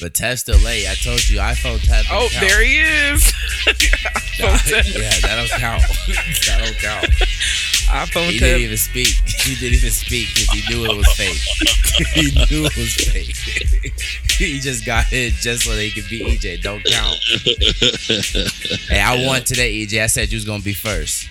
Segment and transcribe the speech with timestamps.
[0.00, 0.86] But Tev's still late.
[0.88, 2.04] I told you iPhone Tev.
[2.10, 2.40] Oh, count.
[2.40, 3.32] there he is.
[4.40, 5.80] Nah, yeah, that don't count.
[6.08, 7.04] that don't count.
[7.86, 8.48] iPhone He 10.
[8.48, 9.06] didn't even speak.
[9.26, 11.38] He didn't even speak because he knew it was fake.
[12.14, 13.36] he knew it was fake.
[14.36, 16.60] he just got hit just so they could beat Eijay.
[16.60, 17.16] Don't count.
[18.88, 20.02] hey, I won today, Eijay.
[20.02, 21.28] I said you was gonna be first.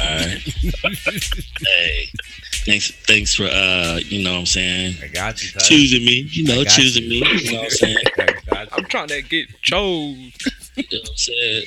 [0.00, 0.40] Alright.
[1.60, 2.08] hey.
[2.68, 5.50] Thanks thanks for uh, you know what I'm saying, I got you.
[5.52, 5.66] cuz.
[5.66, 6.28] choosing me.
[6.30, 7.22] You know, choosing you.
[7.22, 7.40] me.
[7.40, 7.96] You know what I'm saying?
[8.18, 10.16] I got I'm trying to get chose.
[10.76, 11.64] You know what I'm saying?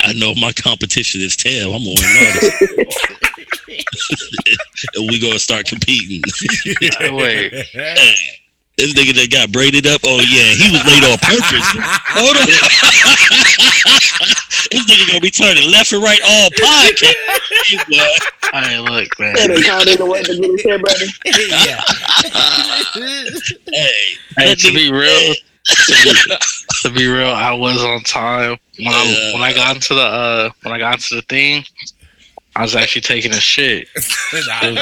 [0.00, 1.66] I know my competition is Tab.
[1.66, 3.06] I'm gonna win all this.
[4.96, 6.22] and we gonna start competing.
[7.14, 7.50] Wait,
[8.78, 11.68] This nigga that got braided up, oh yeah, he was laid on purpose.
[12.16, 12.46] Hold on.
[14.70, 17.14] This nigga gonna be turning left and right all podcast.
[17.88, 18.04] Boy.
[18.60, 19.34] hey, look, man.
[19.34, 21.06] done called in the weather to get here, brother.
[21.64, 21.82] yeah.
[23.66, 23.94] Hey,
[24.36, 26.36] Hey, to be real, to be,
[26.82, 30.50] to be real, I was on time when I when I got into the uh
[30.62, 31.64] when I got into the thing.
[32.56, 33.88] I was actually taking a shit.
[34.32, 34.76] Nah, Oh, don't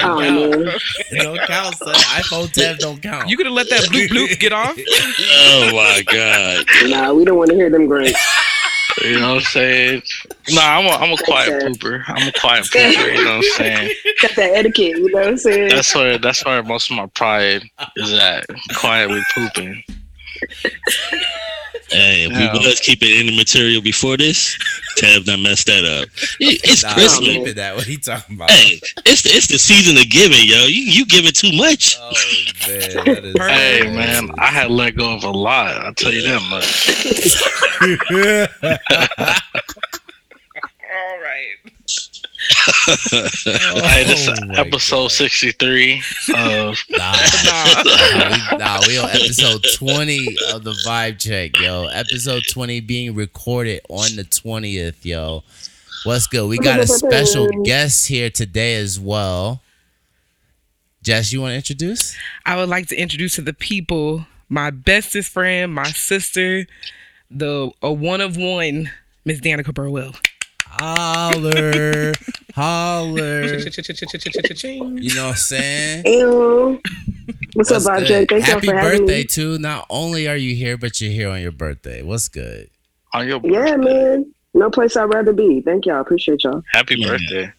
[0.65, 0.83] count.
[1.13, 1.95] don't count, son.
[1.95, 3.29] iPhone 10 don't count.
[3.29, 4.77] You could have let that bloop bloop get off.
[4.79, 6.65] Oh my god.
[6.89, 8.19] Nah, we don't want to hear them grunts.
[9.07, 10.03] You know what I'm saying?
[10.51, 12.03] Nah, I'm a, I'm a quiet pooper.
[12.09, 13.17] I'm a quiet pooper.
[13.17, 13.95] You know what I'm saying?
[14.23, 15.69] Got that etiquette, you know what I'm saying?
[15.69, 17.63] That's where that's where most of my pride
[17.97, 18.47] is at.
[18.77, 19.83] Quietly pooping.
[21.91, 22.51] Hey, if No.
[22.53, 24.59] we was keeping any material before this,
[24.97, 26.09] Tab done messed that up.
[26.41, 27.15] It's Nah, Christmas.
[27.27, 27.77] don't keep it that.
[27.77, 28.51] What he talking about?
[28.51, 30.65] Hey, it's the it's the season of giving, yo.
[30.67, 31.97] You you giving too much.
[32.01, 32.11] Oh
[32.67, 35.77] man, that is Hey man, I had let go of a lot.
[35.77, 36.89] I'll tell you that much.
[40.97, 41.57] All right.
[43.45, 45.11] Hey, this oh is Oh, episode God.
[45.13, 46.03] 63
[46.35, 46.99] of Nah,
[47.45, 47.83] Nah.
[47.83, 51.87] nah, we, nah, we on episode 20 of the vibe check, yo.
[51.87, 55.43] Episode 20 being recorded on the 20th, yo.
[56.05, 56.49] What's good?
[56.49, 59.61] We got a special guest here today as well.
[61.03, 62.17] Jess, you want to introduce?
[62.45, 66.67] I would like to introduce to the people my bestest friend, my sister,
[67.31, 68.91] the a one of one,
[69.25, 70.15] Miss Danika Burwell.
[70.79, 72.13] Holler,
[72.55, 73.43] holler.
[73.45, 73.65] You
[75.15, 76.03] know what I'm saying?
[76.07, 76.81] Ew.
[77.55, 78.07] What's, What's up, good?
[78.07, 78.27] Jay?
[78.27, 79.25] Thank y'all Happy for birthday, me.
[79.25, 79.59] too.
[79.59, 82.03] Not only are you here, but you're here on your birthday.
[82.03, 82.69] What's good?
[83.15, 84.33] on your Yeah, man.
[84.53, 85.63] No place I'd rather be.
[85.63, 86.01] Thank y'all.
[86.01, 86.63] Appreciate y'all.
[86.73, 87.09] happy Yeah.
[87.09, 87.53] birthday.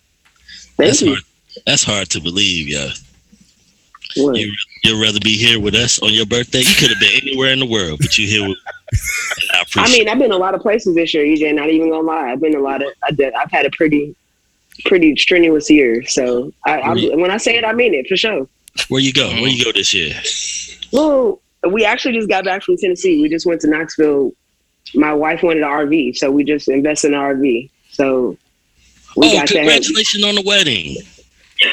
[0.75, 1.13] Thank That's you.
[1.13, 1.23] hard.
[1.65, 2.89] That's hard to believe, yo.
[4.15, 4.37] What?
[4.37, 4.53] You
[4.83, 6.59] you'd rather be here with us on your birthday.
[6.59, 8.57] You could have been anywhere in the world, but you're here with.
[9.51, 11.53] I I mean, I've been a lot of places this year, Eijay.
[11.53, 12.91] Not even gonna lie, I've been a lot of.
[13.03, 14.15] I did, I've had a pretty,
[14.85, 16.05] pretty strenuous year.
[16.05, 18.47] So I, I, when I say it, I mean it for sure.
[18.89, 19.27] Where you go?
[19.27, 20.13] Where you go this year?
[20.91, 23.21] Well, we actually just got back from Tennessee.
[23.21, 24.31] We just went to Knoxville.
[24.95, 27.69] My wife wanted an RV, so we just invested in an RV.
[27.91, 28.37] So
[29.17, 29.55] we oh, got that.
[29.55, 30.97] congratulations on the wedding!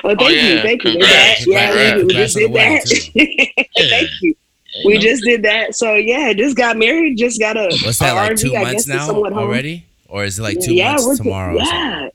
[0.03, 0.63] Oh, thank Oh, you, yeah.
[0.63, 0.91] thank you.
[0.93, 1.47] Congrats.
[1.47, 1.97] Yeah, Congrats.
[1.97, 3.11] we, we just did that.
[3.15, 3.89] Yeah.
[3.89, 4.35] thank you.
[4.77, 5.75] You We know, just did that.
[5.77, 7.17] So yeah, just got married.
[7.17, 7.67] Just got a.
[7.85, 9.85] What's that, a like RV, two I months now already?
[10.09, 11.55] Or is it like two we're months two- tomorrow?
[11.55, 11.63] or?
[11.63, 12.09] Yeah,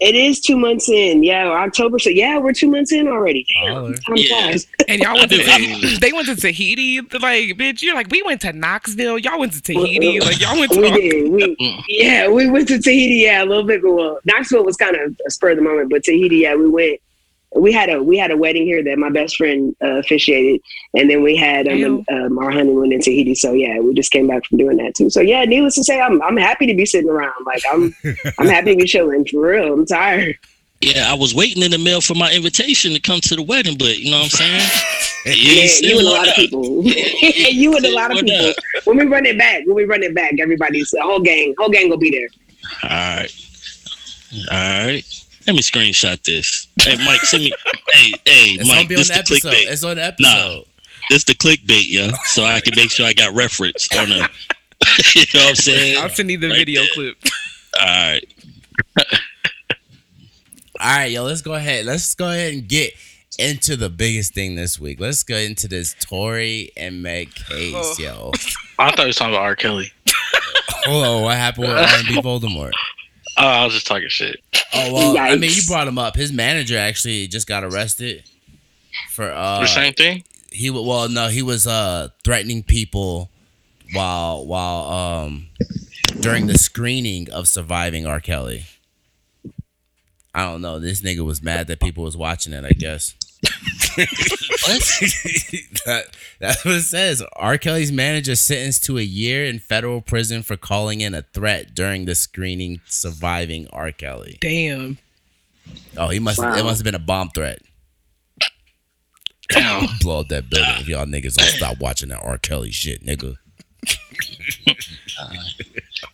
[0.00, 1.22] it is two months in.
[1.22, 1.98] Yeah, October.
[1.98, 3.46] So yeah, we're two months in already.
[3.54, 3.94] Damn, Holler.
[3.94, 4.42] time Yeah.
[4.42, 4.66] flies.
[4.88, 7.00] And y'all went to I they went to Tahiti.
[7.00, 9.18] Like, bitch, you're like, we went to Knoxville.
[9.18, 10.20] Y'all went to Tahiti.
[10.20, 11.30] Like, y'all went to We did.
[11.30, 13.16] We yeah, we went to Tahiti.
[13.16, 13.82] Yeah, a little bit.
[13.82, 16.36] But well, Knoxville was kind of a spur of the moment, but Tahiti.
[16.36, 17.00] Yeah, we went.
[17.56, 20.60] We had a we had a wedding here that my best friend uh, officiated,
[20.94, 23.34] and then we had um, um, our honeymoon in Tahiti.
[23.34, 25.10] So yeah, we just came back from doing that too.
[25.10, 27.44] So yeah, needless to say, I'm I'm happy to be sitting around.
[27.44, 27.94] Like I'm
[28.38, 29.72] I'm happy to be chilling for real.
[29.72, 30.38] I'm tired.
[30.80, 33.78] yeah, I was waiting in the mail for my invitation to come to the wedding,
[33.78, 34.70] but you know what I'm saying?
[35.26, 36.84] You Yeah, you and a lot of people.
[36.84, 38.52] you and a lot of people.
[38.84, 41.68] When we run it back, when we run it back, everybody's the whole gang, whole
[41.68, 42.28] gang will be there.
[42.84, 43.34] All right,
[44.52, 45.15] all right.
[45.46, 46.66] Let me screenshot this.
[46.80, 47.52] Hey, Mike, send me.
[47.92, 49.48] hey, hey, It's Mike, gonna on this the the episode.
[49.52, 49.70] clickbait.
[49.72, 50.64] It's on the episode.
[51.10, 52.10] This the clickbait, yo.
[52.24, 54.16] So I can make sure I got reference on the.
[55.14, 55.98] you know what I'm saying?
[56.02, 56.88] I'll send you the Right video there.
[56.94, 57.16] clip.
[57.80, 58.24] All right.
[60.78, 61.86] All right, yo, let's go ahead.
[61.86, 62.92] Let's go ahead and get
[63.38, 65.00] into the biggest thing this week.
[65.00, 67.94] Let's go into this Tory and Meg case, Oh.
[67.98, 68.32] yo.
[68.78, 69.56] I thought you were talking about R.
[69.56, 69.90] Kelly.
[70.84, 72.72] Hold on, what happened with R&B Voldemort?
[73.38, 74.40] Oh, I was just talking shit.
[74.74, 76.16] Oh well, I mean, you brought him up.
[76.16, 78.24] His manager actually just got arrested
[79.10, 80.24] for uh the same thing?
[80.50, 83.30] he wa- well no he was uh threatening people
[83.92, 85.48] while while um
[86.20, 88.20] during the screening of surviving R.
[88.20, 88.64] Kelly.
[90.34, 90.78] I don't know.
[90.78, 92.64] This nigga was mad that people was watching it.
[92.64, 93.14] I guess.
[95.86, 96.06] that,
[96.38, 97.22] that's what it says.
[97.36, 97.58] R.
[97.58, 102.04] Kelly's manager sentenced to a year in federal prison for calling in a threat during
[102.04, 103.92] the screening surviving R.
[103.92, 104.38] Kelly.
[104.40, 104.98] Damn.
[105.96, 106.38] Oh, he must.
[106.38, 106.56] Wow.
[106.56, 107.60] It must have been a bomb threat.
[109.48, 109.86] Damn.
[110.00, 112.38] Blow up that building if y'all niggas don't stop watching that R.
[112.38, 113.36] Kelly shit, nigga.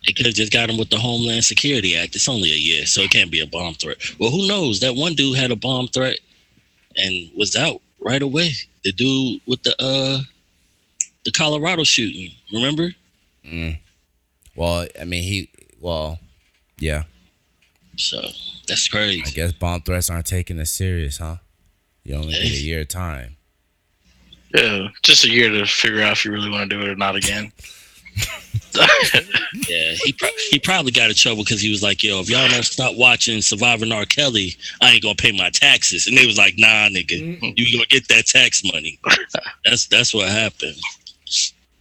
[0.05, 2.15] They could have just got him with the Homeland Security Act.
[2.15, 3.97] It's only a year, so it can't be a bomb threat.
[4.19, 4.79] Well, who knows?
[4.81, 6.19] That one dude had a bomb threat
[6.97, 8.51] and was out right away.
[8.83, 10.21] The dude with the uh
[11.25, 12.91] the Colorado shooting, remember?
[14.55, 15.49] Well, I mean, he.
[15.79, 16.19] Well,
[16.77, 17.03] yeah.
[17.97, 18.21] So
[18.67, 19.23] that's crazy.
[19.25, 21.37] I guess bomb threats aren't taken as serious, huh?
[22.03, 23.37] You only get a year of time.
[24.53, 26.95] Yeah, just a year to figure out if you really want to do it or
[26.95, 27.51] not again.
[29.69, 32.49] Yeah, he pro- he probably got in trouble because he was like, "Yo, if y'all
[32.49, 34.05] don't stop watching Surviving R.
[34.05, 37.45] Kelly, I ain't gonna pay my taxes." And they was like, "Nah, nigga, mm-hmm.
[37.55, 38.99] you gonna get that tax money."
[39.65, 40.75] that's that's what happened.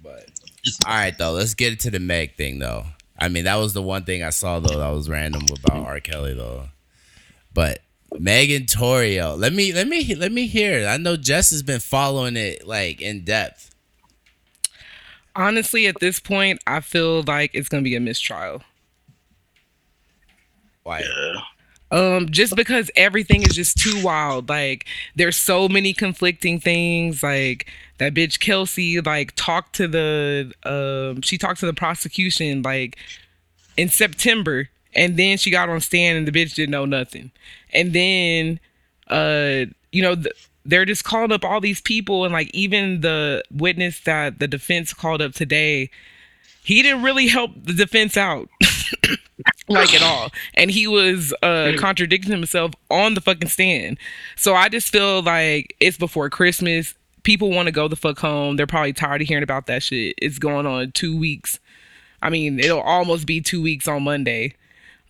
[0.03, 0.29] But
[0.87, 2.85] all right, though, let's get into the Meg thing, though.
[3.19, 6.01] I mean, that was the one thing I saw though that was random about R.
[6.01, 6.65] Kelly, though.
[7.55, 7.81] But
[8.19, 10.87] Megan Torio, let me let me let me hear it.
[10.87, 13.72] I know Jess has been following it like in depth.
[15.35, 18.63] Honestly, at this point, I feel like it's gonna be a mistrial.
[20.85, 21.05] Like,
[21.91, 24.49] Um, just because everything is just too wild.
[24.49, 27.23] Like there's so many conflicting things.
[27.23, 27.67] Like
[27.99, 32.97] that bitch Kelsey, like talked to the um she talked to the prosecution like
[33.77, 37.31] in September and then she got on stand and the bitch didn't know nothing.
[37.73, 38.61] And then
[39.09, 43.43] uh you know th- they're just calling up all these people and like even the
[43.51, 45.91] witness that the defense called up today
[46.65, 48.49] he didn't really help the defense out
[49.69, 50.31] like at all.
[50.55, 53.99] And he was uh contradicting himself on the fucking stand.
[54.37, 56.95] So i just feel like it's before christmas.
[57.23, 58.57] People want to go the fuck home.
[58.57, 60.17] They're probably tired of hearing about that shit.
[60.21, 61.59] It's going on two weeks.
[62.21, 64.55] I mean it'll almost be two weeks on monday.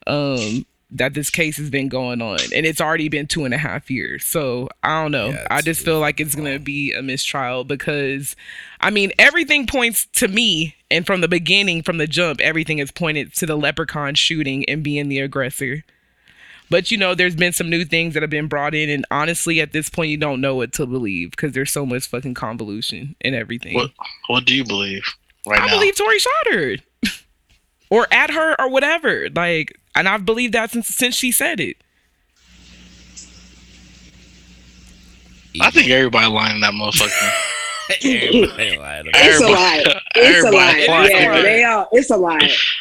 [0.07, 3.59] Um that this case has been going on and it's already been two and a
[3.59, 4.25] half years.
[4.25, 5.31] So i don't know.
[5.31, 8.37] Yeah, i just feel like it's gonna be a mistrial because
[8.81, 12.91] i mean everything points to me and from the beginning from the jump everything is
[12.91, 15.83] pointed to the leprechaun shooting and being the aggressor.
[16.71, 19.61] But you know there's been some new things that have been brought in and honestly
[19.61, 23.15] at this point you don't know what to believe because there's so much fucking convolution
[23.21, 23.75] and everything.
[23.75, 23.91] What
[24.29, 25.05] What do you believe
[25.47, 25.75] right I now?
[25.75, 26.77] believe Tory shot her,
[27.91, 29.29] or at her, or whatever.
[29.35, 31.77] Like, and I've believed that since since she said it.
[35.61, 37.33] I think everybody lying that motherfucker.
[38.05, 39.27] Everybody lied about it.
[39.27, 39.83] It's a lie.
[40.15, 40.87] It's a lie.
[40.89, 41.11] lying.
[41.11, 41.89] Yeah, they all.
[41.93, 42.39] It's a lie.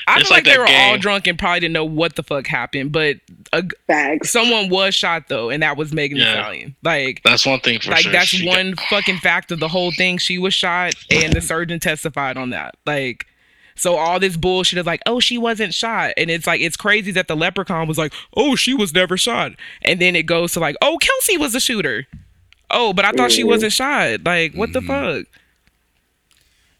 [0.07, 2.15] I It's feel like like, they that were all drunk and probably didn't know what
[2.15, 2.93] the fuck happened.
[2.93, 3.17] But
[3.51, 4.29] a, Facts.
[4.31, 6.33] someone was shot though, and that was Megan Thee Yeah.
[6.33, 6.75] Stallion.
[6.83, 8.11] Like, That's one thing for like sure.
[8.13, 10.17] that's She got- one fucking fact of the whole thing.
[10.17, 12.75] She was shot, and the surgeon testified on that.
[12.85, 13.25] Like.
[13.75, 17.11] So all this bullshit is like, oh, she wasn't shot, and it's like it's crazy
[17.11, 19.53] that the leprechaun was like, oh, she was never shot,
[19.83, 22.07] and then it goes to like, oh, Kelsey was the shooter.
[22.69, 23.47] Oh, but I thought she Mhm.
[23.47, 24.23] wasn't shot.
[24.23, 25.25] Like, what the fuck?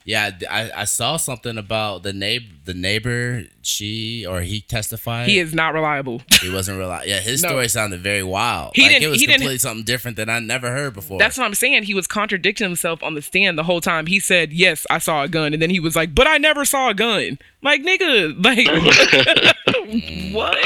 [0.04, 2.46] Yeah, I, I saw something about the neighbor.
[2.66, 5.28] The neighbor, she or he testified.
[5.28, 6.22] He is not reliable.
[6.42, 7.08] He wasn't reliable.
[7.08, 7.50] Yeah, his No.
[7.50, 8.72] story sounded very wild.
[8.76, 11.18] He like, didn't- It was he didn't- something different than I never heard before.
[11.20, 11.84] That's what I'm saying.
[11.84, 14.06] He was contradicting himself on the stand the whole time.
[14.08, 16.66] He said, "Yes, I saw a gun," and then he was like, "But I never
[16.66, 18.68] saw a gun." Like, nigga, like
[20.34, 20.58] what?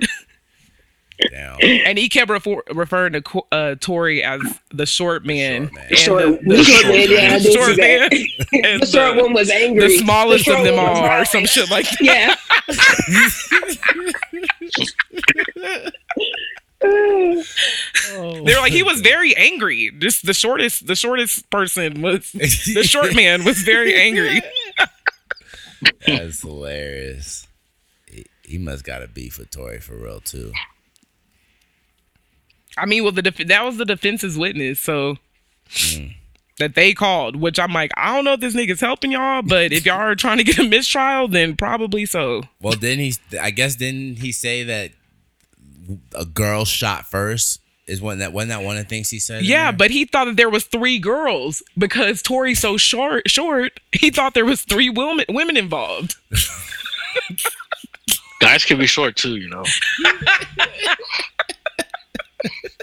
[1.30, 1.58] Damn.
[1.60, 6.38] And he kept refer- referring to Co- uh, Tory as the short man, short man.
[6.46, 8.08] the, the short man, yeah, I did short man,
[8.80, 9.86] The short one was angry.
[9.88, 12.00] the smallest The of them all, or some shit like that.
[12.00, 12.34] Yeah.
[18.12, 19.92] They're like he was very angry.
[19.98, 24.40] Just the shortest, the shortest person was the short man was very angry.
[26.06, 27.46] That's hilarious.
[28.06, 30.52] He, he must got a beef with Tory for real too.
[32.76, 35.16] I mean, well, the def- that was the defense's witness, so
[35.68, 36.14] mm.
[36.58, 37.36] that they called.
[37.36, 40.14] Which I'm like, I don't know if this nigga's helping y'all, but if y'all are
[40.14, 42.42] trying to get a mistrial, then probably so.
[42.60, 44.92] Well, then he, I guess, didn't he say that
[46.14, 47.60] a girl shot first?
[47.86, 49.42] Is one that wasn't that one of the things he said?
[49.42, 53.28] Yeah, but he thought that there was three girls because Tory's so short.
[53.28, 56.14] Short, he thought there was three women women involved.
[58.40, 59.64] Guys can be short too, you know.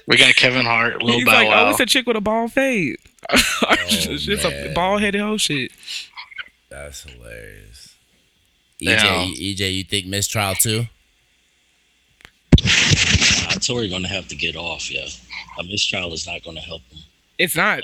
[0.06, 2.54] we got Kevin Hart, Lil He's Bow like, oh, it's a chick with a bald
[2.54, 2.98] fade.
[3.70, 4.74] Oh, it's just a man.
[4.74, 5.72] bald headed whole shit.
[6.70, 7.96] that's hilarious.
[8.80, 9.04] Yeah.
[9.04, 10.86] Eijay, Eijay, you think mistrial too?
[13.50, 15.08] I Tory gonna have to get off, yeah.
[15.60, 17.00] A mistrial is not gonna help him.
[17.38, 17.82] It's not.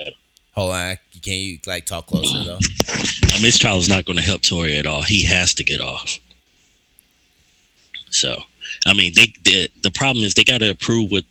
[0.54, 2.60] Hold on, can you like talk closer though?
[3.38, 5.02] A mistrial is not gonna help Tory at all.
[5.02, 6.20] He has to get off.
[8.12, 8.44] So,
[8.86, 11.26] I mean, they, they the problem is they got to approve with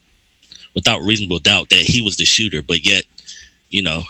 [0.74, 3.04] without reasonable doubt that he was the shooter, but yet,
[3.70, 4.02] you know,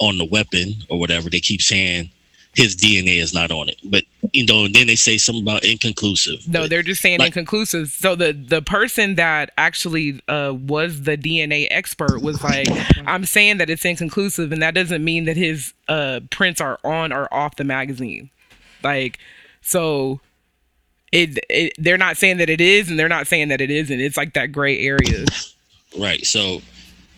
[0.00, 2.10] on the weapon or whatever, they keep saying
[2.54, 3.76] his DNA is not on it.
[3.84, 6.48] But you know, and then they say something about inconclusive.
[6.48, 7.88] No, But they're just saying like- inconclusive.
[7.90, 12.66] So the the person that actually uh, was the DNA expert was like,
[13.06, 17.12] I'm saying that it's inconclusive, and that doesn't mean that his uh, prints are on
[17.12, 18.30] or off the magazine.
[18.82, 19.18] Like,
[19.60, 20.20] so
[21.12, 24.00] it, it they're not saying that it is, and they're not saying that it isn't.
[24.00, 25.24] It's like that gray area.
[25.96, 26.24] Right.
[26.26, 26.60] So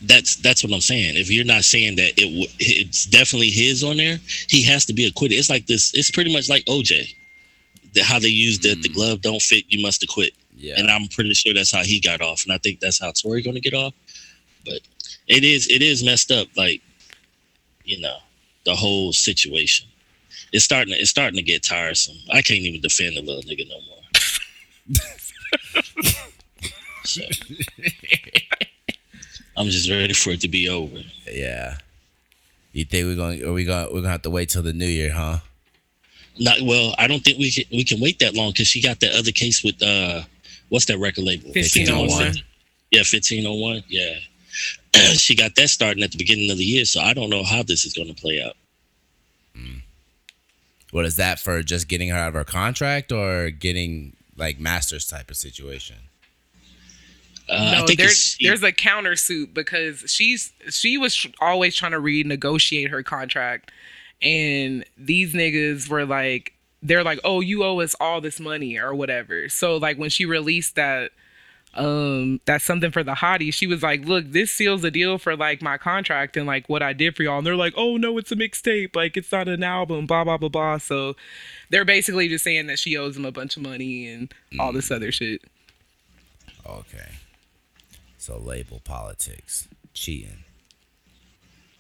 [0.03, 1.17] that's that's what I'm saying.
[1.17, 4.93] If you're not saying that it w- it's definitely his on there, he has to
[4.93, 5.39] be acquitted.
[5.39, 5.93] It's like this.
[5.95, 7.15] It's pretty much like OJ.
[7.93, 10.33] The, how they used the the glove don't fit, you must acquit.
[10.57, 10.75] Yeah.
[10.77, 13.43] And I'm pretty sure that's how he got off, and I think that's how Tory
[13.43, 13.95] going to get off.
[14.65, 14.81] But
[15.27, 16.49] it is it is messed up.
[16.57, 16.81] Like
[17.85, 18.19] you know
[18.65, 19.89] the whole situation.
[20.53, 20.95] It's starting.
[20.95, 22.17] To, it's starting to get tiresome.
[22.33, 25.01] I can't even defend the little nigga no more.
[27.05, 27.21] so,
[29.57, 30.99] I'm just ready for it to be over.
[31.31, 31.77] Yeah.
[32.73, 33.45] You think we're going?
[33.45, 33.87] Are we going?
[33.87, 35.39] We're gonna have to wait till the new year, huh?
[36.39, 36.95] Not well.
[36.99, 39.33] I don't think we can we can wait that long because she got that other
[39.33, 40.23] case with uh,
[40.69, 41.49] what's that record label?
[41.49, 42.37] 1501.
[42.93, 43.83] Yeah, fifteen oh one.
[43.89, 44.15] Yeah,
[45.15, 46.85] she got that starting at the beginning of the year.
[46.85, 48.55] So I don't know how this is going to play out.
[50.93, 51.63] What is that for?
[51.63, 55.97] Just getting her out of her contract, or getting like masters type of situation?
[57.51, 62.01] Uh, I no, think there's there's a countersuit because she's she was always trying to
[62.01, 63.73] renegotiate her contract,
[64.23, 66.53] and these niggas were like,
[66.83, 69.49] they're like, oh, you owe us all this money or whatever.
[69.49, 71.11] So like when she released that,
[71.75, 73.53] um, that's something for the hottie.
[73.53, 76.85] She was like, look, this seals the deal for like my contract and like what
[76.85, 77.39] I did for y'all.
[77.39, 80.37] And they're like, oh no, it's a mixtape, like it's not an album, blah blah
[80.37, 80.79] blah blah.
[80.79, 81.17] So
[81.69, 84.93] they're basically just saying that she owes them a bunch of money and all this
[84.93, 85.43] other shit.
[86.65, 87.09] Okay.
[88.21, 90.45] So label politics, cheating.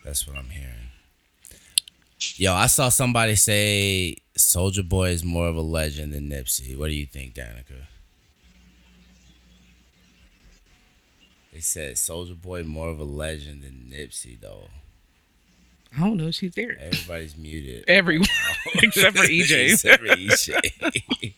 [0.02, 0.88] That's what I'm hearing.
[2.36, 6.78] Yo, I saw somebody say Soulja Boy is more of a legend than Nipsey.
[6.78, 7.84] What do you think, Danika?
[11.52, 14.68] They said Soulja Boy more of a legend than Nipsey, though.
[15.94, 16.30] I don't know.
[16.30, 16.74] She's there.
[16.80, 17.84] Everybody's muted.
[17.86, 18.26] Everyone
[18.76, 19.72] except for Eijay.
[19.72, 21.34] Except for Eijay.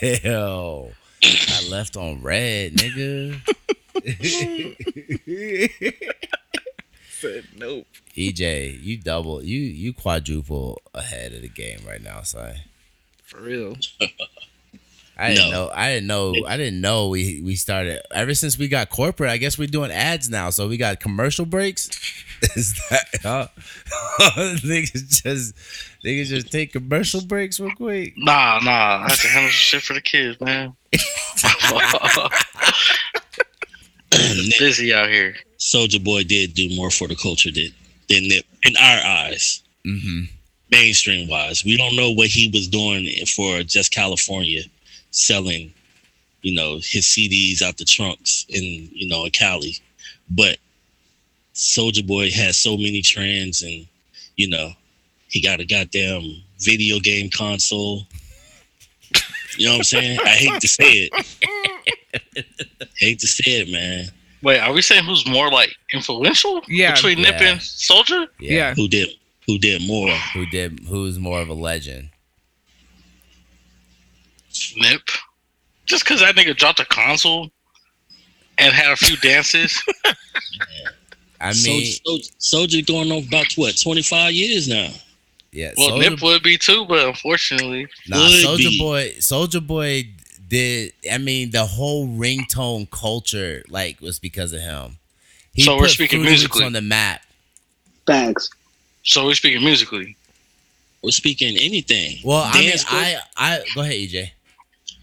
[0.22, 0.92] Damn.
[1.24, 3.40] I left on red, nigga.
[7.10, 7.86] Said nope.
[8.16, 12.54] Eijay, you double, you you quadruple ahead of the game right now, son.
[13.24, 13.76] For real.
[15.20, 15.66] I didn't No.
[15.66, 15.70] know.
[15.74, 16.32] I didn't know.
[16.46, 19.30] I didn't know we we started ever since we got corporate.
[19.30, 21.88] I guess we're doing ads now, so we got commercial breaks.
[22.54, 23.48] Is that huh?
[24.62, 25.56] niggas just
[26.04, 28.14] niggas just take commercial breaks real quick?
[28.16, 28.70] Nah, nah.
[28.70, 30.76] I have to handle some shit for the kids, man.
[34.12, 35.34] Nip, Busy out here.
[35.58, 37.68] Soulja Boy did do more for the culture than
[38.08, 40.24] than Nip in our eyes, Mm-hmm.
[40.70, 41.64] mainstream wise.
[41.64, 44.62] We don't know what he was doing for just California,
[45.10, 45.72] selling,
[46.42, 49.76] you know, his CDs out the trunks in you know in Cali,
[50.30, 50.58] but
[51.54, 53.86] Soulja Boy has so many trends, and
[54.36, 54.72] you know,
[55.28, 58.06] he got a goddamn video game console.
[59.58, 60.18] You know what I'm saying?
[60.24, 62.46] I hate to say it.
[62.96, 64.06] hate to say it, man.
[64.42, 66.62] Wait, are we saying who's more like influential?
[66.68, 66.94] Yeah.
[66.94, 68.28] Between Nip and Soulja?
[68.38, 68.52] Yeah.
[68.52, 68.74] Yeah.
[68.74, 69.08] Who did
[69.46, 70.10] who did more?
[70.34, 70.80] Who did?
[70.86, 72.10] Who's more of a legend?
[74.76, 75.02] Nip.
[75.86, 77.50] Just because that nigga dropped a console
[78.58, 79.82] and had a few dances.
[81.40, 84.90] I Soulja, mean, Soulja, Soulja going on about what 25 years now.
[85.52, 85.72] Yeah.
[85.76, 88.78] Well, Soulja, Nip would be too, but unfortunately, nah, Soulja.
[88.78, 89.12] Boy.
[89.18, 90.08] Soulja Boy
[90.48, 90.92] did.
[91.10, 94.98] I mean, the whole ringtone culture like was because of him.
[95.54, 96.64] He So we're speaking musically.
[96.64, 97.22] on the map.
[98.06, 98.48] Thanks.
[99.02, 100.16] so we're speaking musically.
[101.02, 102.18] We're speaking anything.
[102.24, 104.30] Well, I mean, Dance I, I go ahead, Eijay.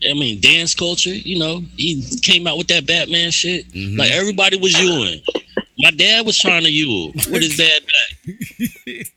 [0.10, 1.14] I mean, dance culture.
[1.14, 3.68] You know, he came out with that Batman shit.
[3.72, 3.98] Mhm.
[3.98, 5.22] Like everybody was yewing.
[5.80, 9.08] My dad was trying to yule with his bad back.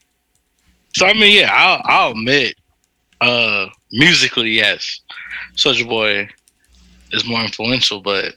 [0.95, 2.57] So I mean, yeah, I'll, I'll admit,
[3.21, 5.01] uh, musically, yes,
[5.55, 6.29] Soulja Boy
[7.13, 8.35] is more influential, but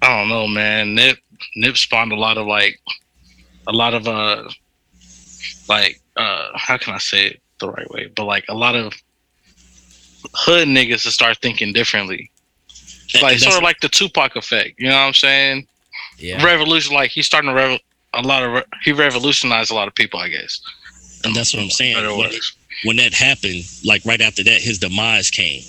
[0.00, 0.94] I don't know, man.
[0.94, 1.18] Nip
[1.56, 2.78] Nip spawned a lot of like,
[3.66, 4.48] a lot of uh,
[5.68, 8.10] like uh, how can I say it the right way?
[8.14, 8.92] But like a lot of
[10.34, 12.30] hood niggas to start thinking differently.
[13.20, 14.74] Like sort of like the Tupac effect.
[14.78, 15.66] You know what I'm saying?
[16.18, 16.42] Yeah.
[16.44, 17.80] Revolution, like he's starting to rev-
[18.14, 20.60] a lot of re- he revolutionized a lot of people, I guess.
[21.24, 21.96] And that's what I'm saying.
[22.18, 22.32] When,
[22.84, 25.62] when that happened, like right after that, his demise came.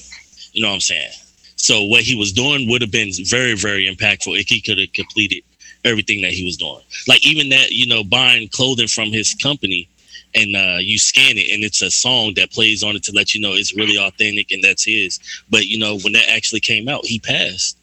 [0.54, 1.12] You know what I'm saying?
[1.56, 4.92] So what he was doing would have been very, very impactful if he could have
[4.94, 5.44] completed
[5.86, 6.82] everything that he was doing.
[7.08, 9.90] Like even that, you know, buying clothing from his company
[10.36, 13.34] and uh, you scan it and it's a song that plays on it to let
[13.34, 15.20] you know it's really authentic and that's his.
[15.50, 17.78] But you know, when that actually came out, he passed.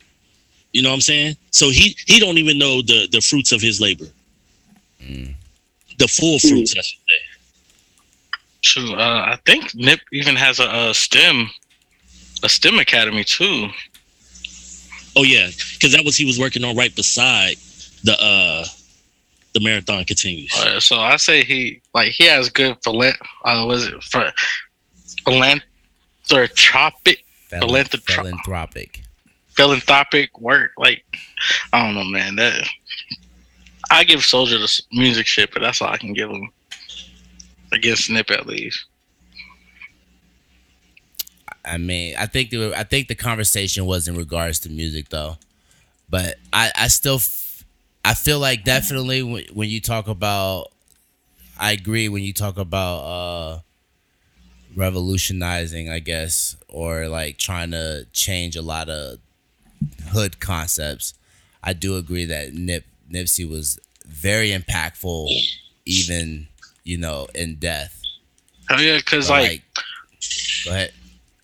[0.73, 1.37] You know what I'm saying?
[1.51, 4.07] So he he don't even know the the fruits of his labor.
[5.03, 5.35] Mm.
[5.99, 7.30] The full fruits, I should say.
[8.63, 8.95] True.
[8.95, 11.49] Uh, I think Nip even has a, a STEM,
[12.43, 13.69] a STEM academy too.
[15.17, 17.57] Oh yeah, because that was he was working on right beside
[18.05, 18.65] the uh
[19.53, 20.53] the marathon continues.
[20.55, 24.31] Uh, so I say he like he has good philan- uh, was it for
[25.25, 29.03] philanthropic Phil- Philanthrop- philanthropic.
[29.57, 30.73] philanthropic work.
[30.79, 31.05] Like
[31.73, 32.37] I don't know, man.
[32.37, 32.69] That
[33.91, 36.51] I give Soulja the music shit, but that's all I can give him
[37.73, 38.85] against Nip at least.
[41.65, 45.37] I mean, I think the I think the conversation was in regards to music though,
[46.09, 47.65] but I I still f-
[48.05, 50.69] I feel like definitely when, when you talk about,
[51.59, 53.61] I agree when you talk about uh
[54.75, 59.19] revolutionizing, I guess, or like trying to change a lot of
[60.11, 61.15] hood concepts.
[61.63, 65.29] I do agree that Nip Nipsey was very impactful,
[65.85, 66.49] even
[66.85, 68.01] you know in death.
[68.69, 69.63] Hell yeah, because But, like
[70.65, 70.93] go ahead.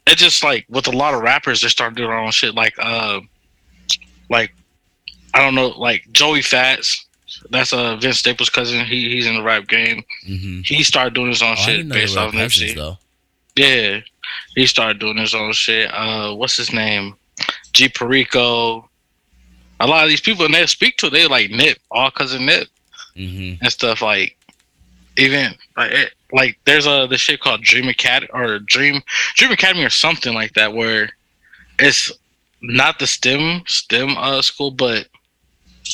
[0.07, 2.75] it's just like with a lot of rappers they start doing their own shit like
[2.79, 3.21] uh
[4.31, 4.53] like
[5.35, 7.07] i don't know like Joey Fatts
[7.51, 10.05] that's uh vince staples cousin he he's in the rap game.
[10.27, 12.99] Hmm he started doing his own Oh, shit didn't know they based off nipsey though.
[13.57, 14.01] yeah
[14.55, 15.91] he started doing his own shit.
[15.93, 17.15] Uh what's his name?
[17.73, 18.89] G perico.
[19.81, 22.69] A lot of these people and they speak to they like nip all cousin nip
[23.17, 24.37] hmm and stuff like
[25.17, 29.03] even like it, like there's a the shit called Dream Academy or Dream
[29.35, 31.11] Dream Academy or something like that where
[31.79, 32.11] it's
[32.63, 35.07] not the STEM STEM uh school but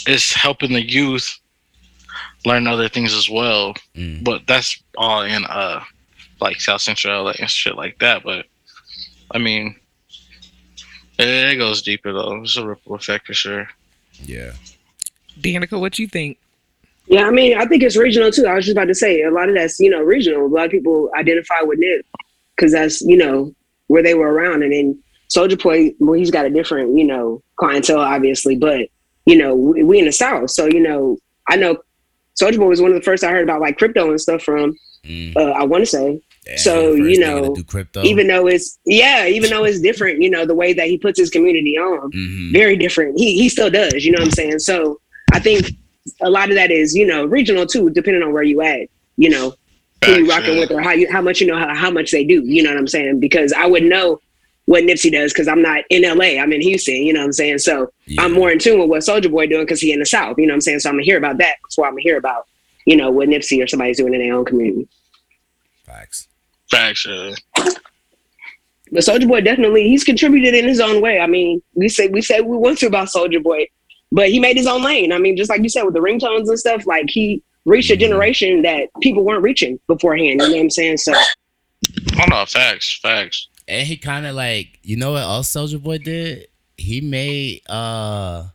[0.06, 1.38] it's helping the youth
[2.46, 4.24] learn other things as well Mm.
[4.24, 5.82] but that's all in uh
[6.40, 8.46] like South Central LA and shit like that but
[9.30, 9.76] I mean
[11.18, 13.68] it, it goes deeper though it's a ripple effect for sure
[14.22, 14.52] Yeah.
[15.40, 16.38] Danika, what you think?
[17.06, 18.46] Yeah, I mean, I think it's regional too.
[18.46, 20.46] I was just about to say a lot of that's you know regional.
[20.46, 22.06] A lot of people identify with Nip
[22.56, 23.54] because that's you know
[23.88, 25.02] where they were around, and then
[25.34, 28.88] Soulja Boy, well, he's got a different you know clientele, obviously, but
[29.26, 31.78] you know we, we in the South, so you know I know
[32.40, 34.76] Soulja Boy was one of the first I heard about like crypto and stuff from.
[35.04, 35.36] Mm.
[35.36, 38.78] Uh, I want to say, Damn, So, you first nigga to know, even though it's
[38.84, 42.10] yeah, even though it's different, you know the way that he puts his community on.
[42.12, 42.52] Mhm.
[42.52, 43.18] very different.
[43.18, 44.58] He he still does, you know what I'm saying?
[44.60, 45.00] So
[45.32, 45.72] I think
[46.20, 49.30] a lot of that is, you know, regional too, depending on where you at, you
[49.30, 49.54] know,
[50.04, 52.10] who you Facts, rocking with or how you how much you know how, how much
[52.10, 53.20] they do, you know what I'm saying?
[53.20, 54.20] Because I would know
[54.66, 57.32] what Nipsey does because I'm not in LA, I'm in Houston, you know what I'm
[57.32, 57.58] saying?
[57.58, 58.22] So Yeah.
[58.22, 60.46] I'm more in tune with what Soulja Boy doing because he in the South, you
[60.46, 60.80] know what I'm saying?
[60.80, 62.46] So I'm gonna hear about that before I'm gonna hear about,
[62.86, 64.88] you know, what Nipsey or somebody's doing in their own community.
[65.84, 66.28] Facts.
[66.70, 67.34] facts yeah.
[68.92, 71.18] But Soulja Boy definitely he's contributed in his own way.
[71.18, 73.66] I mean, we say we say we want to about Soulja Boy,
[74.12, 75.10] but he made his own lane.
[75.10, 77.96] I mean, just like you said with the ringtones and stuff, like he reached a
[77.96, 80.40] generation that people weren't reaching beforehand.
[80.40, 80.98] You know what I'm saying?
[80.98, 85.82] So oh no facts facts And he kind of like, you know what else Soulja
[85.82, 86.48] Boy did?
[86.76, 88.48] He made uh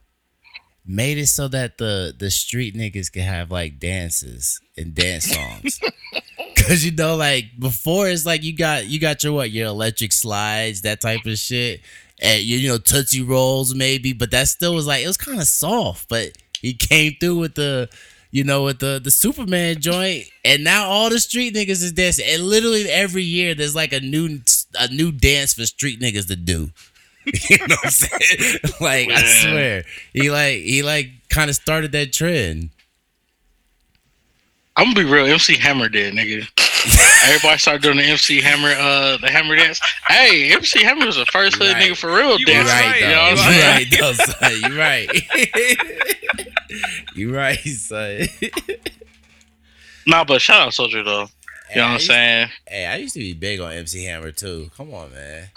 [0.85, 5.79] made it so that the the street niggas could have like dances and dance songs.
[6.57, 10.11] Cause you know, like before it's like you got you got your what your electric
[10.11, 11.81] slides that type of shit,
[12.21, 15.39] and you, you know tootsie rolls maybe, but that still was like it was kind
[15.39, 16.09] of soft.
[16.09, 17.89] But he came through with the
[18.31, 22.25] you know with the the Superman joint, and now all the street niggas is dancing.
[22.27, 24.39] And literally every year there's like a new
[24.79, 26.69] a new dance for street niggas to do.
[27.49, 28.59] you know what I'm saying?
[28.81, 32.69] like I swear, he like he like kind of started that trend.
[34.77, 35.25] I'm gonna be real.
[35.25, 36.47] MC Hammer did, nigga.
[37.25, 39.79] Everybody started doing the MC Hammer, uh, the Hammer dance.
[40.07, 41.83] Hey, MC Hammer was the first hood Right.
[41.91, 42.69] nigga for real You dance.
[42.69, 43.07] right, right, though.
[43.07, 44.61] you know what You're I'm right, though, son.
[44.61, 46.27] You're right.
[47.15, 48.27] You're right, son.
[50.05, 51.27] Nah, but shout out Soulja though.
[51.71, 52.49] You know what I'm saying?
[52.65, 54.71] Hey, I used to be big on MC Hammer too.
[54.77, 55.49] Come on, man.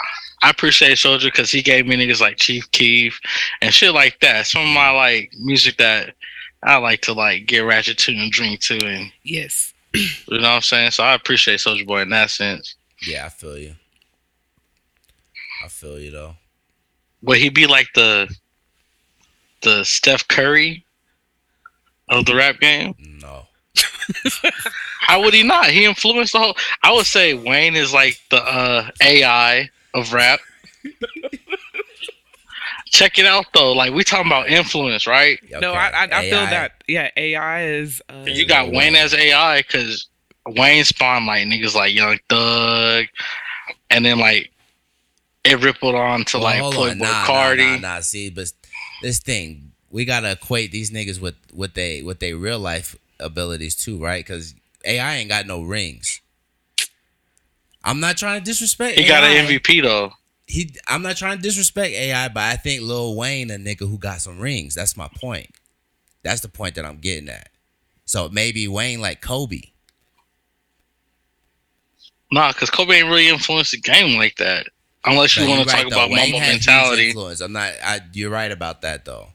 [0.42, 3.20] I appreciate Soulja because he gave me niggas like Chief Keef
[3.62, 4.46] and shit like that.
[4.48, 6.14] Some of my like music that
[6.64, 9.69] I like to like get ratchet to and drink to, and Yes.
[9.92, 10.92] You know what I'm saying.
[10.92, 12.76] So I appreciate Soulja Boy in that sense.
[13.06, 13.74] Yeah, I feel you.
[15.64, 16.36] I feel you though.
[17.22, 18.34] would he be like the
[19.62, 20.84] the Steph Curry
[22.08, 22.94] of the rap game?
[23.20, 23.46] No.
[25.00, 25.66] How would he not?
[25.70, 26.56] He influenced the whole.
[26.82, 30.40] I would say Wayne is like the uh, AI of rap.
[32.90, 33.72] Check it out though.
[33.72, 35.38] Like we talking about influence, right?
[35.60, 38.02] No, I I, I feel that yeah, AI is.
[38.08, 40.08] Uh, You got Wayne as AI because
[40.46, 43.06] Wayne spawned like niggas like Young Thug,
[43.90, 44.50] and then like
[45.44, 47.10] it rippled on to Well, like hold Playboy on.
[47.10, 47.58] Nah, Carti.
[47.58, 48.00] Nah, nah, nah.
[48.00, 48.52] See, but
[49.02, 53.76] this thing, we gotta equate these niggas with with they with their real life abilities
[53.76, 54.24] too, right?
[54.24, 56.20] Because AI ain't got no rings.
[57.84, 58.98] I'm not trying to disrespect.
[58.98, 60.12] He got an MVP though.
[60.50, 63.98] He, I'm not trying to disrespect AI, but I think Lil Wayne a nigga who
[63.98, 64.74] got some rings.
[64.74, 65.50] That's my point.
[66.22, 67.50] That's the point that I'm getting at.
[68.04, 69.60] So maybe Wayne like Kobe.
[72.32, 74.66] Nah, because Kobe ain't really influenced the game like that.
[75.04, 76.14] Unless you want to talk right, about though.
[76.14, 77.08] Wayne mumble mentality.
[77.08, 77.40] Influence.
[77.40, 77.72] I'm not.
[77.82, 79.28] I, you're right about that though.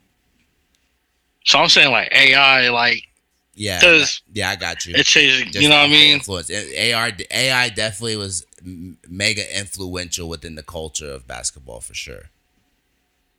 [1.45, 3.03] So I'm saying like AI, like
[3.55, 4.05] Yeah.
[4.33, 4.95] yeah, I got you.
[4.95, 5.53] it changed.
[5.53, 6.15] Just You know what I mean?
[6.15, 6.49] Influence.
[6.51, 8.45] AI definitely was
[9.07, 12.29] mega influential within the culture of basketball for sure.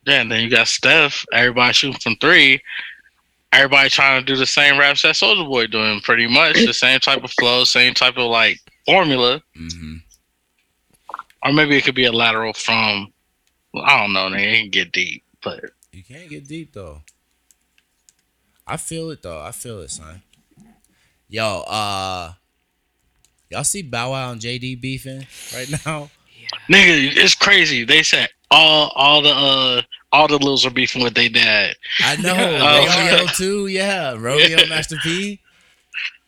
[0.06, 1.24] Yeah, and then you got Steph.
[1.32, 2.62] Everybody shooting from three.
[3.52, 7.00] Everybody trying to do the same raps that Soulja Boy doing, pretty much the same
[7.00, 9.96] type of flow, same type of like formula, hmm
[11.44, 13.12] or maybe it could be a lateral from.
[13.72, 14.30] Well, I don't know.
[14.30, 17.02] They ain't get deep, but You can't get deep though.
[18.66, 19.40] I feel it though.
[19.40, 20.22] I feel it, son.
[21.28, 22.32] Yo, uh,
[23.50, 26.10] y'all see Bow Wow and JD beefing right now?
[26.70, 27.84] nigga, it's crazy.
[27.84, 29.82] They said all all the uh
[30.12, 31.74] all the Lils are beefing with their dad.
[32.00, 32.34] I know.
[33.16, 33.66] Romeo too.
[33.66, 35.40] Yeah, Romeo Master P.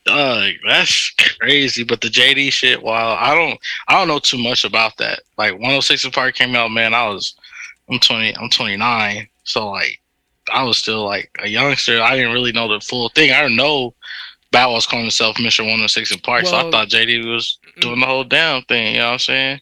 [0.04, 1.85] Dog, that's crazy.
[1.85, 5.20] But the JD shit, wow, I don't I don't know too much about that.
[5.37, 6.94] Like 106 and Park came out, man.
[6.94, 7.35] I was
[7.90, 9.28] I'm 20, I'm 29.
[9.44, 10.00] So like
[10.52, 12.00] I was still like a youngster.
[12.00, 13.33] I didn't really know the full thing.
[13.33, 13.94] I didn't know
[14.50, 15.61] Bow was calling himself Mr.
[15.61, 16.46] 106 and Park.
[16.46, 19.61] so I thought JD was doing the whole damn thing, you know what I'm saying?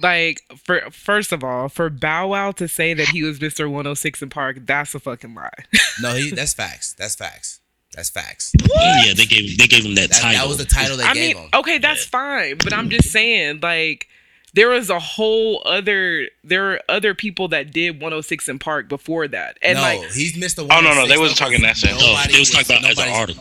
[0.00, 3.66] like for first of all, for Bow Wow to say that he was Mr.
[3.66, 5.50] 106 and Park, that's a fucking lie.
[6.00, 6.30] No, he.
[6.30, 6.94] That's facts.
[6.96, 7.58] That's facts.
[7.94, 8.52] That's facts.
[8.68, 9.06] What?
[9.06, 10.42] Yeah, they gave they gave him that, That, title.
[10.42, 11.50] that was the title they I gave mean, him.
[11.54, 14.06] okay, that's fine, but I'm just saying, like,
[14.54, 19.26] there was a whole other, there were other people that did 106 and Park before
[19.26, 20.68] that, and no, like he's Mr.
[20.70, 22.00] Oh, no, no, they wasn't talking that sense.
[22.00, 23.40] No, nobody oh, they was talking about as an nobody's- artist.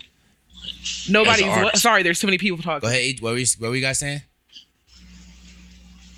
[1.10, 1.46] Nobody's.
[1.46, 1.84] as an artist.
[1.84, 2.82] Sorry, there's too many people talking.
[2.82, 3.00] Go talking.
[3.00, 3.22] ahead.
[3.22, 4.22] What were you, what were you guys saying?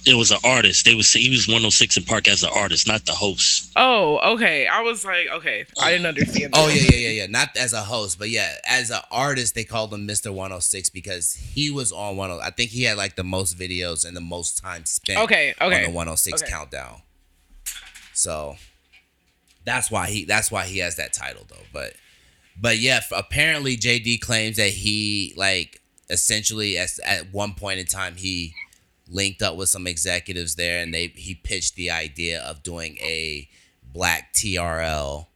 [0.05, 0.86] It was an artist.
[0.86, 3.71] They was he was 106 and Park as an artist, not the host.
[3.75, 4.65] Oh, okay.
[4.65, 6.53] I was like, okay, I didn't understand.
[6.55, 7.27] Oh yeah, yeah, yeah, yeah.
[7.27, 10.27] Not as a host, but yeah, as an artist, they called him Mr.
[10.32, 12.39] 106 because he was on 10.
[12.41, 15.19] I think he had like the most videos and the most time spent.
[15.19, 15.65] Okay, okay.
[15.65, 15.86] On okay.
[15.86, 16.51] the 106 Okay.
[16.51, 17.01] countdown.
[18.13, 18.55] So
[19.65, 21.55] that's why he that's why he has that title though.
[21.73, 21.93] But
[22.59, 28.15] but yeah, apparently JD claims that he like essentially as at one point in time
[28.15, 28.53] he
[29.07, 33.47] linked up with some executives there and they he pitched the idea of doing a
[33.83, 35.27] black TRL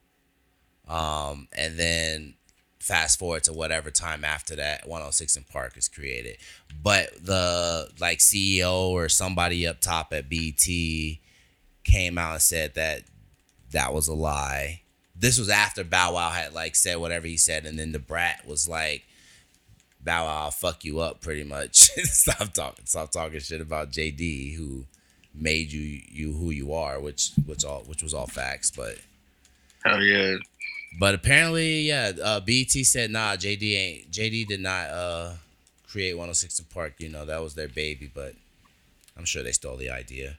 [0.88, 2.36] um and then
[2.79, 6.38] fast forward to whatever time after that 106 and Park is created.
[6.81, 10.67] But the like CEO or somebody up top at BET
[11.83, 13.03] came out and said that
[13.71, 14.83] that was a lie
[15.23, 18.45] this was after Bow Wow had like said whatever he said and then Da Brat
[18.45, 19.05] was like
[20.03, 21.75] Bow Wow, I'll fuck you up pretty much.
[22.03, 24.83] stop talking, stop talking shit about JD who
[25.33, 28.69] made you you who you are, which which all which was all facts.
[28.69, 28.97] But
[29.86, 30.36] Hell yeah.
[30.99, 35.31] but apparently, yeah, uh, BET said nah, JD ain't JD did not uh
[35.88, 36.95] create 106 and Park.
[36.97, 38.33] You know that was their baby, but
[39.15, 40.38] I'm sure they stole the idea.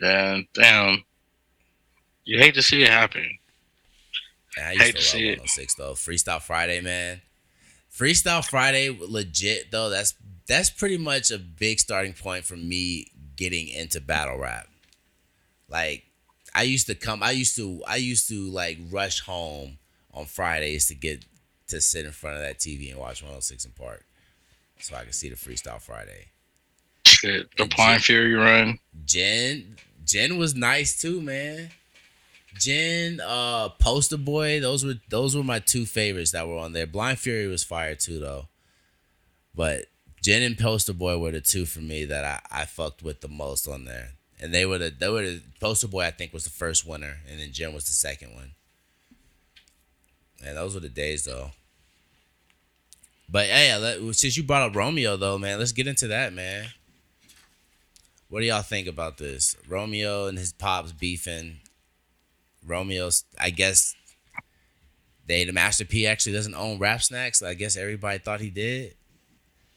[0.00, 1.04] Yeah, damn.
[2.30, 3.28] You hate to see it happen.
[4.56, 5.38] And I used Hate to to see love it.
[5.40, 5.92] 106 though.
[5.94, 7.22] Freestyle Friday, man.
[7.92, 9.90] Freestyle Friday, legit though.
[9.90, 10.14] That's
[10.46, 14.68] that's pretty much a big starting point for me getting into battle rap.
[15.68, 16.04] Like,
[16.54, 17.20] I used to come.
[17.24, 17.82] I used to.
[17.88, 19.78] I used to like rush home
[20.14, 21.24] on Fridays to get
[21.66, 24.04] to sit in front of that TV and watch 106 and Park,
[24.78, 26.26] so I could see the Freestyle Friday.
[27.04, 27.48] Shit.
[27.56, 28.78] The Blind Fury run.
[29.04, 31.70] Jin Jin was nice too, man.
[32.60, 36.86] Jin, uh, Poster Boy, those were those were my two favorites that were on there.
[36.86, 38.48] Blind Fury was fire too though.
[39.54, 39.86] But
[40.22, 43.28] Jin and Poster Boy were the two for me that I, I fucked with the
[43.28, 44.10] most on there.
[44.38, 47.20] And they were the they were the Poster Boy I think was the first winner,
[47.30, 48.50] and then Jin was the second one.
[50.44, 51.52] And those were the days though.
[53.26, 56.66] But hey, let, since you brought up Romeo though, man, let's get into that, man.
[58.28, 59.56] What do y'all think about this?
[59.66, 61.60] Romeo and his pops beefing.
[62.66, 63.94] Romeo's, I guess,
[65.26, 67.42] they the Master P actually doesn't own Rap Snacks.
[67.42, 68.94] I guess everybody thought he did.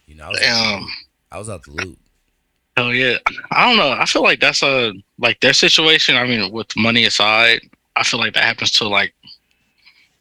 [0.07, 0.87] You know, I was, Damn.
[1.31, 1.99] I was out the loop.
[2.75, 3.17] Hell yeah.
[3.51, 3.91] I don't know.
[3.91, 6.15] I feel like that's a like their situation.
[6.15, 7.61] I mean, with money aside,
[7.95, 9.13] I feel like that happens to like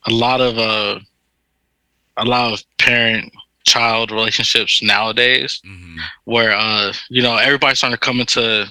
[0.05, 0.99] a lot of uh
[2.17, 3.33] a lot of parent
[3.65, 5.95] child relationships nowadays hmm
[6.25, 8.65] where uh you know everybody's starting to come into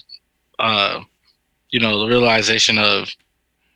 [0.59, 1.01] uh
[1.71, 3.09] you know the realization of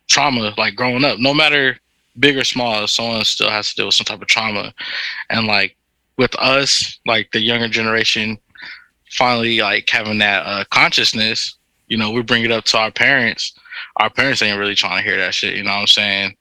[0.08, 1.18] trauma like growing up.
[1.18, 1.76] No matter
[2.18, 4.72] big or small someone still has to deal with some type of trauma.
[5.30, 5.76] And like
[6.16, 8.38] with us like the younger generation
[9.10, 11.56] finally like having that uh consciousness
[11.88, 13.52] you know we bring it up to our parents.
[13.96, 16.36] Our parents ain't really trying to hear that shit you know what i'm saying?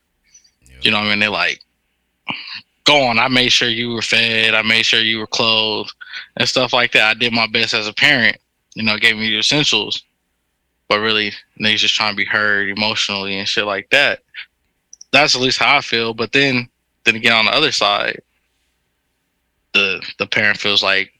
[0.81, 1.19] You know what i mean?
[1.19, 1.59] They're like
[2.85, 3.19] go on.
[3.19, 4.53] I made sure you were fed.
[4.53, 5.93] I made sure you were clothed
[6.37, 7.03] and stuff like that.
[7.03, 8.37] I did my best as a parent,
[8.75, 10.03] you know, gave me the essentials.
[10.87, 14.19] But really, niggas just trying to be heard emotionally and shit like that.
[15.11, 16.13] That's at least how I feel.
[16.13, 16.69] But then,
[17.05, 18.21] then again, on the other side,
[19.73, 21.11] the the parent feels like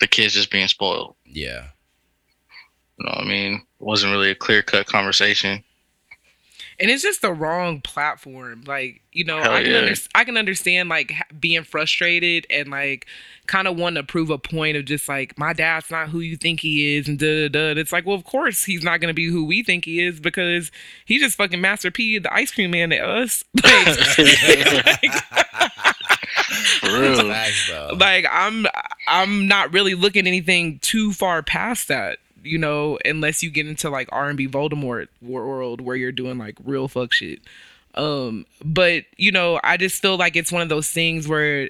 [0.00, 1.14] the kid's just being spoiled.
[1.24, 1.68] Yeah.
[2.98, 3.54] You know what I mean?
[3.54, 5.62] It wasn't really a clear cut conversation.
[6.80, 9.78] And it's just the wrong platform like you know Hell i can yeah.
[9.78, 13.06] under- i can understand like being frustrated and like
[13.46, 16.36] kind of wanting to prove a point of just like my dad's not who you
[16.36, 19.00] think he is and da da da And it's like well of course he's not
[19.00, 20.70] gonna be who we think he is because
[21.04, 25.12] he's just fucking master p the ice cream man to us like,
[26.80, 27.28] For real.
[27.28, 27.96] Facts, though.
[27.98, 28.66] like i'm
[29.08, 33.88] i'm not really looking anything too far past that you know unless you get into
[33.90, 37.40] like r&b voldemort world where you're doing like real fuck shit.
[37.94, 41.68] Um but you know i just feel like it's one of those things where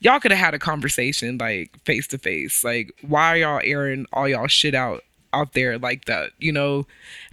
[0.00, 4.06] y'all could have had a conversation like face to face like why are y'all airing
[4.12, 5.02] all y'all shit out
[5.32, 6.86] out there like that you know?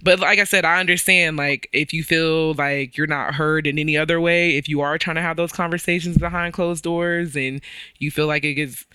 [0.04, 3.76] But like i said i understand like if you feel like you're not heard in
[3.76, 7.60] any other way if you are trying to have those conversations behind closed doors and
[7.98, 8.86] you feel like it gets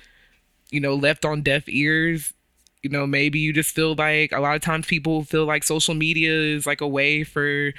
[0.71, 2.33] you know left on deaf ears
[2.83, 5.95] you know maybe you just feel like a lot of times people feel like social
[5.95, 7.73] media is like a way for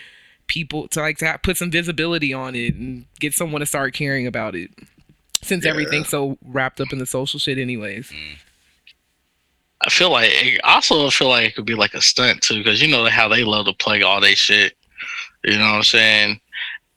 [0.48, 4.26] people to like to put some visibility on it and get someone to start caring
[4.26, 4.70] about it
[5.42, 5.70] since Yeah.
[5.70, 8.36] everything's so wrapped up in the social shit anyways mm.
[9.86, 10.30] I feel like
[10.64, 13.28] I also feel like it could be like a stunt too, because you know how
[13.28, 14.74] they love to play all they shit.
[15.44, 16.40] You know what I'm saying?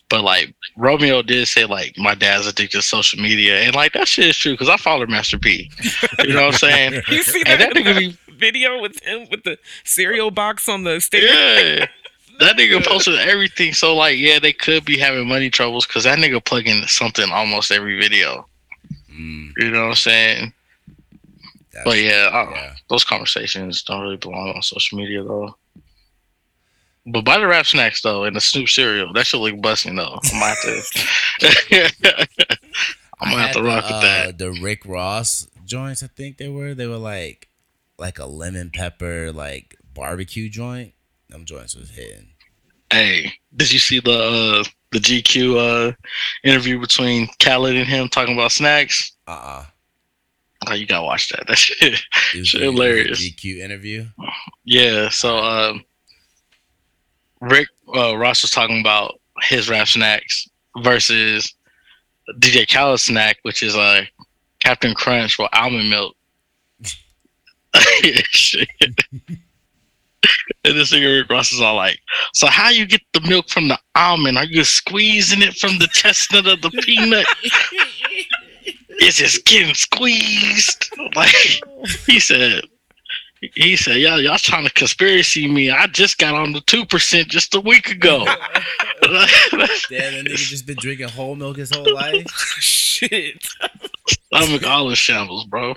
[0.10, 4.08] But like Romeo did say like my dad's addicted to social media, and like that
[4.08, 5.70] shit is true because I follow Master P.
[6.20, 7.02] You know what I'm saying?
[7.10, 10.84] you see And that, that nigga be video with him with the cereal box on
[10.84, 11.88] the stairs yeah.
[12.40, 16.20] That nigga posted everything, so like, yeah, they could be having money troubles because that
[16.20, 18.48] nigga plug into something almost every video.
[19.12, 20.54] Mm, You know what I'm saying?
[21.74, 22.74] that's- But yeah, I, yeah.
[22.90, 25.58] those conversations don't really belong on social media though.
[27.10, 29.14] But buy the rap snacks though and the Snoop cereal.
[29.14, 30.20] That shit look busting though.
[30.34, 32.28] I might have to.
[33.20, 34.28] I'm gonna have to rock the, with that.
[34.28, 36.74] uh, The Rick Ross joints, I think they were.
[36.74, 37.48] They were like,
[37.98, 40.94] like a lemon pepper, like barbecue joint.
[41.30, 42.28] Them joints was hitting.
[42.92, 45.94] Hey, did you see the uh, the GQ uh,
[46.44, 49.14] interview between Khaled and him talking about snacks?
[49.28, 49.66] Uh uh
[50.68, 51.46] Oh, you gotta watch that.
[51.48, 52.02] That shit.
[52.34, 53.22] It was Shit the- it was a hilarious.
[53.30, 54.06] GQ interview.
[54.64, 55.10] Yeah.
[55.10, 55.84] So um,
[57.42, 60.48] Rick uh, Ross was talking about his rap snacks
[60.78, 61.54] versus
[62.40, 64.04] DJ Khaled snack, which is uh,
[64.60, 66.16] Captain Crunch with almond milk.
[68.04, 68.68] Shit.
[70.66, 72.00] And this nigga Rick Ross is all like,
[72.34, 74.38] "So how you get the milk from the almond?
[74.38, 77.26] Are you squeezing it from the chestnut of the peanut?
[79.00, 81.34] is just getting squeezed." Like
[82.06, 82.64] he said,
[83.56, 85.70] he said, "Y'all, y'all trying to conspiracy me?
[85.70, 88.26] I just got on the two percent just a week ago."
[89.02, 92.28] Damn, that nigga just been drinking whole milk his whole life.
[92.60, 93.48] shit
[94.08, 95.76] Stomach all in shambles, bro.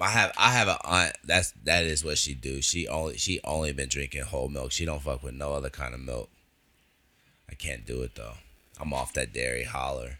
[0.00, 1.16] I have I have an aunt.
[1.24, 2.60] That's that is what she do.
[2.60, 4.72] She only she only been drinking whole milk.
[4.72, 6.28] She don't fuck with no other kind of milk.
[7.48, 8.34] I can't do it though.
[8.80, 10.18] I'm off that dairy holler.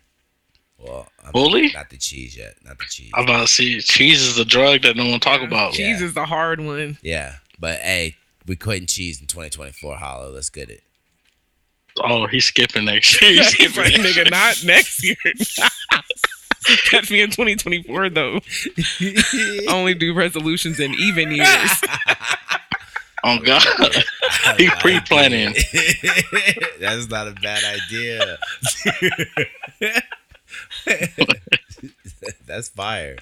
[0.82, 1.70] Well, I'm, Fully?
[1.72, 2.54] not the cheese yet.
[2.64, 3.10] Not the cheese.
[3.14, 5.78] I'm about to see cheese is the drug that no one talk about.
[5.78, 5.92] Yeah.
[5.92, 8.16] cheese is the hard one Yeah, but hey,
[8.46, 9.96] we quitting cheese in 2024.
[9.96, 10.82] Holler, let's get it.
[12.02, 13.32] Oh, he's skipping next year.
[13.32, 15.16] He's He's skipping like, next nigga, not next year.
[16.90, 18.40] Catch me in 2024 though.
[19.68, 21.70] Only do resolutions in even years.
[23.24, 23.62] Oh God,
[24.56, 25.54] he pre-planning.
[26.80, 28.36] That's not a bad idea.
[32.46, 33.16] That's fire.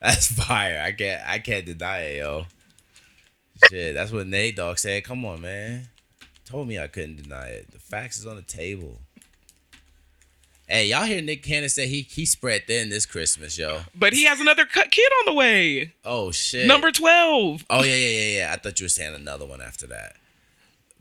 [0.00, 0.82] That's fire.
[0.84, 2.46] I can't I can't deny it, yo.
[3.68, 5.04] Shit, that's what Nate Dogg said.
[5.04, 5.88] Come on, man.
[6.46, 7.70] Told me I couldn't deny it.
[7.70, 9.00] The facts is on the table.
[10.66, 13.80] Hey, y'all hear Nick Cannon say he he spread thin this Christmas, yo.
[13.94, 15.94] But he has another cut kid on the way.
[16.04, 16.66] Oh shit.
[16.66, 17.66] Number 12.
[17.68, 18.52] Oh yeah, yeah, yeah, yeah.
[18.52, 20.16] I thought you were saying another one after that.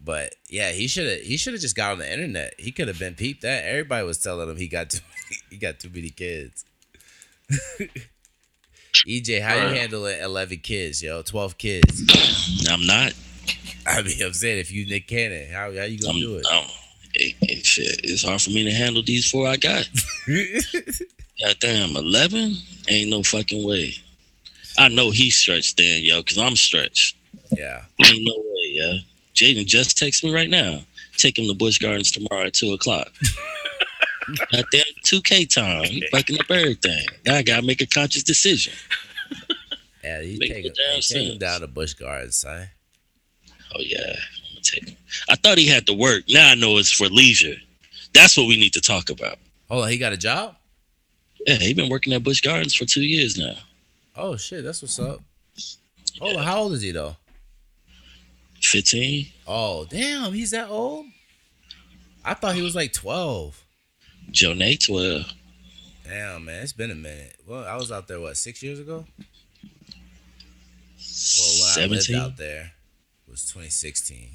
[0.03, 2.53] But yeah, he should have he should have just got on the internet.
[2.57, 3.65] He could have been peeped that.
[3.65, 4.99] Everybody was telling him he got too
[5.49, 6.65] he got too many kids.
[9.07, 11.21] Eijay, how you handling eleven kids, yo?
[11.21, 12.01] Twelve kids.
[12.69, 13.13] I'm not.
[13.85, 16.45] I mean, I'm saying if you Nick Cannon, how how you gonna I'm, do it?
[17.15, 19.89] It, it, shit, it's hard for me to handle these four I got.
[20.27, 22.55] God damn, eleven?
[22.87, 23.93] Ain't no fucking way.
[24.77, 27.17] I know he's stretched then, yo, cause I'm stretched.
[27.51, 27.83] yeah.
[28.05, 28.93] Ain't no way, yeah.
[29.39, 30.81] Jaden just text me right now.
[31.17, 33.07] Take him to Busch Gardens tomorrow at two o'clock.
[34.51, 35.85] Goddamn, two K time.
[35.85, 37.05] He fucking up everything.
[37.25, 38.73] Now I gotta make a conscious decision.
[40.03, 42.67] Yeah, you Make take the him, damn hey, take him down to Busch Gardens, son.
[43.75, 44.97] Oh yeah, I'm gonna take him.
[45.29, 46.23] I thought he had to work.
[46.29, 47.55] Now I know it's for leisure.
[48.13, 49.37] That's what we need to talk about.
[49.69, 50.55] Hold on, he got a job?
[51.47, 53.55] Yeah, he been working at Busch Gardens for two years now.
[54.15, 55.21] Oh shit, that's what's up.
[56.19, 57.15] Hold on, how old is he though?
[58.61, 59.27] Fifteen.
[59.47, 61.05] Oh damn, he's that old?
[62.23, 63.63] I thought he was like twelve.
[64.31, 65.31] Jonay twelve.
[66.03, 67.35] Damn, man, it's been a minute.
[67.47, 69.05] Well, I was out there what six years ago.
[71.39, 72.71] Well, when I lived out there
[73.29, 74.29] was 2016.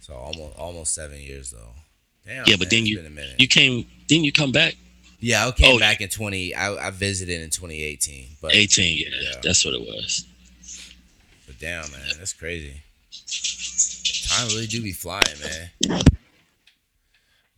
[0.00, 1.74] So almost almost seven years though.
[2.26, 2.44] Damn.
[2.46, 3.40] Yeah, but man, then you- been a minute.
[3.40, 3.86] You came.
[4.06, 4.76] Didn't you come back?
[5.20, 6.54] yeah, I came oh, back in 20.
[6.54, 8.98] I, I visited in 2018, but Eighteen.
[8.98, 9.40] Yeah, Yeah.
[9.42, 10.26] that's what it was.
[11.52, 12.80] But damn, man, that's crazy.
[14.28, 16.00] Time really do be flying, man.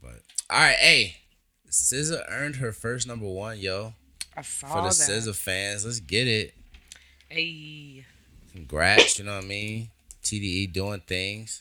[0.03, 1.17] But all right, hey,
[1.71, 3.95] SZA earned her first number one, yo.
[4.37, 5.29] I saw For the that.
[5.29, 6.55] SZA fans, let's get it.
[7.29, 8.05] Hey.
[8.53, 9.91] Congrats, you know what I mean?
[10.25, 11.61] TDE doing things.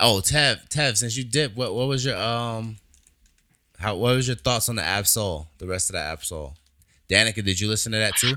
[0.00, 2.76] Oh, Tev, Tev, since you did, what what was your um
[3.78, 6.54] how what was your thoughts on the Ab-Soul, the rest of the Ab-Soul?
[7.10, 8.36] Danika, did you listen to that too?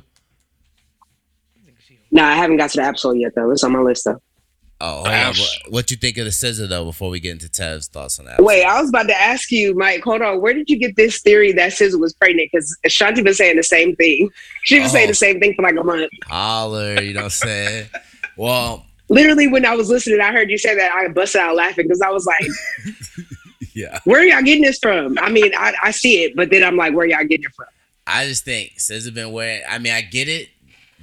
[2.12, 3.52] No, I haven't got to the Ab-Soul yet though.
[3.52, 4.22] It's on my list though.
[4.84, 5.28] Oh, oh hold on.
[5.36, 8.26] What, what you think of the SZA though before we get into Tev's thoughts on
[8.26, 8.42] that?
[8.44, 10.04] Wait, I was about to ask you, Mike.
[10.04, 10.42] Hold on.
[10.42, 12.50] Where did you get this theory that SZA was pregnant?
[12.52, 14.30] Because Shanti been saying the same thing.
[14.64, 15.12] She was saying Oh.
[15.12, 16.10] the same thing for like a month.
[16.26, 17.86] Holler, you know what I'm saying?
[18.38, 20.90] Well, Literally, when I was listening, I heard you say that.
[20.94, 22.48] I busted out laughing because I was like,
[23.74, 24.00] yeah.
[24.06, 26.78] "Where are y'all getting this from?" I mean, I, I see it, but then I'm
[26.78, 27.66] like, "Where y'all getting it from?"
[28.08, 29.64] I just think SZA been wearing.
[29.70, 30.48] I mean, I get it.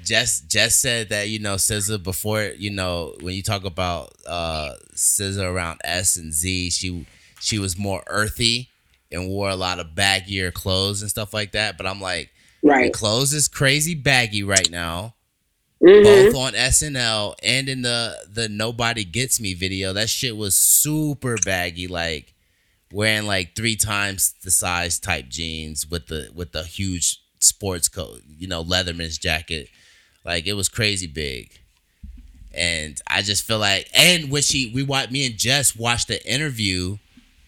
[0.05, 4.73] Jess Jess said that you know SZA before you know when you talk about uh
[4.95, 7.07] SZA around S and Z, she
[7.41, 8.69] she was more earthy
[9.13, 11.77] and wore a lot of baggier clothes and stuff like that.
[11.77, 12.31] But I'm like,
[12.63, 12.93] Right.
[12.93, 15.15] clothes is crazy baggy right now.
[15.83, 16.03] Mhm.
[16.03, 19.93] Both on SNL and in the the Nobody Gets Me video.
[19.93, 22.35] That shit was super baggy, like
[22.93, 28.23] wearing like three times the size type jeans with the with the huge sports coat,
[28.37, 29.69] you know, Leatherman's jacket.
[30.29, 31.59] Like it was crazy big.
[32.53, 36.23] And I just feel like and when she we watched me and Jess watched the
[36.31, 36.99] interview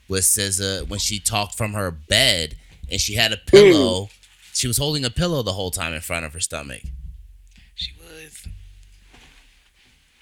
[0.09, 2.57] with SZA when she talked from her bed
[2.91, 4.09] and she had a pillow.
[4.55, 6.81] She was holding a pillow the whole time in front of her stomach.
[7.75, 8.49] She was.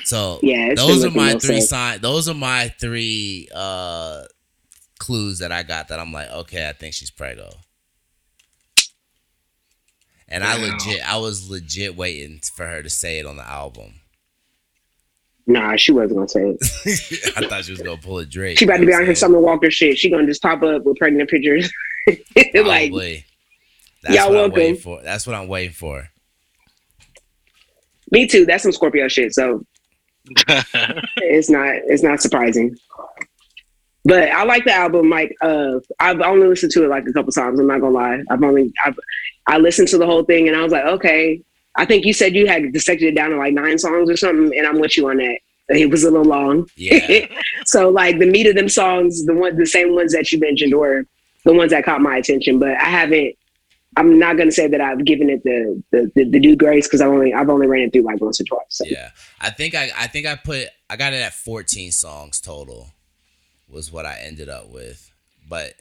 [0.05, 2.01] So Yeah, those are my three real signs.
[2.01, 4.25] Those are my three uh
[4.99, 7.55] clues that I got that I'm like, okay, I think she's preggo.
[10.29, 13.95] And I legit, I was legit waiting for her to say it on the album.
[15.47, 17.33] Nah, she wasn't gonna say it.
[17.39, 18.59] I thought she was gonna pull a Drake.
[18.59, 19.17] She about to be on what her I'm saying?
[19.17, 19.97] Summer Walker shit.
[19.97, 21.73] She gonna just pop up with pregnant pictures.
[22.07, 23.25] like, Probably.
[24.03, 24.57] That's Y'all what I'm welcome.
[24.57, 25.03] waiting for.
[25.03, 26.09] That's what I'm waiting for.
[28.11, 28.45] me too.
[28.45, 29.33] That's some Scorpio shit.
[29.33, 29.65] So
[31.17, 32.77] it's not it's not surprising.
[34.05, 35.35] But I like the album, Mike.
[35.41, 37.59] Uh, I've only listened to it like a couple times.
[37.59, 38.23] I'm not gonna lie.
[38.31, 38.99] I've only I've,
[39.49, 41.43] I listened to the whole thing and I was like, okay.
[41.75, 44.57] I think you said you had dissected it down to like nine songs or something,
[44.57, 45.39] and I'm with you on that.
[45.69, 46.69] It was a little long.
[46.77, 47.27] Yeah.
[47.67, 50.75] so like the meat of them songs, the one the same ones that you mentioned
[50.75, 51.05] were
[51.45, 52.59] the ones that caught my attention.
[52.59, 53.37] But I haven't.
[53.97, 57.01] I'm not gonna say that I've given it the the, the, the due grace because
[57.01, 58.63] I've only I've only ran it through like once or twice.
[58.71, 58.85] So.
[58.87, 59.11] Yeah.
[59.41, 62.91] I think I I think I put I got it at 14 songs total
[63.69, 65.13] was what I ended up with.
[65.49, 65.75] But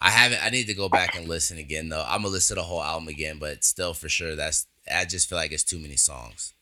[0.00, 2.04] I haven't I need to go back and listen again though.
[2.06, 5.28] I'm gonna listen to the whole album again, but still for sure that's I just
[5.28, 6.52] feel like it's too many songs.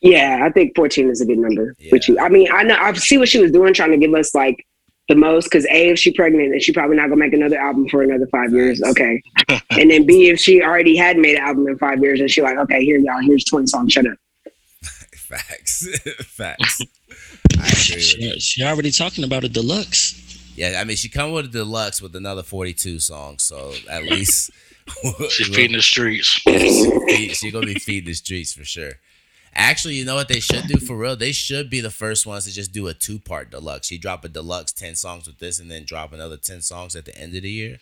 [0.00, 1.76] Yeah, I think 14 is a good number.
[1.78, 1.90] Yeah.
[1.92, 4.14] With you, I mean, I know I see what she was doing, trying to give
[4.14, 4.66] us like
[5.10, 7.88] the most because a if she pregnant and she probably not gonna make another album
[7.88, 8.82] for another five years.
[8.82, 9.22] Okay,
[9.70, 12.40] and then b if she already had made an album in five years and she
[12.40, 14.16] like okay here y'all here's twenty songs shut up.
[15.14, 15.86] Facts.
[16.24, 16.80] Facts.
[16.80, 18.32] I agree with you.
[18.32, 20.29] She, she already talking about a deluxe.
[20.54, 24.50] Yeah, I mean, she come with a deluxe with another 42 songs, so at least
[25.30, 26.26] She's feeding the streets.
[26.26, 26.50] she,
[27.06, 28.92] feed- she gonna be feeding the streets for sure.
[29.54, 31.16] Actually, you know what they should do for real?
[31.16, 33.86] They should be the first ones to just do a two part deluxe.
[33.88, 37.04] She drop a deluxe ten songs with this, and then drop another ten songs at
[37.04, 37.78] the end of the year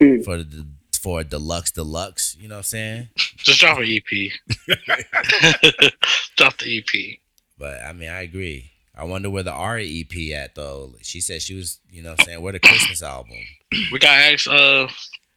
[0.00, 0.24] Mm.
[0.24, 0.66] for the
[1.00, 2.36] for a deluxe deluxe.
[2.40, 3.08] You know what I'm saying?
[3.36, 4.30] Just drop an EP.
[6.36, 7.18] drop the E EP.
[7.58, 8.70] But I mean, I agree.
[8.96, 10.94] I wonder where the Ari EP at though.
[11.02, 13.36] She said she was, you know, saying where the Christmas album.
[13.92, 14.86] We got ask uh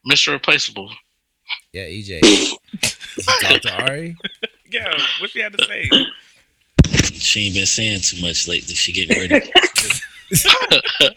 [0.10, 0.32] Mr.
[0.34, 0.92] Replaceable.
[1.74, 2.22] Yeah, Eijay.
[3.42, 4.16] Talk to Ari.
[4.70, 4.92] Yeah,
[5.22, 5.90] what she had to say?
[7.14, 8.74] She ain't been saying too much lately.
[8.76, 9.50] She getting ready.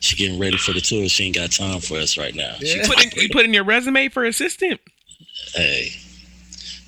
[0.00, 1.08] she getting ready for the tour.
[1.08, 2.54] She ain't got time for us right now.
[2.60, 2.86] She- Yeah.
[2.86, 4.80] Put in, you put in your resume for assistant.
[5.54, 5.92] hey,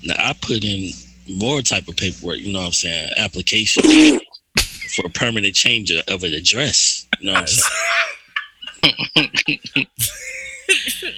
[0.03, 0.91] now I put in
[1.27, 2.37] more type of paperwork.
[2.37, 3.11] You know what I'm saying?
[3.17, 3.83] Application
[4.95, 7.05] for a permanent change of an address.
[7.19, 8.91] You know what I'm
[9.65, 9.87] saying?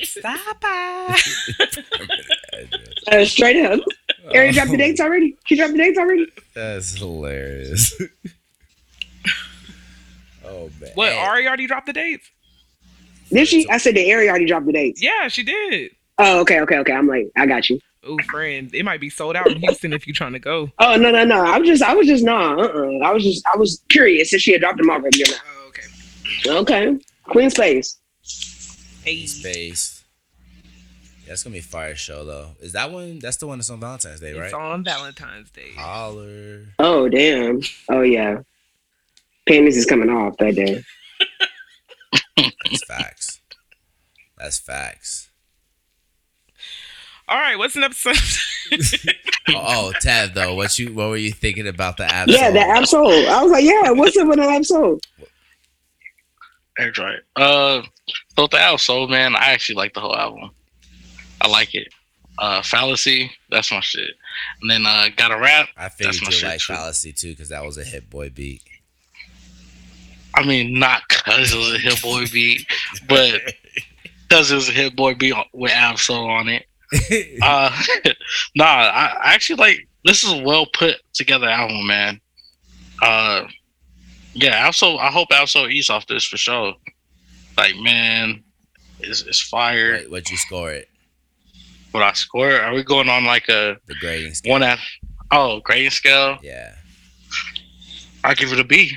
[0.04, 0.64] Stop.
[3.10, 3.80] Uh, straight up,
[4.34, 5.38] Ari dropped the dates already.
[5.46, 6.28] She dropped the dates already.
[6.54, 7.94] That's hilarious.
[10.46, 10.92] oh man.
[10.96, 11.14] What?
[11.14, 12.30] Ari already dropped the dates?
[13.32, 13.70] Did she?
[13.70, 15.02] I said the Ari already dropped the dates.
[15.02, 15.92] Yeah, she did.
[16.18, 16.94] Oh, okay, okay, okay.
[16.94, 17.80] I'm like, I got you.
[18.04, 20.72] Oh, friend, it might be sold out in Houston if you're trying to go.
[20.80, 21.43] Oh no, no, no.
[21.43, 22.56] I was just, I was just nah.
[22.56, 23.06] Uh-uh.
[23.06, 25.41] I was just, I was curious if she had dropped them already or not.
[25.50, 26.88] Oh, okay.
[26.91, 27.98] Okay, Queen Space.
[29.04, 29.98] Hey, Space.
[31.28, 32.52] That's gonna be a fire show though.
[32.62, 33.20] Is that one?
[33.20, 34.45] That's the one that's on Valentine's Day, right?
[34.45, 35.74] it's on Valentine's Day.
[35.76, 36.68] Holler.
[36.80, 37.62] Oh damn.
[37.89, 38.39] Oh yeah.
[39.48, 40.84] Panties is coming off that day.
[42.38, 43.41] That's facts.
[44.38, 45.27] That's facts.
[47.28, 48.18] All right, what's an episode?
[49.50, 52.28] Oh, oh, Ted, though, what you what were you thinking about the app?
[52.28, 53.30] Yeah, the Ab-Soul.
[53.30, 53.92] I was like, yeah.
[53.92, 55.00] What's up with the Ab-Soul?
[56.78, 57.20] That's right.
[57.38, 57.84] Uh,
[58.36, 60.52] so with the Ab-Soul, man, I actually like the whole album.
[61.40, 61.88] I like it.
[62.38, 64.12] Uh, Fallacy, that's my shit.
[64.62, 65.70] And then uh, Got a Rap.
[65.78, 66.74] I figured my you shit, like too.
[66.74, 68.64] fallacy too, because that was a hit boy beat.
[70.34, 72.68] I mean, not because it was a Hit Boy beat,
[73.08, 73.42] but
[74.28, 76.66] because it was a Hit Boy beat with Ab-Soul on it.
[77.42, 77.70] Uh,
[78.56, 82.22] nah, I, I actually like this is a well put together album, man.
[83.02, 83.44] Uh,
[84.34, 86.74] yeah, I also I hope Ab-Soul eats off this for sure.
[87.58, 88.44] Like, man,
[89.00, 89.98] it's, it's fire.
[90.04, 90.90] what, what you score it?
[91.92, 92.52] What I score?
[92.62, 94.52] Are we going on like a The grading scale.
[94.54, 94.80] one at?
[95.32, 96.38] Oh, grading scale.
[96.44, 96.74] Yeah.
[98.24, 98.96] I give it a B.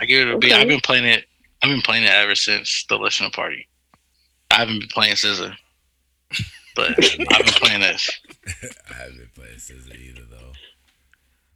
[0.00, 0.48] I give it a B.
[0.48, 0.60] Okay.
[0.60, 1.24] I've been playing it.
[1.62, 3.66] I've been playing it ever since the listening party.
[4.54, 5.54] I haven't been playing SZA,
[6.76, 6.90] but
[7.32, 8.10] I've been playing this.
[8.90, 10.52] I haven't been playing SZA either though.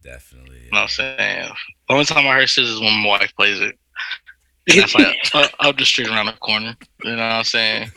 [0.02, 0.56] Definitely.
[0.64, 1.50] You know what I'm saying?
[1.88, 3.78] The only time I heard SZA is when my wife plays it.
[4.70, 6.76] And that's like up, up the street around the corner.
[7.04, 7.90] You know what I'm saying?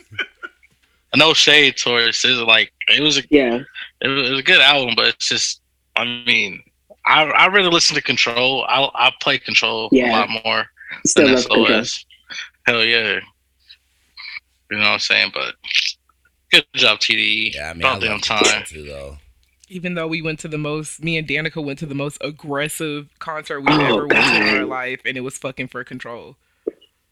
[1.16, 2.46] No shade towards SZA.
[2.46, 3.60] Like it was a Yeah.
[4.00, 5.60] it was, it was a good album, but it's just
[5.96, 6.62] I mean
[7.06, 8.64] I I really listen to Control.
[8.68, 10.66] I I play Control a lot more
[11.06, 11.82] Still than love control.
[12.66, 13.20] Hell yeah.
[14.72, 15.30] You know what I'm saying?
[15.34, 15.54] But
[16.50, 17.54] good job, TDE.
[17.54, 18.42] Yeah, I mean, I About damn love time.
[18.44, 19.18] time too though.
[19.68, 23.08] Even though we went to the most, me and Danika went to the most aggressive
[23.18, 26.36] concert we've Oh, ever went to in our life, and it was fucking for control.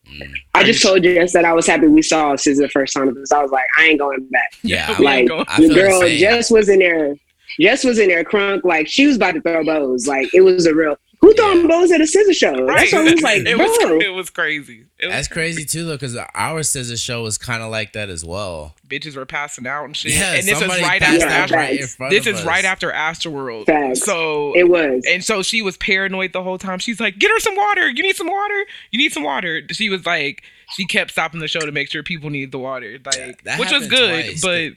[0.07, 0.33] Mm.
[0.55, 3.31] I just told you that I was happy we saw SZA the first time because
[3.33, 4.53] I was like, I ain't going back.
[4.63, 5.31] Yeah, Like.
[5.31, 6.19] I the feel the girl same.
[6.19, 7.15] Jess was in there.
[7.61, 10.07] Jess was in there crunk like she was about to throw bows.
[10.07, 11.67] Like it was a real who throwing Yeah.
[11.69, 12.67] bows at a SZA show?
[12.67, 13.67] That's what I was like, it bro.
[13.67, 14.87] was it was crazy.
[14.99, 18.09] It was That's crazy too though, because our SZA show was kind of like that
[18.09, 18.75] as well.
[18.89, 20.13] bitches were passing out and shit.
[20.15, 21.57] Yeah, and this is right passed after out Astro.
[21.59, 22.47] right in front This of is us.
[22.47, 23.67] right after Astroworld.
[23.67, 24.03] Facts.
[24.05, 25.05] So It was.
[25.07, 26.79] and so she was paranoid the whole time.
[26.79, 27.89] She's like, "Get her some water.
[27.91, 28.65] You need some water.
[28.91, 30.43] You need some water." She was like,
[30.75, 33.73] she kept stopping the show to make sure people needed the water, like, that which
[33.73, 34.25] was good.
[34.25, 34.41] twice.
[34.41, 34.71] But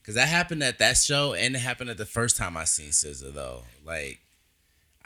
[0.00, 2.90] Because that happened at that show, and it happened at the first time I seen
[2.90, 3.64] SZA though.
[3.84, 4.20] Like,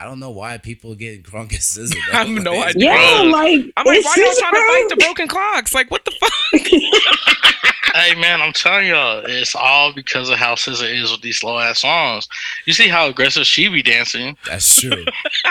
[0.03, 1.91] I don't know why people get drunk at SZA.
[1.95, 2.19] Though.
[2.19, 2.87] I have no like, idea.
[2.93, 5.73] Yeah, like I'm like, why y'all trying to fight the broken clocks?
[5.75, 6.63] Like, what the fuck?
[7.95, 11.59] Hey man, I'm telling y'all, it's all because of how SZA is with these slow
[11.59, 12.27] ass songs.
[12.65, 14.35] You see how aggressive she be dancing.
[14.47, 15.05] That's true.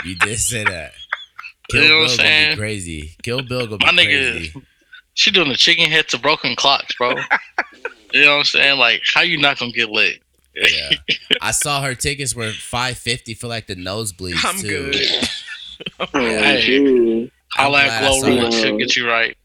[0.04, 0.94] you did say that.
[1.72, 2.58] You Kill know what Bill I'm gonna be saying?
[2.58, 3.12] crazy.
[3.22, 4.54] Kill Bill gonna be My nigga- crazy.
[5.14, 7.10] She doing the chicken head to broken clocks, bro.
[8.12, 8.80] you know what I'm saying?
[8.80, 10.21] Like, how you not gonna get lit?
[10.56, 10.90] Yeah,
[11.42, 14.92] I saw her tickets were five fifty for like the nosebleeds I'm too.
[14.92, 14.96] good.
[16.14, 17.32] Hey.
[17.58, 18.54] All I'm that glad I glow saw room that.
[18.54, 19.38] should get you right.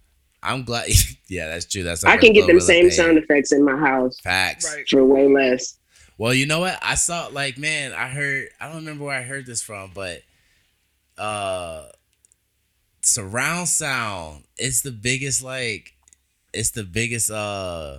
[0.43, 0.89] I'm glad.
[1.29, 1.83] Yeah, that's true.
[1.83, 4.65] That's I can get them same sound effects in my house facts.
[4.73, 4.89] Right.
[4.89, 5.77] for way less.
[6.19, 6.79] Well, you know what?
[6.83, 10.23] I saw like man, I heard I don't remember where I heard this from, but
[11.19, 11.87] uh
[13.03, 15.95] surround sound it's the biggest like
[16.53, 17.99] it's the biggest uh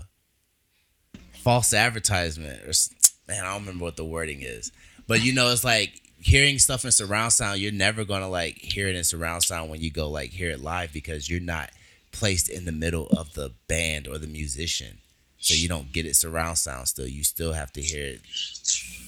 [1.43, 2.93] false advertisement or s-
[3.28, 4.71] man, I don't remember what the wording is.
[5.07, 8.88] But you know, it's like hearing stuff in surround sound, you're never gonna like hear
[8.88, 11.69] it in surround sound when you go like hear it live because you're not
[12.11, 14.99] placed in the middle of the band or the musician.
[15.39, 17.07] So you don't get it surround sound still.
[17.07, 18.21] You still have to hear it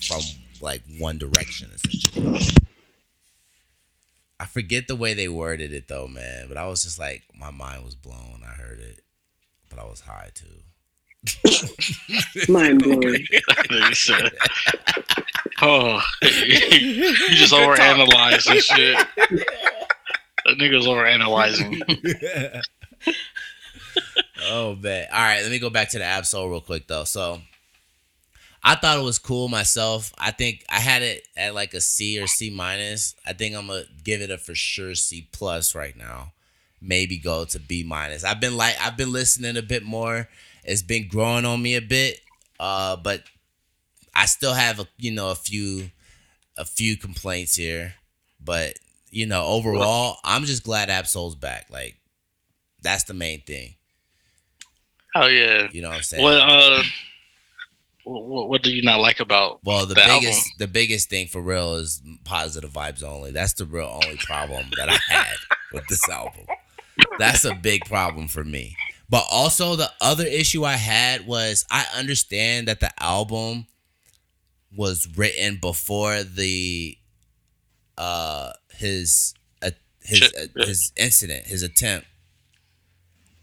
[0.07, 0.21] from
[0.61, 1.71] like one direction.
[4.39, 6.47] I forget the way they worded it though, man.
[6.47, 8.41] But I was just like my mind was blown.
[8.43, 9.01] I heard it.
[9.69, 10.45] But I was high too.
[12.47, 13.25] Mind blowing.
[13.31, 14.31] Nigga
[15.61, 18.97] oh, you just overanalyzing shit.
[20.45, 22.61] That nigga's overanalyzing.
[24.43, 25.07] oh man.
[25.11, 27.03] All right, let me go back to the Ab-Soul real quick though.
[27.03, 27.41] So
[28.63, 30.13] I thought it was cool myself.
[30.17, 33.15] I think I had it at like a C or C minus.
[33.25, 36.31] I think I'm gonna give it a for sure C plus right now.
[36.81, 38.23] Maybe go to B minus.
[38.23, 40.29] I've been like I've been listening a bit more.
[40.69, 42.19] It's been growing on me a bit.
[42.59, 43.23] Uh, but
[44.15, 45.89] I still have a you know a few
[46.57, 47.95] a few complaints here.
[48.43, 48.79] But
[49.11, 51.67] you know, overall, I'm just glad Ab-Soul's back.
[51.69, 51.97] Like
[52.81, 53.75] that's the main thing.
[55.15, 55.67] Oh yeah.
[55.71, 56.23] You know what I'm saying?
[56.23, 56.83] What uh,
[58.03, 59.59] what, what do you not like about?
[59.63, 60.51] Well, the, the biggest album?
[60.59, 63.31] the biggest thing for real is positive vibes only.
[63.31, 65.35] That's the real only problem that I had
[65.73, 66.45] with this album.
[67.17, 68.75] That's a big problem for me.
[69.09, 73.67] But also the other issue I had was I understand that the album
[74.75, 76.97] was written before the
[77.97, 79.71] uh his uh,
[80.03, 82.07] his uh, his incident, his attempt.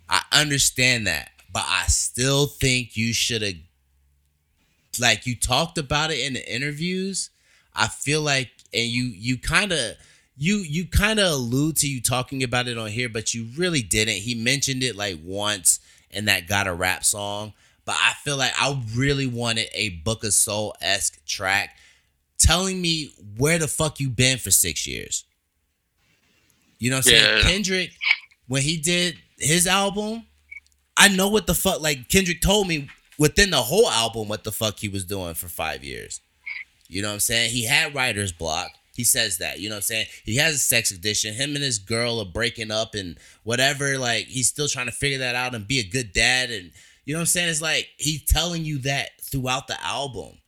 [0.09, 3.55] I understand that, but I still think you should have
[5.01, 7.31] like you talked about it in the interviews.
[7.75, 9.97] I feel like and you you kind of
[10.37, 13.83] you you kind of allude to you talking about it on here, but you really
[13.83, 14.17] didn't.
[14.17, 15.81] He mentioned it like once
[16.11, 17.53] in that got a rap song,
[17.85, 21.77] but I feel like I really wanted a Book of Soul esque track
[22.39, 25.25] telling me where the fuck you been for six years.
[26.79, 27.43] You know what I'm saying?
[27.43, 27.91] Kendrick,
[28.49, 30.27] when he did his album,
[30.97, 31.81] I know what the fuck.
[31.81, 35.49] Like Kendrick told me within the whole album what the fuck he was doing for
[35.49, 36.21] five years.
[36.89, 37.51] You know what I'm saying?
[37.51, 38.71] He had writer's block.
[38.97, 39.61] He says that.
[39.61, 40.07] You know what I'm saying?
[40.25, 41.35] He has a sex addiction.
[41.35, 43.99] Him and his girl are breaking up and whatever.
[43.99, 46.51] Like he's still trying to figure that out and be a good dad.
[46.51, 46.73] And
[47.05, 47.51] you know what I'm saying?
[47.51, 50.39] It's like he's telling you that throughout the album.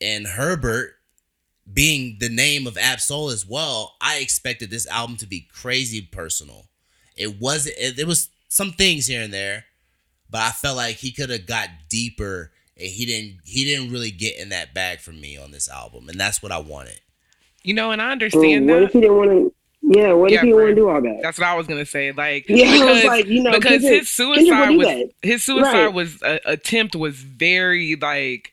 [0.00, 0.94] And Herbert
[1.72, 6.66] being the name of Ab-Soul as well, I expected this album to be crazy personal.
[7.16, 7.76] It wasn't.
[7.78, 9.64] It, was some things here and there,
[10.30, 13.40] but I felt like he could have got deeper, and he didn't.
[13.44, 16.52] He didn't really get in that bag for me on this album, and that's what
[16.52, 17.00] I wanted.
[17.62, 18.82] You know, and I Well, understand what that.
[18.84, 19.54] if he didn't want to?
[19.82, 21.20] Yeah, what Yeah, if he didn't want to do all that?
[21.22, 22.12] That's what I was gonna say.
[22.12, 25.10] Like, Yeah, because, like, you know, because Kendrick- his suicide was that.
[25.22, 25.92] his suicide Right.
[25.94, 28.52] was uh, attempt was very like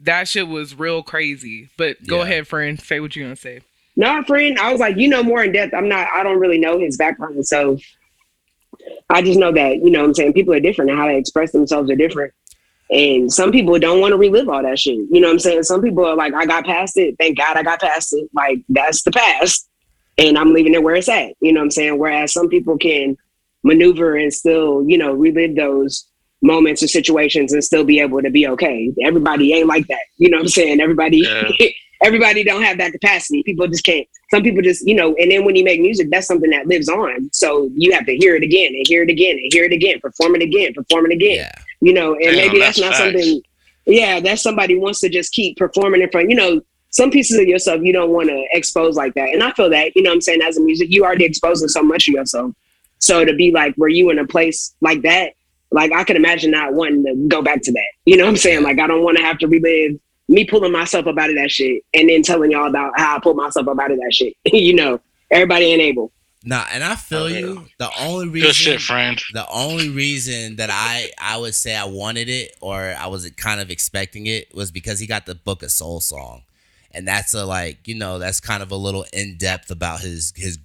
[0.00, 1.68] that shit was real crazy.
[1.76, 2.22] But go Yeah.
[2.24, 2.80] ahead, friend.
[2.80, 3.60] Say what you're gonna say.
[3.96, 5.74] No, friend, I was like, you know more in depth.
[5.74, 6.08] I'm not.
[6.14, 7.78] I don't really know his background, so
[9.10, 10.00] I just know that you know.
[10.00, 12.32] what I'm saying people are different and how they express themselves are different.
[12.90, 14.98] And some people don't want to relive all that shit.
[15.10, 15.62] You know what I'm saying?
[15.64, 17.16] Some people are like, I got past it.
[17.18, 18.28] Thank God I got past it.
[18.32, 19.68] Like that's the past.
[20.16, 21.34] And I'm leaving it where it's at.
[21.40, 21.98] You know what I'm saying?
[21.98, 23.16] Whereas some people can
[23.62, 26.06] maneuver and still, you know, relive those
[26.40, 28.92] moments or situations and still be able to be okay.
[29.04, 30.00] Everybody ain't like that.
[30.16, 30.80] You know what I'm saying?
[30.80, 31.50] Everybody Yeah.
[32.02, 33.42] everybody don't have that capacity.
[33.42, 34.06] People just can't.
[34.30, 36.88] Some people just, you know, and then when you make music, that's something that lives
[36.88, 37.30] on.
[37.32, 40.00] So you have to hear it again and hear it again and hear it again,
[40.00, 43.12] perform it again, perform it again Yeah, you know, and Damn, maybe that's, that's not
[43.12, 43.24] facts.
[43.24, 43.42] something.
[43.86, 46.28] Yeah, that's somebody wants to just keep performing in front.
[46.28, 49.52] You know, some pieces of yourself you don't want to expose like that, and I
[49.52, 49.96] feel that.
[49.96, 52.52] You know, what I'm saying as a music, you already exposing so much of yourself.
[52.98, 55.32] So to be like, were you in a place like that?
[55.70, 57.90] Like I can imagine not wanting to go back to that.
[58.04, 58.62] You know what I'm saying?
[58.62, 59.98] Like I don't want to have to relive
[60.28, 63.20] me pulling myself up out of that shit and then telling y'all about how I
[63.20, 64.34] pulled myself up out of that shit.
[64.44, 65.00] you know,
[65.30, 66.12] everybody ain't able.
[66.44, 67.38] nah, and I feel Oh, yeah.
[67.38, 67.66] you.
[67.78, 69.20] The only reason Good shit, friend.
[69.32, 73.60] the only reason that I I would say I wanted it or I was kind
[73.60, 76.42] of expecting it was because he got the Book of Soul song,
[76.92, 80.32] and that's a like you know that's kind of a little in depth about his
[80.36, 80.58] his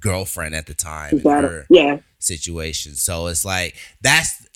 [0.00, 2.94] girlfriend at the time and her yeah, situation.
[2.94, 4.46] So it's like that's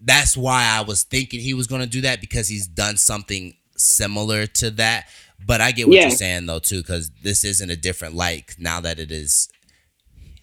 [0.00, 4.46] that's why I was thinking he was gonna do that because he's done something similar
[4.46, 5.06] to that.
[5.44, 6.02] But I get what Yeah.
[6.08, 9.48] you're saying though too, because this isn't a different like now that it is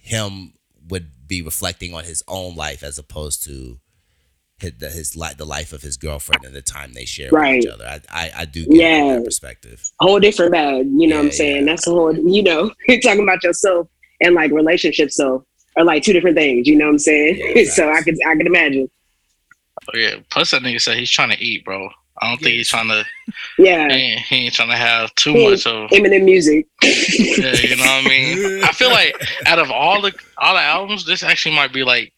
[0.00, 0.54] him
[0.88, 3.78] would be reflecting on his own life as opposed to
[4.58, 7.44] his the, his li- the life of his girlfriend and the time they share with
[7.64, 7.84] each other.
[7.86, 9.14] I I, I do get Yeah.
[9.16, 9.88] that perspective.
[10.00, 10.86] A whole different bag.
[10.96, 11.66] You know what I'm saying?
[11.66, 11.72] yeah.
[11.72, 13.86] That's a whole, you know, you're talking about yourself
[14.20, 15.14] and like relationships.
[15.16, 15.44] So
[15.76, 16.66] are like two different things.
[16.66, 17.52] You know what I'm saying?
[17.54, 18.04] Yeah, so I facts.
[18.06, 18.88] could, I could imagine.
[19.94, 20.16] Oh, yeah.
[20.30, 21.88] Plus that nigga said he's trying to eat, bro.
[22.20, 23.04] I don't think he's trying to.
[23.58, 23.88] Yeah.
[23.88, 25.90] He ain't, he ain't trying to have too He- much of.
[25.90, 26.66] Eminem music.
[26.82, 28.64] Yeah, you know what I mean.
[28.64, 29.14] I feel like
[29.46, 32.12] out of all the all the albums, this actually might be like,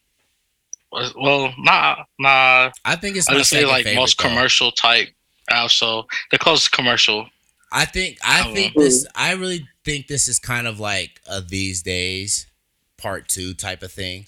[1.16, 2.70] well, nah, nah.
[2.84, 4.28] I think it's I my just say like favorite, most though.
[4.28, 5.08] commercial type.
[5.52, 7.26] Also, the closest commercial.
[7.72, 11.40] I think I Oh, think this I really think this is kind of like a
[11.40, 12.46] these days
[12.96, 14.26] part two type of thing.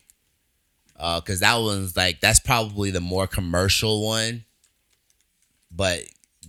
[0.98, 4.44] Uh, cause that one's like that's probably the more commercial one.
[5.74, 6.02] But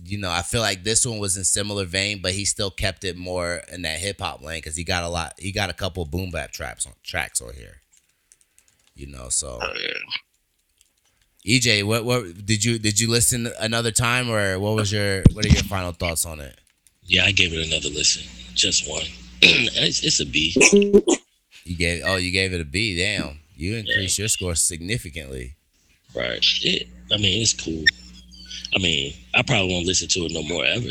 [0.04, 3.04] you know, I feel like this one was in similar vein, but he still kept
[3.04, 5.34] it more in that hip hop lane because he got a lot.
[5.38, 7.80] He got a couple boom bap traps on tracks on here.
[8.94, 11.58] You know, so Oh, yeah.
[11.58, 15.44] Eijay, what what did you did you listen another time or what was your what
[15.44, 16.58] are your final thoughts on it?
[17.04, 18.22] Yeah, I gave it another listen.
[18.54, 19.02] Just one.
[19.42, 20.54] it's, it's a B.
[21.64, 22.96] You gave oh you gave it a B.
[22.96, 25.56] Damn, you increased your score significantly.
[26.14, 26.44] Right.
[26.62, 27.84] It, I mean, it's cool.
[28.74, 30.88] I mean, I probably won't listen to it no more ever.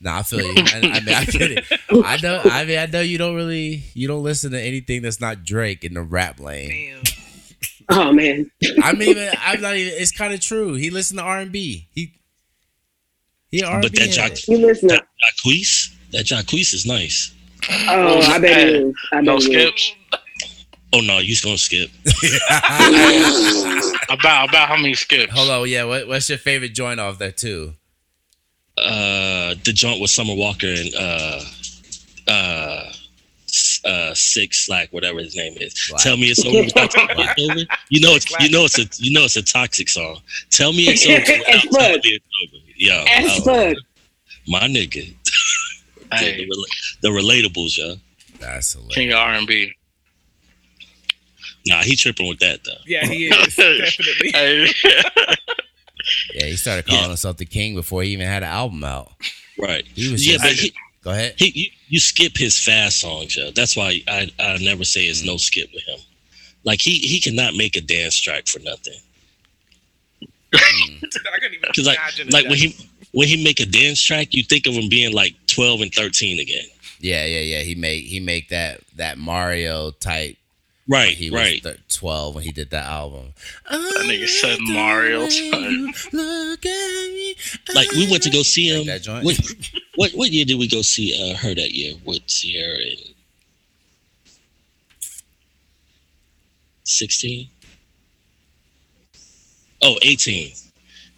[0.00, 0.54] Nah, I feel you.
[0.56, 1.64] I, I mean, I get it.
[2.04, 2.40] I know.
[2.44, 5.82] I mean, I know you don't really you don't listen to anything that's not Drake
[5.84, 6.68] in the rap lane.
[6.68, 7.02] Damn.
[7.88, 8.50] Oh man.
[8.82, 9.30] I'm even.
[9.40, 9.94] I'm not even.
[10.00, 10.74] It's kind of true.
[10.74, 11.88] He listened to R and B.
[11.92, 12.12] He
[13.50, 14.10] he R and But that B.
[14.12, 14.88] Jack, You listen.
[14.88, 17.32] that Jacquees, that Jacquees is nice.
[17.88, 18.94] Oh, I bet it is.
[19.12, 19.44] I bet No it is.
[19.46, 19.92] skips.
[20.96, 21.90] Oh no, you just gonna skip?
[24.10, 25.32] About about how many skips?
[25.32, 25.68] Hold on.
[25.68, 25.84] Yeah.
[25.84, 27.72] What, what's your favorite joint off there too?
[28.78, 31.40] Uh, the joint with Summer Walker and uh,
[32.28, 32.92] uh,
[33.84, 35.74] uh, Six Slack, whatever his name is.
[35.88, 36.02] Black.
[36.02, 36.60] Tell me it's over.
[36.64, 37.78] without telling me it's over.
[37.88, 40.20] You know it's you know it's a you know it's a toxic song.
[40.50, 41.18] Tell me it's over.
[41.18, 42.62] without As me it's over.
[42.76, 43.76] Yo, As
[44.46, 45.14] my nigga.
[46.12, 47.96] Hey, the, rela- the relatables, yo.
[48.38, 48.94] That's hilarious.
[48.94, 49.72] king of R and B.
[51.66, 52.72] Nah, he tripping with that though.
[52.86, 54.72] Yeah, he is definitely.
[56.34, 59.12] Yeah, he started calling himself the king before he even had an album out.
[59.58, 59.86] Right.
[59.94, 60.44] He was yeah, just.
[60.44, 61.34] but he, go ahead.
[61.38, 63.50] he you, you skip his fast songs, yo.
[63.52, 65.40] That's why I I never say it's no mm.
[65.40, 65.98] skip with him.
[66.64, 68.98] Like he he cannot make a dance track for nothing.
[70.22, 71.04] Mm.
[71.34, 71.98] I couldn't even Cause like
[72.32, 72.76] like when he
[73.12, 76.40] when he make a dance track, you think of him being like twelve and thirteen
[76.40, 76.64] again.
[77.00, 77.60] Yeah, yeah, yeah.
[77.60, 80.36] He make he make that that Mario type.
[80.86, 81.62] Right, He was right.
[81.62, 83.32] thir- twelve when he did that album.
[83.70, 85.20] That nigga said Mario.
[85.20, 87.34] Look at me.
[87.74, 88.86] Like we went to go see Like him.
[88.88, 89.24] that joint?
[89.24, 89.38] What,
[89.96, 93.14] what what year did we go see uh, her that year with Sierra and
[96.84, 97.48] sixteen?
[99.82, 100.50] Oh, 18.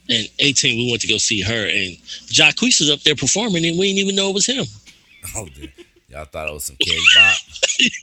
[0.08, 1.96] And 18, we went to go see her, and
[2.28, 4.64] Jacquees is up there performing, and we didn't even know it was him.
[5.36, 5.72] Oh, dude.
[6.16, 7.36] Y'all thought it was some Kidz Bop.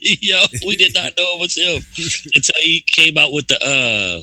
[0.00, 0.38] Yo,
[0.68, 1.82] we did not know it was him
[2.32, 4.22] until he came out with the uh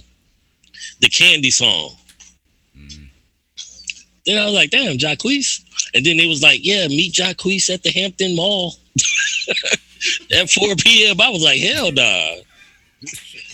[1.01, 1.97] the candy song.
[4.25, 5.61] Then I was like, damn, Jacquees.
[5.93, 8.75] And then it was like, yeah, meet Jacquees at the Hampton Mall
[10.31, 11.19] at 4 p.m.
[11.19, 12.35] I was like, hell nah.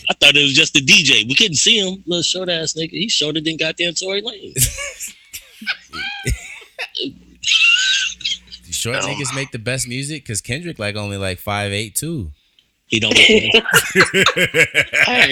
[0.09, 1.27] I thought it was just the DJ.
[1.27, 2.03] We couldn't see him.
[2.05, 2.91] Little short ass nigga.
[2.91, 4.53] He's shorter than goddamn Tory Lane.
[8.87, 9.09] You short No.
[9.13, 12.31] niggas make the best music because Kendrick like only like five eight too.
[12.87, 13.51] He don't hey,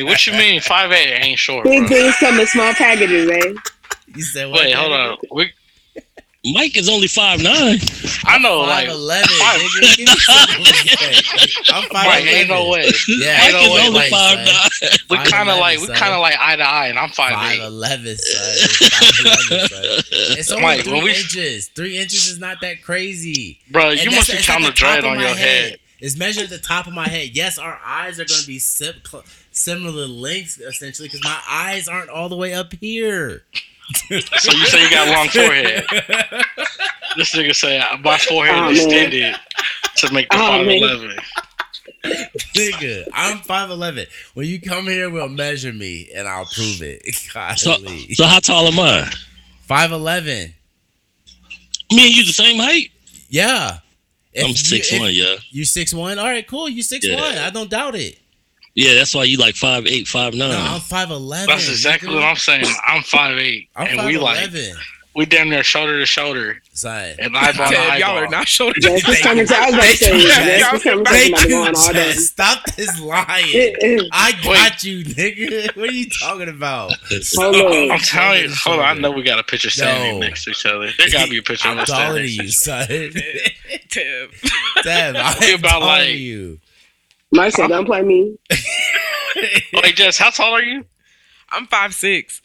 [0.04, 0.60] what you mean?
[0.62, 1.98] Five eight ain't short, Big bro.
[1.98, 3.38] things come in small packages, eh?
[3.40, 3.56] man.
[4.14, 4.66] You said what?
[4.66, 5.18] Wait, hold on.
[5.32, 5.52] We,
[6.54, 7.80] Mike is only five nine.
[8.26, 9.28] I know, Five like, eleven.
[9.40, 9.98] five- nigga.
[9.98, 11.72] Give me some respect.
[11.74, 12.86] I'm five Mike, ain't no way.
[13.08, 15.10] Yeah, Mike ain't no is way, only Mike, 5'9.
[15.10, 17.34] We kind of 5'11", like, we kind of like eye to eye, and I'm five
[17.34, 17.62] Five eight.
[17.64, 18.90] eleven, son.
[18.90, 20.04] Five eleven, son.
[20.38, 21.68] It's only Mike, three when we- inches.
[21.70, 23.60] Three inches is not that crazy.
[23.72, 25.80] Bro, And you must be it's at counting the the dread on your head.
[26.00, 27.30] It's measured at the top of my head.
[27.34, 28.96] Yes, our eyes are going to be sim-
[29.52, 33.44] similar lengths essentially because my eyes aren't all the way up here.
[34.10, 35.86] So you say you got a long forehead.
[37.18, 38.72] This nigga say my forehead Oh, man.
[38.76, 39.36] extended
[39.98, 40.78] to make the Oh, five man.
[40.84, 41.18] eleven.
[42.56, 44.06] Nigga, I'm five eleven.
[44.34, 47.04] When you come here, we'll measure me and I'll prove it.
[47.58, 48.14] So, Golly.
[48.14, 49.10] so how tall am I?
[49.62, 50.54] Five eleven.
[51.92, 52.92] Me and you the same height?
[53.30, 53.80] Yeah.
[54.34, 55.36] If I'm you- six if one, yeah.
[55.52, 56.20] You six one.
[56.20, 56.68] All right, cool.
[56.68, 57.16] You six Yeah.
[57.22, 57.38] one.
[57.38, 58.20] I don't doubt it.
[58.76, 60.50] Yeah, that's why you like five eight, five nine.
[60.52, 61.48] No, I'm five eleven.
[61.48, 62.66] That's exactly what I'm saying.
[62.86, 64.76] I'm five eight, I'm and five we like eleven.
[65.16, 67.16] we damn near shoulder to shoulder Son.
[67.20, 68.32] and eyeball to Damn, y'all are eyeball.
[68.32, 71.42] not showing Just this conversation, I was about to say, just this conversation Thank about
[71.42, 72.12] to go you, on all day.
[72.12, 72.16] Chad.
[72.20, 74.10] Stop this lying.
[74.12, 75.74] I got you, nigga.
[75.78, 76.92] What are you talking about?
[77.38, 77.92] Hold on.
[77.92, 78.86] I'm telling you, hold on.
[78.98, 80.28] I know we got a picture standing No.
[80.28, 80.90] next to each other.
[80.98, 83.98] There gotta be a picture of I'm us taller standing than next you, to each
[83.98, 84.30] other.
[84.30, 84.30] son.
[84.34, 84.52] Tim.
[84.84, 86.60] Damn, I'm Think about, taller like- than you.
[87.32, 88.38] Mike said, "Don't play me."
[89.74, 90.86] Wait, Jess, how tall are you?
[91.50, 92.42] I'm five six.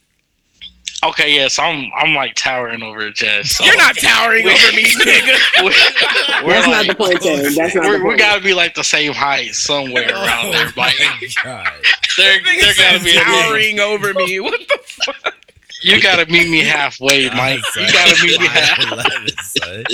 [1.03, 1.91] Okay, yes, I'm.
[1.97, 3.53] I'm like towering over Jess.
[3.57, 5.39] So You're not towering over me, nigga.
[5.65, 7.55] we're, we're That's not the point, Ted.
[7.55, 10.67] That's not the we're, we gotta be like the same height somewhere around oh there.
[10.67, 11.73] Oh Like my God.
[12.19, 14.41] there, Nigga there gotta be a towering over me.
[14.41, 15.35] What the fuck?
[15.83, 17.61] You gotta meet me halfway, Mike.
[17.73, 18.85] Son, You gotta meet me halfway.
[19.31, 19.85] 5'11",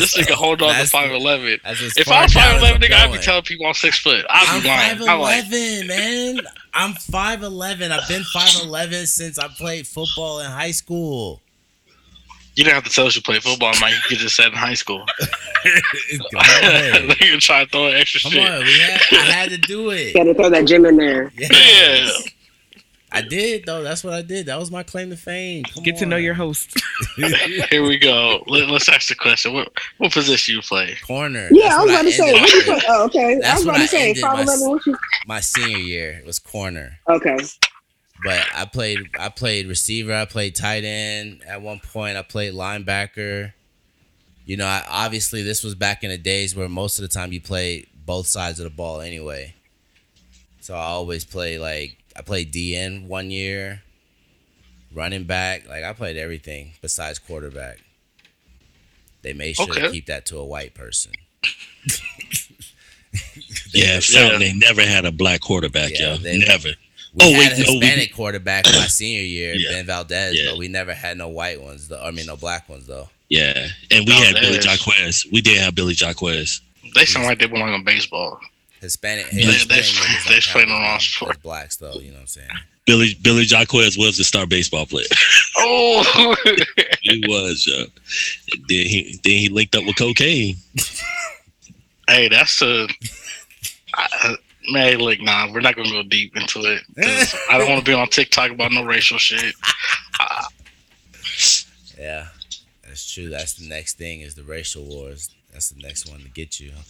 [0.00, 1.58] This nigga hold on to That's- five eleven.
[1.64, 3.74] that's If I was down five as eleven, I'm nigga, I'd be telling people I'm
[3.74, 4.24] six foot.
[4.30, 5.08] I'd I'm be lying.
[5.08, 6.40] I'm like, 5'11", man.
[6.74, 7.90] I'm 5'11".
[7.90, 11.40] I've been 5'11 since I played football in high school.
[12.56, 13.94] you didn't have to tell us you played football, Mike.
[14.10, 15.04] You just said in high school.
[15.64, 17.16] Come on.
[17.20, 18.48] you try to throw in extra Come shit.
[18.48, 18.58] on.
[18.64, 20.14] We had, I had to do it.
[20.14, 21.32] Got to throw that gym in there.
[21.36, 22.28] Yes.
[23.14, 23.82] I did, though.
[23.82, 24.46] That's what I did.
[24.46, 25.64] That was my claim to fame.
[25.64, 26.80] Come Get to know your host.
[27.70, 28.42] Here we go.
[28.46, 29.54] Let, us ask the question.
[29.54, 30.96] What what position you play?
[31.06, 31.48] Corner.
[31.50, 32.32] Yeah, That's I was what about to say.
[32.32, 32.80] What you play?
[32.88, 33.34] Oh, okay.
[33.36, 34.08] That's I was about to say.
[34.08, 34.96] ended my oh, What you?
[35.26, 36.98] My senior year was corner.
[37.08, 37.38] Okay.
[38.24, 41.42] But I played I played receiver, I played tight end.
[41.46, 43.52] At one point I played linebacker.
[44.46, 47.32] You know, I, obviously this was back in the days where most of the time
[47.32, 49.54] you played both sides of the ball anyway.
[50.60, 53.82] So I always play like I played DN one year,
[54.94, 57.78] running back, like I played everything besides quarterback.
[59.22, 61.12] They made sure to keep that to a white person.
[63.72, 66.16] Yeah, Fountain ain't never had a black quarterback, Yeah, yo.
[66.18, 66.70] they- Never.
[67.12, 69.70] We Oh, had wait, a no, we- Hispanic quarterback my senior year, Yeah.
[69.70, 70.50] Ben Valdez, Yeah.
[70.50, 71.86] but we never had no white ones.
[71.88, 72.02] Though.
[72.02, 73.08] I mean, no black ones though.
[73.28, 74.64] Yeah, and we had Billy Valdez.
[74.64, 75.26] Jaquez.
[75.30, 76.60] We did have Billy Jaquez.
[76.96, 78.38] They sound like they belong in baseball.
[78.84, 79.30] Hispanic.
[79.30, 81.42] They- Hispanic they- niggas they playing on all as sport.
[81.42, 81.94] blacks though.
[81.94, 82.48] You know what I'm saying?
[82.86, 85.06] Billy Billy Jaquez was the star baseball player.
[85.56, 86.34] Oh,
[87.02, 87.66] he was.
[87.66, 87.84] Yo.
[88.68, 90.56] Then he then he linked up with cocaine.
[92.08, 92.92] hey, that's the.
[93.94, 94.36] I,
[94.70, 96.82] man, look, nah, we're not gonna go deep into it.
[97.50, 99.54] I don't want to be on TikTok about no racial shit.
[101.98, 102.26] Yeah,
[102.86, 103.28] that's true.
[103.30, 105.30] That's the next thing is the racial wars.
[105.52, 106.72] That's the next one to get you.
[106.72, 106.82] Hell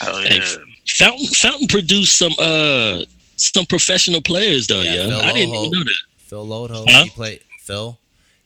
[0.00, 0.56] Hey, yeah.
[0.86, 3.04] Fountain Fountain produced some uh
[3.36, 5.08] some professional players though, Yeah, yeah.
[5.08, 5.66] Phil I didn't Loadholt.
[5.66, 5.98] even know that.
[6.18, 7.04] Phil Loadholt, Huh?
[7.04, 7.40] he played.
[7.60, 7.98] Phil,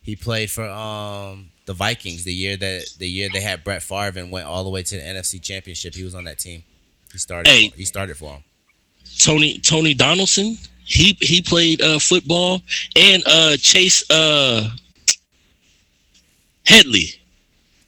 [0.03, 4.19] he played for um the Vikings the year that the year they had Brett Favre
[4.21, 5.95] and went all the way to the NFC Championship.
[5.95, 6.63] He was on that team.
[7.13, 7.49] He started.
[7.51, 7.71] Hey.
[7.71, 8.45] for, he started for him.
[9.21, 10.59] Tony Tony Donaldson.
[10.85, 12.61] He he played uh football
[12.97, 14.69] and uh Chase uh
[16.67, 17.07] Headley.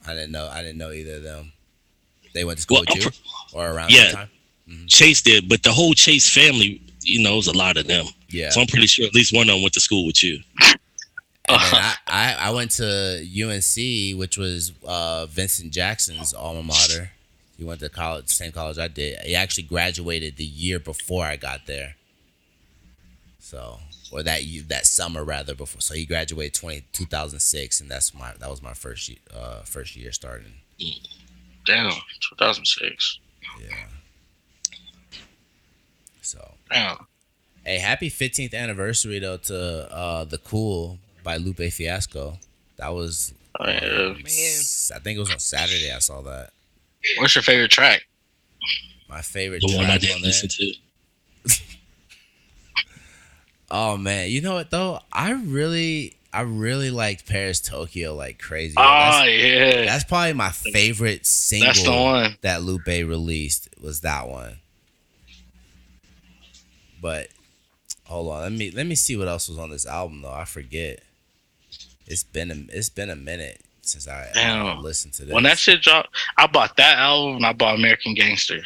[0.07, 0.49] I didn't know.
[0.49, 1.53] I didn't know either of them.
[2.37, 3.13] They went to school Well, with I'm
[3.55, 4.05] you or around Yeah.
[4.05, 4.31] that time.
[4.89, 8.07] Chase did, but the whole Chase family, you know, it was a lot of them.
[8.29, 8.51] Yeah.
[8.51, 10.41] So I'm pretty sure at least one of them went to school with you.
[11.49, 17.11] I, I, I went to UNC, which was uh, Vincent Jackson's alma mater.
[17.57, 19.21] He went to college, same college I did.
[19.21, 21.95] He actually graduated the year before I got there.
[23.39, 23.79] So,
[24.13, 25.81] or that that summer rather before.
[25.81, 30.11] So he graduated 20, 2006, and that's my that was my first uh, first year
[30.13, 30.55] starting.
[31.67, 31.91] Damn,
[32.31, 33.19] 2006.
[33.61, 33.69] Yeah.
[36.23, 37.07] So, Damn.
[37.65, 42.39] hey, happy 15th anniversary though to uh, the Cool by Lupe Fiasco.
[42.77, 43.79] That was Oh, yeah.
[44.11, 45.91] um, s- I think it was on Saturday.
[45.91, 46.51] I saw that.
[47.19, 48.03] What's your favorite track?
[49.09, 50.73] My favorite The one I didn't on listen to.
[53.71, 55.01] Oh man, you know what though?
[55.13, 58.75] I really, I really liked Paris Tokyo like crazy.
[58.77, 59.85] Oh, that's, yeah.
[59.87, 62.37] that's probably my favorite single That's the one.
[62.43, 64.59] that Lupe released was that one.
[67.01, 67.29] But
[68.05, 70.33] hold on, let me let me see what else was on this album though.
[70.33, 71.03] I forget.
[72.07, 74.83] It's been a it's been a minute since I Damn.
[74.83, 75.35] listened to this.
[75.35, 78.61] When that shit dropped, I bought that album and I bought American Gangster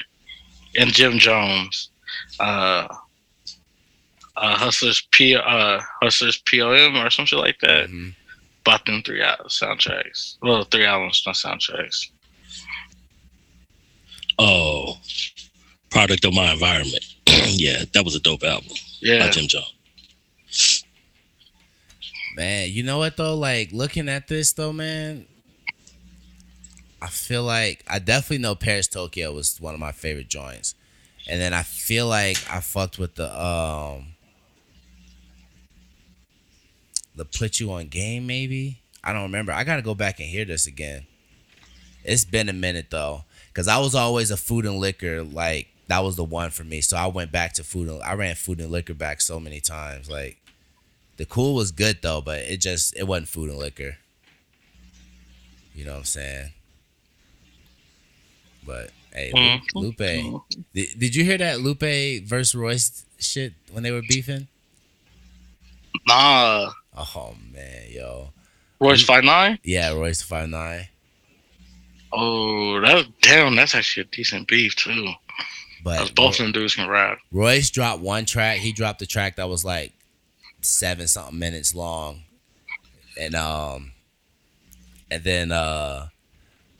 [0.76, 1.90] and Jim Jones.
[2.38, 2.86] Uh,
[4.40, 7.88] uh, Hustlers P uh Hustlers POM or some shit like that.
[7.88, 8.14] Mhm.
[8.64, 10.36] Bought them three al- soundtracks.
[10.42, 12.10] Well, three albums, not soundtracks.
[14.38, 14.98] Oh,
[15.90, 17.04] product of my environment.
[17.46, 19.30] yeah, that was a dope album by Yeah.
[19.30, 20.84] Jim Jones.
[22.36, 23.34] Man, you know what though?
[23.36, 25.26] Like looking at this though, man,
[27.02, 30.74] I feel like I definitely know Paris Tokyo was one of my favorite joints.
[31.28, 34.14] And then I feel like I fucked with the um
[37.20, 38.80] the put you on game maybe.
[39.04, 39.52] I don't remember.
[39.52, 41.06] I gotta go back and hear this again.
[42.02, 46.02] It's been a minute though, cause I was always a food and liquor like that
[46.02, 46.80] was the one for me.
[46.80, 49.60] So I went back to food and I ran food and liquor back so many
[49.60, 50.08] times.
[50.08, 50.38] Like
[51.18, 53.98] the cool was good though, but it just it wasn't food and liquor.
[55.74, 56.52] You know what I'm saying?
[58.66, 59.60] But hey, Mhm.
[59.74, 60.42] Lupe,
[60.72, 64.48] did, did you hear that Lupe versus Royce shit when they were beefing?
[66.06, 68.32] Nah, Oh man, yo,
[68.80, 69.58] Royce Five Nine.
[69.62, 70.88] yeah, Royce five nine.
[72.12, 75.12] Oh, that damn, that's actually a decent beef too.
[75.84, 77.18] But both of them dudes can rap.
[77.32, 78.58] Royce dropped one track.
[78.58, 79.92] He dropped a track that was like
[80.60, 82.22] seven something minutes long,
[83.18, 83.92] and um,
[85.10, 86.08] and then uh,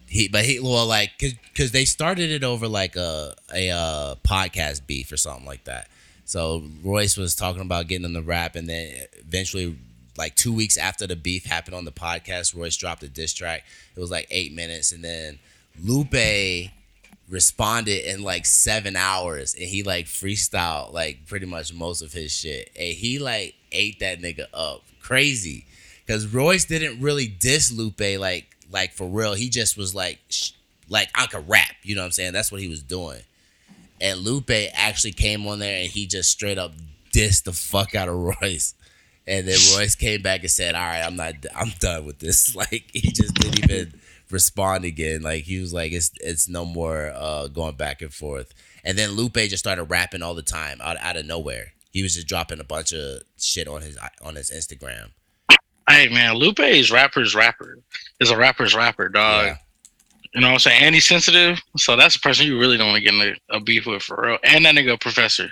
[0.08, 4.14] he but he well like cause, cause they started it over like a a uh,
[4.26, 5.88] podcast beef or something like that.
[6.30, 9.76] So Royce was talking about getting in the rap, and then eventually.
[10.18, 13.64] Like two weeks after the beef happened on the podcast, Royce dropped a diss track.
[13.96, 15.38] It was like eight minutes, and then
[15.82, 16.70] Lupe
[17.30, 22.32] responded in like seven hours and he like freestyled like pretty much most of his
[22.32, 22.70] shit.
[22.76, 24.82] And he like ate that nigga up.
[25.00, 25.64] Crazy.
[26.04, 29.34] Because royce didn't really diss lupe like like for real.
[29.34, 30.50] He just was like sh-
[30.88, 31.70] like i could rap.
[31.82, 32.32] You know what i'm saying?
[32.32, 33.22] That's what he was doing
[34.00, 36.72] and lupe actually came on there and he just straight up
[37.12, 38.74] dissed the fuck out of royce
[39.26, 42.54] and then royce came back and said all right i'm not i'm done with this
[42.56, 43.92] like he just didn't even
[44.30, 45.22] respond again.
[45.22, 48.52] Like he was like, it's it's no more uh going back and forth.
[48.84, 51.72] And then Lupe just started rapping all the time out out of nowhere.
[51.90, 55.10] He was just dropping a bunch of shit on his on his Instagram.
[55.88, 57.78] Hey man, Lupe is rapper's rapper.
[58.20, 59.46] Is a rapper's rapper, dog.
[59.46, 59.56] Yeah.
[60.34, 60.82] You know what I'm saying?
[60.82, 63.56] And he's sensitive, so that's a person you really don't want to get in a,
[63.56, 64.38] a beef with for real.
[64.44, 65.50] And that nigga a professor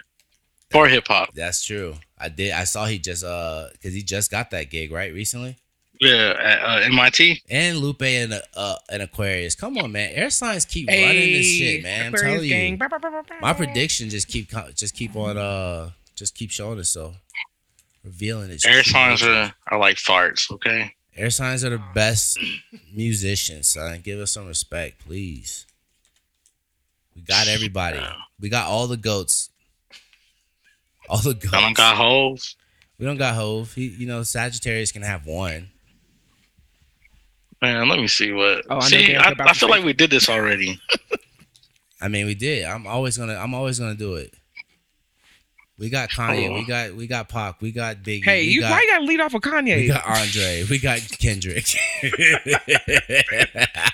[0.70, 1.30] for hip hop.
[1.34, 1.94] That's true.
[2.16, 2.52] I did.
[2.52, 5.56] I saw he just uh because he just got that gig right recently.
[6.00, 7.42] Yeah, at uh, MIT.
[7.50, 9.54] And Lupe and uh and Aquarius.
[9.54, 10.10] Come on, man.
[10.14, 12.06] Air signs keep running this shit, man.
[12.06, 12.72] I'm telling gang.
[12.72, 12.78] you.
[12.78, 13.34] Bah, bah, bah, bah, bah.
[13.40, 17.14] My prediction just keep just keep on uh just keep showing us so
[18.04, 18.64] revealing it.
[18.66, 20.94] Air signs are, are like farts, okay?
[21.18, 22.38] Air signs are the best
[22.94, 24.00] musicians, son.
[24.04, 25.66] Give us some respect, please.
[27.16, 28.00] We got everybody.
[28.40, 29.50] We got all the goats.
[31.08, 31.52] All the goats.
[31.52, 32.54] I don't got holes.
[33.00, 33.74] we don't got Hove.
[33.74, 35.70] He, you know, Sagittarius can have one.
[37.60, 38.64] Man, let me see what.
[38.70, 40.80] Oh, I see, I, I feel like we did this already.
[42.00, 42.64] I mean, we did.
[42.64, 43.34] I'm always gonna.
[43.34, 44.34] I'm always gonna do it.
[45.78, 46.52] We got Kanye.
[46.52, 46.94] We got.
[46.94, 47.62] We got Pac.
[47.62, 48.24] We got Biggie.
[48.24, 49.76] Hey, we you got, why you gotta lead off with We Kanye?
[49.76, 50.64] We got Andre.
[50.68, 51.72] We got Kendrick.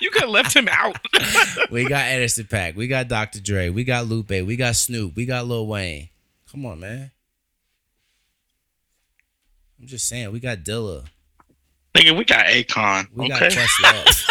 [0.01, 0.97] you could have left him out.
[1.70, 2.74] we got Anderson .Paak.
[2.74, 3.41] We got Dr.
[3.41, 3.68] Dre.
[3.68, 4.30] We got Lupe.
[4.30, 5.14] We got Snoop.
[5.14, 6.09] We got Lil Wayne.
[6.51, 7.11] Come on, man.
[9.78, 11.05] I'm just saying, we got Dilla.
[11.95, 13.09] Nigga, we got Akon.
[13.14, 13.55] We got okay.
[13.55, 14.24] Questlove.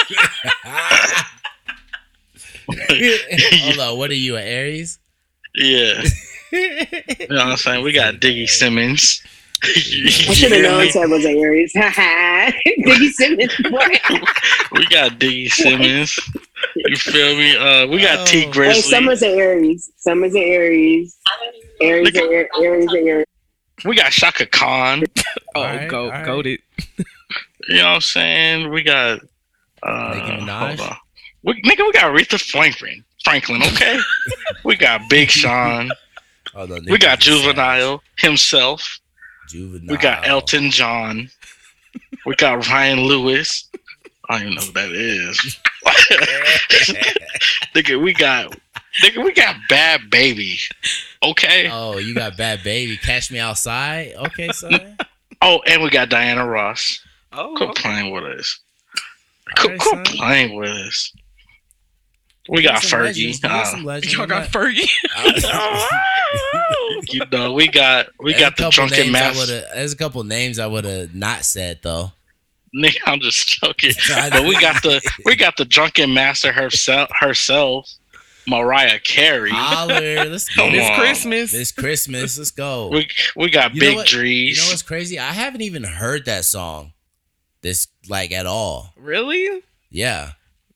[3.76, 4.97] Hold on, what are you, an Aries?
[5.54, 6.04] yeah.
[7.20, 7.84] You know what I'm saying?
[7.84, 9.22] We got Diggy Simmons.
[9.64, 11.72] I should have known Ted was an Aries.
[11.74, 13.54] Diggy Simmons.
[14.74, 16.20] We got Diggy Simmons.
[16.76, 17.56] You feel me?
[17.56, 18.45] Uh, we got T Oh.
[18.45, 18.82] hey, Grizzly.
[18.82, 19.89] Summer's an Aries.
[19.97, 21.18] Summer's an Aries.
[21.82, 23.26] Aries and Aries, Aries and Aries.
[23.86, 25.04] We got Chaka Khan.
[25.56, 26.26] Oh, Alright, go alright.
[26.26, 26.60] goaded.
[27.70, 28.70] You know what I'm saying?
[28.72, 29.20] We got
[29.82, 30.78] uh Nicki Minaj?
[30.78, 30.97] hold on.
[31.43, 33.04] We, nigga, we got Aretha Franklin.
[33.24, 33.97] Franklin, okay?
[34.66, 35.89] we got Big Sean.
[36.56, 38.99] Oh, no, We got Nicki's a Juvenile himself.
[39.49, 39.95] Juvenile.
[39.95, 41.30] We got Elton John.
[42.26, 43.70] We got Ryan Lewis.
[44.30, 45.60] I don't even know who that is.
[47.76, 48.56] nigga, we got
[49.01, 50.60] nigga, we got Bhad Bhabie.
[51.22, 51.70] Okay.
[51.72, 53.01] oh, you got Bhad Bhabie.
[53.01, 54.14] Catch Me Outside.
[54.16, 54.97] Okay, son.
[55.45, 57.01] Oh, and we got Diana Ross.
[57.34, 58.62] Oh, Quit playing with us.
[59.58, 61.12] Quit, Alright, quit playing with us.
[62.50, 63.26] We got some Fergie.
[63.28, 64.14] We got Uh, some legends.
[64.18, 64.89] y'all got We Fergie.
[67.14, 69.64] you know, we got we There's got a the drunken names master.
[69.74, 72.12] There's a couple names I would have not said though.
[72.76, 73.91] Nigga, I'm just joking.
[74.32, 77.88] but we got the we got the drunken master herself herself,
[78.48, 79.52] Mariah Carey.
[79.52, 80.66] Holler, let's go.
[80.66, 80.96] Come It's on.
[81.00, 81.52] Christmas.
[81.52, 82.89] This Christmas, let's go.
[82.89, 84.50] We we got You Big what- Drees.
[84.50, 85.20] You know what's crazy?
[85.20, 86.94] I haven't even heard that song,
[87.62, 88.91] this like at all.
[88.98, 89.62] Really?
[89.91, 90.32] Yeah,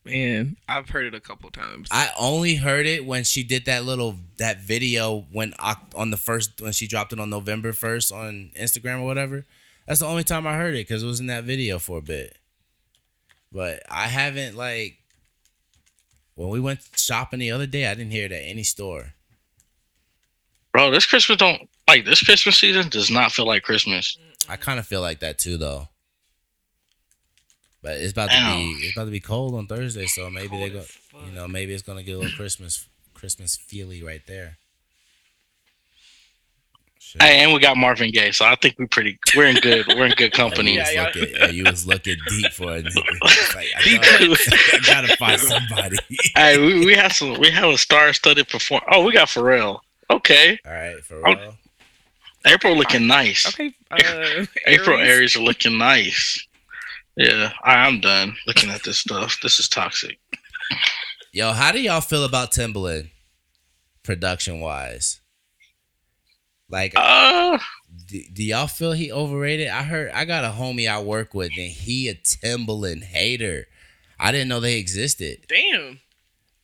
[0.08, 1.90] Man, I've heard it a couple times.
[1.92, 6.18] I only heard it when she did that little that video when Oc- on the
[6.18, 9.46] first when she dropped it on November first on Instagram or whatever.
[9.86, 12.02] That's the only time I heard it because it was in that video for a
[12.02, 12.38] bit.
[13.52, 14.98] But I haven't like
[16.36, 17.88] when we went shopping the other day.
[17.88, 19.14] I didn't hear it at any store.
[20.72, 24.18] Bro, this Christmas don't like this Christmas season does not feel like Christmas.
[24.48, 25.90] I kind of feel like that too, though.
[27.82, 28.52] But it's about Damn.
[28.54, 30.82] to be it's about to be cold on Thursday, so maybe they go.
[30.82, 31.22] fuck.
[31.28, 34.58] You know, maybe it's gonna get a little Christmas Christmas feely right there.
[37.00, 37.22] Shit.
[37.22, 40.08] Hey, and we got Marvin Gaye, so I think we pretty we're in good we're
[40.08, 40.74] in good company.
[40.74, 41.04] you, Yeah, was yeah.
[41.22, 43.04] looking, yeah, you was looking deep for a nigga.
[43.24, 45.98] It's Like, I, gotta, I gotta find somebody.
[46.36, 48.82] hey, we, we have some we have a star studded perform.
[48.92, 49.80] Oh, we got Pharrell.
[50.10, 51.56] Okay, All right, for real.
[52.46, 53.46] April looking nice.
[53.48, 53.74] Okay.
[53.92, 55.10] Uh, April Aries.
[55.10, 56.46] Aries are looking nice.
[57.18, 59.40] Yeah, I, I'm done looking at this stuff.
[59.42, 60.20] This is toxic.
[61.34, 63.10] Yo, how do y'all feel about Timbaland,
[64.04, 65.20] production wise?
[66.70, 67.58] Like, Uh,
[68.08, 69.70] do, do y'all feel he overrated?
[69.70, 73.66] I heard I got a homie I work with, and he a Timbaland hater.
[74.20, 76.00] I didn't know they existed, Damn.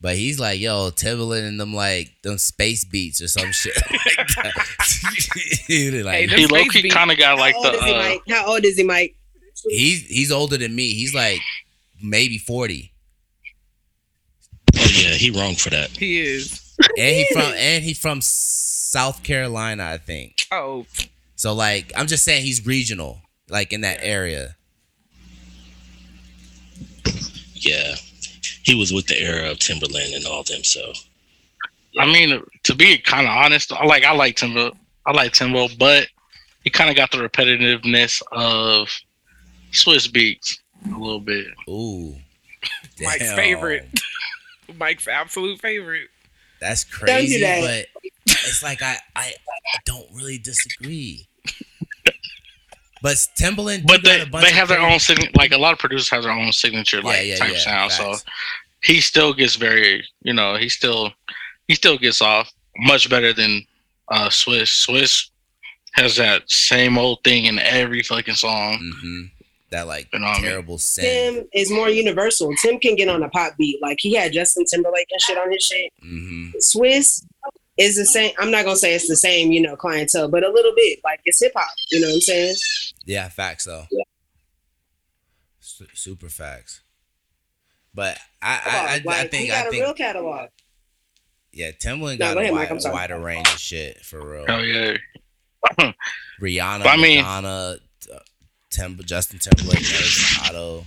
[0.01, 4.27] but he's like, "Yo, Timbaland and them like them space beats or some shit." like
[4.35, 4.53] that.
[6.05, 7.71] like, Hey, them he low key kind of got like How the.
[7.77, 9.15] old he, Uh, How old is he, Mike?
[9.65, 10.93] He's he's older than me.
[10.93, 11.41] He's like
[12.01, 12.91] maybe forty,
[14.75, 15.89] Oh yeah, he wrong for that.
[15.91, 16.75] He is.
[16.97, 20.47] and he from and he from South Carolina, I think.
[20.51, 20.85] Oh,
[21.35, 24.55] So like, I'm just saying he's regional, like in that area.
[27.55, 27.95] Yeah,
[28.63, 30.63] he was with the era of Timbaland and all them.
[30.63, 30.93] So
[31.99, 34.71] I mean, to be kind of honest, I like I like Timbo.
[35.05, 36.07] I like Timbo, but
[36.63, 38.89] he kind of got the repetitiveness of
[39.73, 41.47] Swizz Beatz a little bit.
[41.69, 42.15] Ooh,
[43.01, 43.35] Mike's Damn.
[43.35, 43.99] favorite.
[44.77, 46.09] Mike's absolute favorite.
[46.61, 47.85] That's Don't do crazy, that.
[47.95, 51.27] but it's like I, I I don't really disagree.
[53.01, 55.31] But Timbaland, But they, a bunch they of have their own signature.
[55.35, 57.91] Like a lot of producers have their own signature Yeah, like yeah, type yeah, sound.
[57.91, 58.15] So
[58.81, 61.11] he still gets very, you know, he still
[61.67, 63.61] he still gets off much better than
[64.09, 64.85] uh Swizz.
[64.87, 65.29] Swizz
[65.95, 68.79] has that same old thing in every fucking song.
[69.03, 69.31] Mhm.
[69.73, 70.49] That like You know what I mean?
[70.51, 71.01] terrible synth.
[71.01, 72.51] Tim is more universal.
[72.61, 73.81] Tim can get on a pop beat.
[73.81, 75.91] Like he had Justin Timberlake and shit on his shit.
[76.01, 77.25] hmm Swizz
[77.77, 78.31] is the same.
[78.39, 80.99] I'm not gonna say it's the same, you know, clientele, but a little bit.
[81.03, 81.67] Like it's hip hop.
[81.91, 82.55] You know what I'm saying?
[83.05, 83.85] Yeah, facts though.
[83.91, 84.03] Yeah.
[85.59, 86.81] Su- super facts.
[87.95, 90.49] But I, Come I, on, I, I think he got I a think real catalog.
[91.51, 92.93] yeah, Timbaland No, got go a ahead, Mike, wide, I'm sorry.
[92.93, 94.45] wider range of shit for real.
[94.47, 94.97] Oh yeah.
[96.41, 97.77] Rihanna, But I mean- Madonna,
[98.79, 100.85] uh, Tim, Justin Timberlake, Nelly Furtado.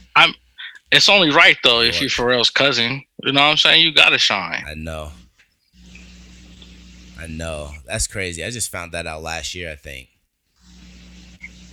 [0.93, 3.05] It's only right though if you Pharrell's cousin.
[3.22, 3.82] You know what I'm saying?
[3.82, 4.64] You gotta shine.
[4.66, 5.11] I know.
[7.18, 7.70] I know.
[7.87, 8.45] That's crazy.
[8.45, 10.09] I just found that out last year, I think.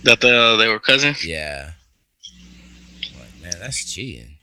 [0.02, 1.24] That the, they were cousins.
[1.24, 1.72] Yeah.
[3.18, 4.36] Like, man, that's cheating.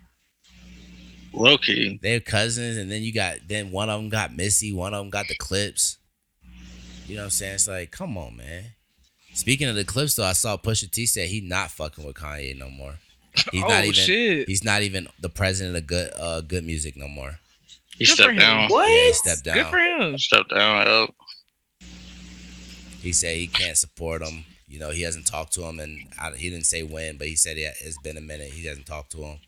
[1.33, 1.99] Low key.
[2.01, 5.09] They're cousins, and then you got then one of them got Missy, one of them
[5.09, 5.97] got the Clipse.
[7.07, 7.55] You know what I'm saying?
[7.55, 8.65] It's like, come on, man.
[9.41, 12.55] Speaking of the Clipse, though, I saw Pusha T said he not fucking with Kanye
[12.55, 12.99] no more.
[13.51, 13.93] He's oh not even.
[13.95, 14.47] shit.
[14.47, 16.61] He's not even the president of good uh G.O.O.D.
[16.61, 17.39] Music no more.
[17.97, 18.69] He Good stepped down.
[18.69, 18.87] What?
[18.87, 19.55] Yeah, he stepped down.
[19.55, 20.17] Good for him.
[20.19, 20.87] Stepped down.
[20.87, 21.15] Up.
[23.01, 24.45] He said he can't support him.
[24.67, 27.35] You know, he hasn't talked to him, and I, he didn't say when, but he
[27.35, 28.51] said yeah, it's been a minute.
[28.51, 29.39] He hasn't talked to him,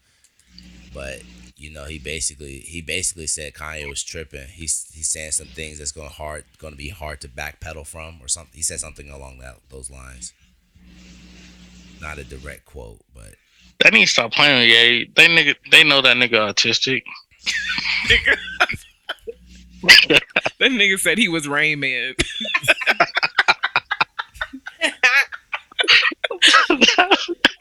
[0.91, 1.21] but
[1.63, 4.47] you know, he basically he basically said Kanye was tripping.
[4.47, 8.17] He's he's saying some things that's going hard going to be hard to backpedal from,
[8.21, 8.53] or something.
[8.53, 10.33] He said something along that those lines.
[12.01, 13.35] Not a direct quote, but
[13.79, 15.09] They need to stop playing with Ye.
[15.15, 17.03] They nigga, they know that nigga autistic.
[20.59, 22.15] That nigga said he was Rain Man.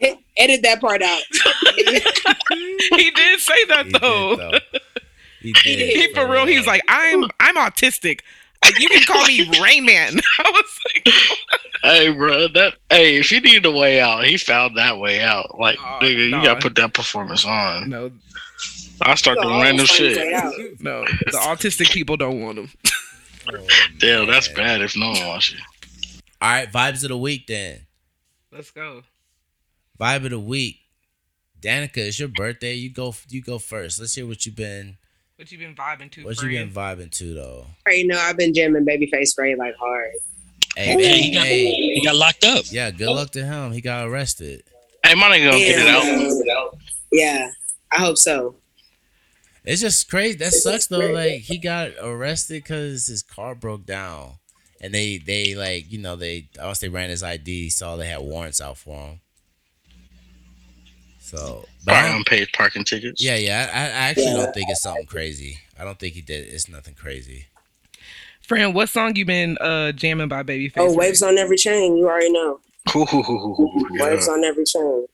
[0.38, 1.22] Edit that part out.
[2.96, 4.36] he did say that he though.
[4.36, 4.58] did though.
[5.40, 5.62] He did.
[5.76, 5.96] did.
[6.08, 6.46] He for real.
[6.46, 8.20] He was like, I'm I'm autistic.
[8.64, 10.20] Like, you can call me Rain Man.
[10.38, 11.14] I was like,
[11.82, 15.58] Hey, bro, that hey, if you need a way out, he found that way out.
[15.58, 16.38] Like, uh, Nah, nigga, nah.
[16.38, 17.90] you gotta put that performance on.
[17.90, 18.12] no,
[19.00, 20.16] I start You doing random shit.
[20.80, 21.04] no.
[21.04, 22.70] The autistic people don't want him.
[23.52, 23.66] Oh,
[23.98, 25.58] Damn, that's oh, bad if no one wants you.
[26.40, 27.80] All right, vibes of the week then.
[28.52, 29.02] Let's go.
[30.00, 30.78] Vibe of the week.
[31.60, 32.74] Danika, it's your birthday.
[32.74, 33.14] You go.
[33.28, 34.00] You go first.
[34.00, 34.96] Let's hear what you've been.
[35.36, 37.66] What you been vibing to, What you been vibing to though?
[37.86, 40.10] Right now, I've been jamming Babyface Ray like hard.
[40.76, 42.64] Hey, Yeah, man, he got hey, he got locked up.
[42.70, 42.90] yeah.
[42.90, 43.72] Good luck to him.
[43.72, 44.62] He got arrested.
[45.04, 46.78] Hey, my nigga gonna get it out.
[47.10, 47.50] Yeah,
[47.90, 48.56] I hope so.
[49.64, 50.38] It's just crazy.
[50.38, 50.98] That It's sucks though.
[50.98, 51.12] crazy.
[51.14, 54.34] Like he got arrested because his car broke down,
[54.80, 58.08] and they they like you know they I guess they ran his ID, saw they
[58.08, 59.20] had warrants out for him.
[61.24, 63.22] So, but I don't- unpaid parking tickets.
[63.22, 63.70] yeah, yeah.
[63.72, 64.34] I, I actually Yeah.
[64.38, 65.58] don't think it's something crazy.
[65.78, 66.52] I don't think he did.
[66.52, 67.46] It's nothing crazy.
[68.46, 70.72] Friend, what song you been uh jamming by Babyface?
[70.78, 71.96] Oh, waves on every chain.
[71.96, 72.58] You already know.
[72.88, 73.06] Cool.
[73.92, 75.06] Waves on every chain.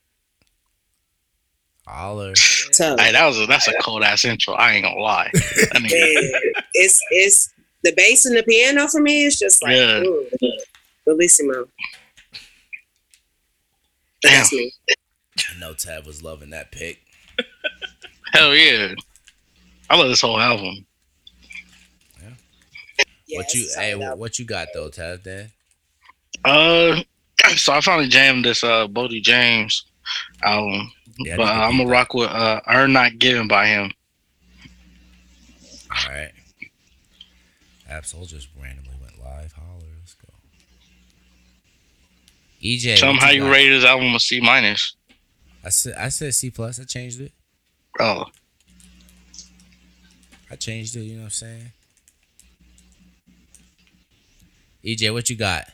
[1.87, 2.33] Holler.
[2.73, 2.99] Tough.
[3.01, 4.55] Hey, that was a, that's a cold ass intro.
[4.55, 5.31] I ain't gonna lie.
[5.35, 7.51] That nigga- Man, it's it's
[7.85, 10.01] the bass and the piano for me is just like Yeah.
[10.01, 10.27] ooh,
[11.07, 11.69] bellissimo.
[14.23, 14.73] But That's me.
[15.55, 17.01] I know Tab was loving that pick.
[18.33, 18.95] Hell yeah.
[19.91, 20.85] I love this whole album.
[23.27, 24.19] Yeah, what you hey, album.
[24.19, 25.23] what you got though, Tab?
[25.23, 25.51] Then
[26.45, 27.03] Uh,
[27.57, 29.85] so I finally jammed this uh Boldy James
[30.43, 31.93] album, Yeah, but uh, I'm beat gonna that.
[31.93, 33.93] rock with uh "Earn Not Given" by him.
[35.91, 36.33] All right.
[37.89, 39.53] Ab-Soul just randomly went live.
[39.53, 39.85] Holler.
[40.01, 40.29] Let's go.
[42.63, 42.99] Eijay.
[42.99, 43.51] Tell him how you got?
[43.53, 44.95] rate his album a C minus.
[45.69, 46.81] I said I said C plus.
[46.81, 47.31] I changed it.
[48.01, 48.25] Oh,
[50.51, 51.01] I changed it.
[51.01, 51.73] You know what I'm saying?
[54.83, 55.69] Eijay, what you got?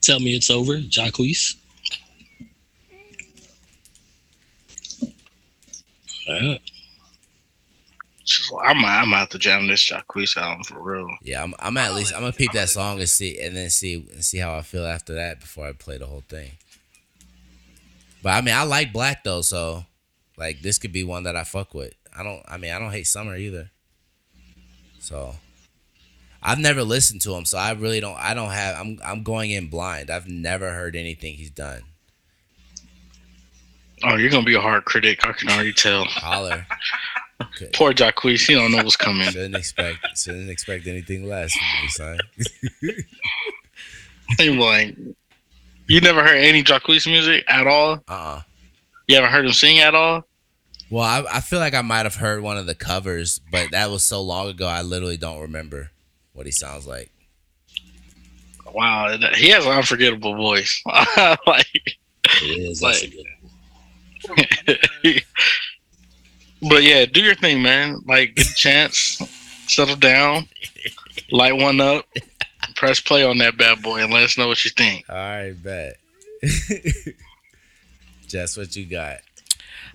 [0.00, 1.56] Tell me it's over, Jacquees.
[6.28, 6.60] Alright.
[8.64, 11.08] I'm I'm out to jam this Jacquees album for real.
[11.20, 11.52] Yeah, I'm.
[11.58, 12.14] I'm at least.
[12.14, 14.86] I'm gonna peep that song and see, and then see, and see how I feel
[14.86, 16.52] after that before I play the whole thing.
[18.26, 19.84] But I mean, I like Black though, so
[20.36, 21.94] like this could be one that I fuck with.
[22.12, 22.42] I don't.
[22.48, 23.70] I mean, I don't hate Summer either.
[24.98, 25.36] So
[26.42, 28.16] I've never listened to him, so I really don't.
[28.16, 28.80] I don't have.
[28.80, 28.98] I'm.
[29.04, 30.10] I'm going in blind.
[30.10, 31.82] I've never heard anything he's done.
[34.02, 35.24] Oh, you're gonna be a hard critic.
[35.24, 36.04] I can already tell.
[36.06, 36.66] Holler.
[37.40, 37.70] Okay.
[37.74, 39.28] Poor Jacquees, he don't know what's coming.
[39.28, 40.18] Shouldn't expect.
[40.18, 42.18] Shouldn't expect anything less from me, son.
[44.38, 44.96] He like,
[45.88, 47.94] you never heard any Jacquees music at all.
[48.08, 48.12] Uh.
[48.12, 48.40] uh
[49.08, 50.24] You haven't heard him sing at all.
[50.88, 53.90] Well, I, I feel like I might have heard one of the covers, but that
[53.90, 54.66] was so long ago.
[54.66, 55.90] I literally don't remember
[56.32, 57.10] what he sounds like.
[58.72, 60.82] Wow, he has an unforgettable voice.
[60.86, 61.66] like,
[62.24, 62.82] It is.
[62.82, 63.24] Like- good
[66.62, 68.00] but yeah, do your thing, man.
[68.06, 69.20] Like, get a chance,
[69.68, 70.48] settle down,
[71.30, 72.06] light one up,
[72.76, 75.04] press play on that bad boy, and let us know what you think.
[75.08, 75.96] All right, bet.
[78.28, 79.18] Jess, what you got?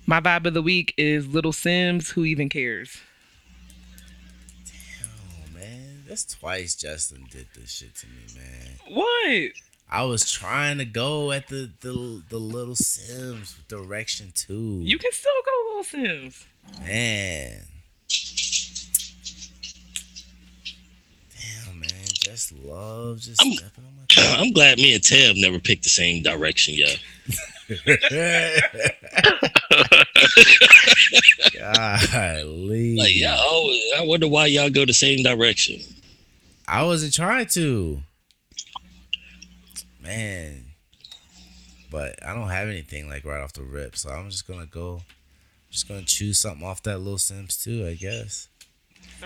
[0.06, 2.10] My vibe of the week is Little Simz.
[2.12, 2.98] Who even cares?
[4.66, 8.78] Damn, man, that's twice Justin did this shit to me, man.
[8.88, 9.52] What?
[9.90, 14.80] I was trying to go at the the, the little Simz direction too.
[14.82, 15.84] You can still go Little
[16.20, 16.44] Simz.
[16.80, 17.66] man.
[21.64, 21.88] Damn, man,
[22.24, 24.02] just love just I'm- stepping on my
[24.38, 26.86] I'm glad me and Tab never picked the same direction, yo.
[31.58, 32.96] Golly.
[32.96, 35.80] Like, yeah, oh, I wonder why y'all go the same direction.
[36.68, 38.00] I wasn't trying to.
[40.02, 40.64] Man.
[41.90, 45.02] But I don't have anything like right off the rip, so I'm just gonna go
[45.70, 48.48] just gonna choose something off that little Simz too, I guess.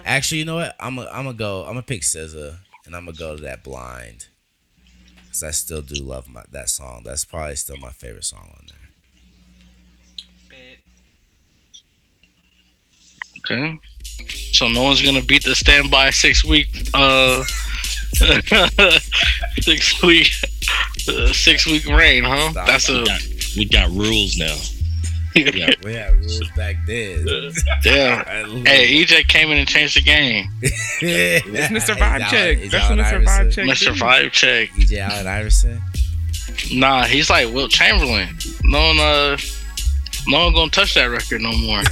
[0.05, 0.75] Actually, you know what?
[0.81, 1.61] I'm gonna I'm gonna go.
[1.63, 2.57] I'm gonna pick SZA,
[2.87, 4.29] and I'm gonna go to that blind,
[5.29, 7.03] cause I still do love my that song.
[7.05, 8.79] That's probably still my favorite song on there.
[13.39, 13.79] Okay.
[14.53, 17.45] So no one's gonna beat the standby six week uh
[19.61, 20.29] six week
[21.09, 22.51] uh, six week reign, huh?
[22.51, 22.67] Stop.
[22.67, 23.05] That's a
[23.57, 24.57] we got rules now.
[25.37, 25.71] Yeah.
[25.85, 27.27] We had rules back then.
[27.83, 28.25] damn.
[28.67, 30.49] Hey, Eijay came in and changed the game.
[30.63, 31.95] it's It's Mr.
[31.95, 32.71] Vibe Check.
[32.71, 33.25] That's what Mr.
[33.25, 33.67] Vibe Check.
[33.67, 33.85] Mr.
[33.95, 34.01] do.
[34.01, 34.71] Vibe check.
[34.71, 35.83] Eijay Allen Iverson.
[36.73, 38.29] Nah, he's like Wilt Chamberlain.
[38.65, 39.37] No one uh
[40.29, 41.79] no one gonna touch that record no more.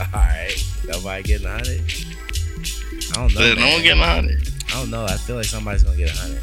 [0.00, 1.80] All right, nobody getting a hundred.
[3.10, 3.54] I don't know.
[3.54, 4.48] no one getting a hundred.
[4.68, 5.04] I don't know.
[5.04, 6.42] I feel like somebody's gonna get a hundred.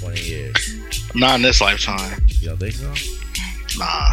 [0.00, 0.71] Twenty years.
[1.14, 2.22] Not in this lifetime.
[2.40, 2.92] You don't think so?
[3.78, 4.12] Nah.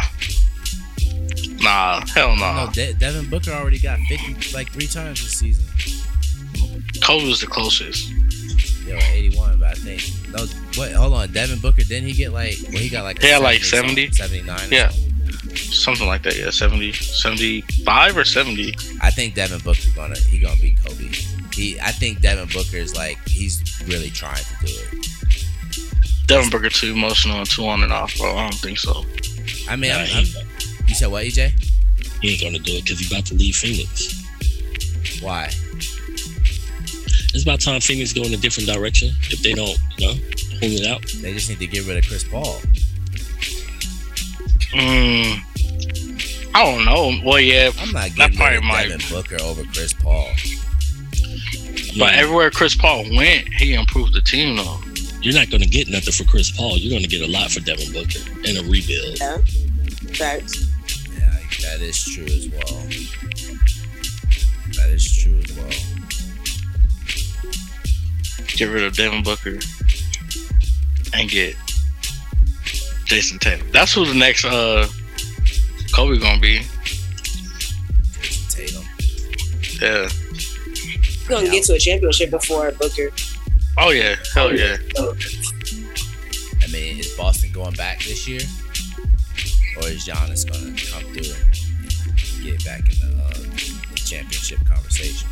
[1.62, 2.70] Nah, hell No, no.
[2.72, 5.64] De- Devin Booker already got fifty like three times this season.
[7.02, 8.08] Kobe was the closest.
[8.86, 10.02] Yo, eighty-one, but I think
[10.32, 10.46] no.
[10.80, 10.92] What?
[10.92, 12.56] Hold on, Devin Booker didn't he get like?
[12.68, 13.20] Well, he got like.
[13.22, 14.10] Had, like, 70?
[14.12, 14.68] 79.
[14.70, 14.90] Yeah.
[15.54, 16.50] Something like that, yeah.
[16.50, 18.74] 70, 75 or 70.
[19.02, 21.10] I think Devin Booker gonna he gonna beat Kobe.
[21.52, 25.39] He, I think Devin Booker is like he's really trying to do it.
[26.30, 28.36] Devin Booker too emotional and too on and off, bro.
[28.36, 29.04] I don't think so.
[29.68, 30.24] I mean, Nah, I'm, I'm,
[30.86, 31.50] you said what, Eijay?
[32.22, 34.14] he ain't gonna do it because he about to leave Phoenix.
[35.22, 35.46] Why?
[37.34, 39.10] It's about time Phoenix go in a different direction.
[39.30, 41.02] If they don't, you know, hold it out.
[41.20, 42.60] They just need to get rid of Chris Paul.
[44.72, 45.40] Mm,
[46.54, 47.20] I don't know.
[47.24, 50.28] Well, yeah, I'm not That getting probably rid of Devin Booker over Chris Paul.
[51.98, 54.78] but everywhere Chris Paul went, he improved the team though.
[55.22, 56.78] You're not going to get nothing for Chris Paul.
[56.78, 59.18] You're going to get a lot for Devin Booker in a rebuild.
[59.20, 59.36] Yeah.
[60.14, 60.66] Facts.
[61.12, 62.82] Yeah, that is true as well.
[64.76, 65.70] That is true as well.
[68.46, 69.58] Get rid of Devin Booker
[71.12, 71.54] and get
[73.04, 73.66] Jayson Tatum.
[73.72, 74.86] That's who the next uh
[75.94, 76.60] Kobe gonna be.
[78.20, 78.84] Jayson Tatum.
[79.82, 80.08] Yeah.
[80.08, 83.10] He's gonna get to a championship before Booker.
[83.82, 84.14] Oh yeah.
[84.34, 84.76] Hell yeah.
[86.62, 88.42] I mean, is Boston going back this year,
[89.78, 94.58] or is Giannis going to come through and get back in the, uh, the championship
[94.66, 95.30] conversation?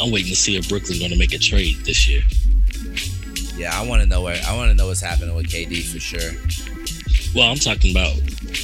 [0.00, 2.22] I'm waiting to see if Brooklyn's going to make a trade this year.
[3.54, 6.00] Yeah, I want to know where I want to know what's happening with KD for
[6.00, 6.32] sure.
[7.32, 8.12] Well, I'm talking about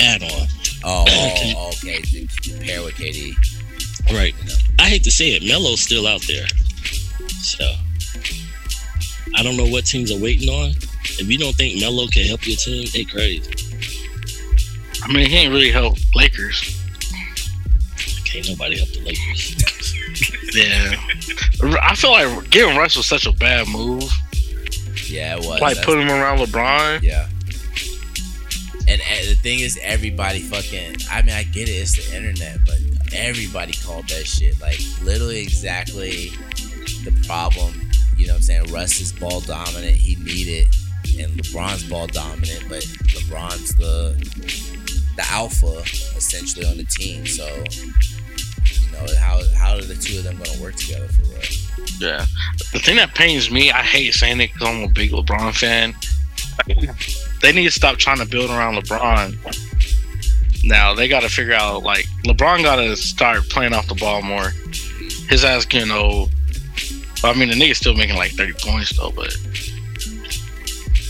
[0.01, 0.49] add-on.
[0.83, 3.33] Oh, okay, to, to pair with KD.
[4.13, 4.35] Right.
[4.43, 6.49] You know, I hate to say it, Melo's still out there.
[7.29, 7.65] So
[9.39, 10.71] I don't know what teams are waiting on.
[11.05, 13.51] If you don't think Melo can help your team, they crazy.
[15.05, 16.75] I mean he ain't really helped Lakers.
[18.25, 19.95] Can't nobody help the Lakers.
[20.55, 20.97] Yeah.
[21.83, 24.03] I feel like getting Russ was such a bad move.
[25.07, 25.61] yeah, it was.
[25.61, 27.03] Like That's- put him around LeBron.
[27.03, 27.29] Yeah.
[28.89, 30.97] And, and the thing is, everybody fucking.
[31.11, 31.73] I mean, I get it.
[31.73, 32.79] It's the internet, but
[33.13, 34.59] everybody called that shit.
[34.63, 36.31] Like, literally exactly
[37.05, 37.75] the problem.
[38.19, 38.73] You know what I'm saying?
[38.73, 39.97] Russ is ball dominant.
[39.97, 40.67] He need it.
[41.19, 44.15] And LeBron's ball dominant, but LeBron's the
[45.17, 45.81] the alpha
[46.17, 47.27] essentially on the team.
[47.27, 51.23] So, you know, how how are the two of them going to work together for
[51.23, 51.41] real?
[52.01, 52.27] Yeah.
[52.73, 55.95] The thing that pains me, I hate saying it because I'm a big LeBron fan.
[57.41, 59.37] They need to stop trying to build around LeBron.
[60.65, 64.23] Now they got to figure out like LeBron got to start playing off the ball
[64.23, 64.51] more.
[65.29, 66.31] His ass getting old.
[67.25, 69.37] I mean, the nigga's still making like 30 points though, but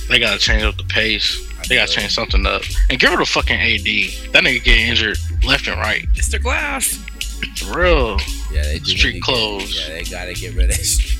[0.09, 1.45] they got to change up the pace.
[1.69, 3.85] They got to change something up and get rid of fucking AD.
[4.33, 6.07] That nigga get injured left and right.
[6.15, 6.41] Mr.
[6.41, 6.97] Glass.
[7.59, 8.19] For real.
[8.51, 9.75] Yeah, they do Street clothes.
[9.75, 11.19] Get, yeah, they gotta get rid of street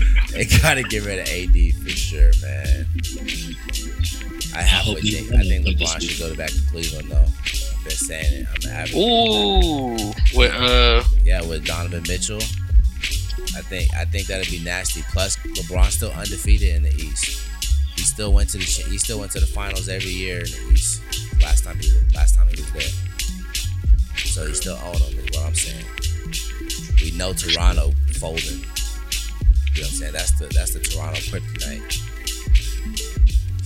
[0.32, 2.86] they gotta get rid of AD for sure, man.
[4.54, 5.32] I have hope think.
[5.32, 7.24] I think LeBron should go back to Cleveland though.
[7.24, 8.46] I've been saying it.
[8.54, 8.96] I'm having.
[8.96, 10.12] Ooh.
[10.36, 12.40] With uh Yeah, with Donovan Mitchell.
[13.56, 15.02] I think I think that'd be nasty.
[15.10, 17.42] Plus, LeBron's still undefeated in the East.
[17.96, 20.70] He still went to the he still went to the finals every year in the
[20.72, 21.02] East.
[21.42, 23.10] Last time he last time he was there.
[24.26, 25.84] So he still own them, is what I'm saying.
[27.02, 28.60] We know Toronto folding.
[29.74, 30.12] You know what I'm saying?
[30.12, 31.92] That's the that's the Toronto kryptonite.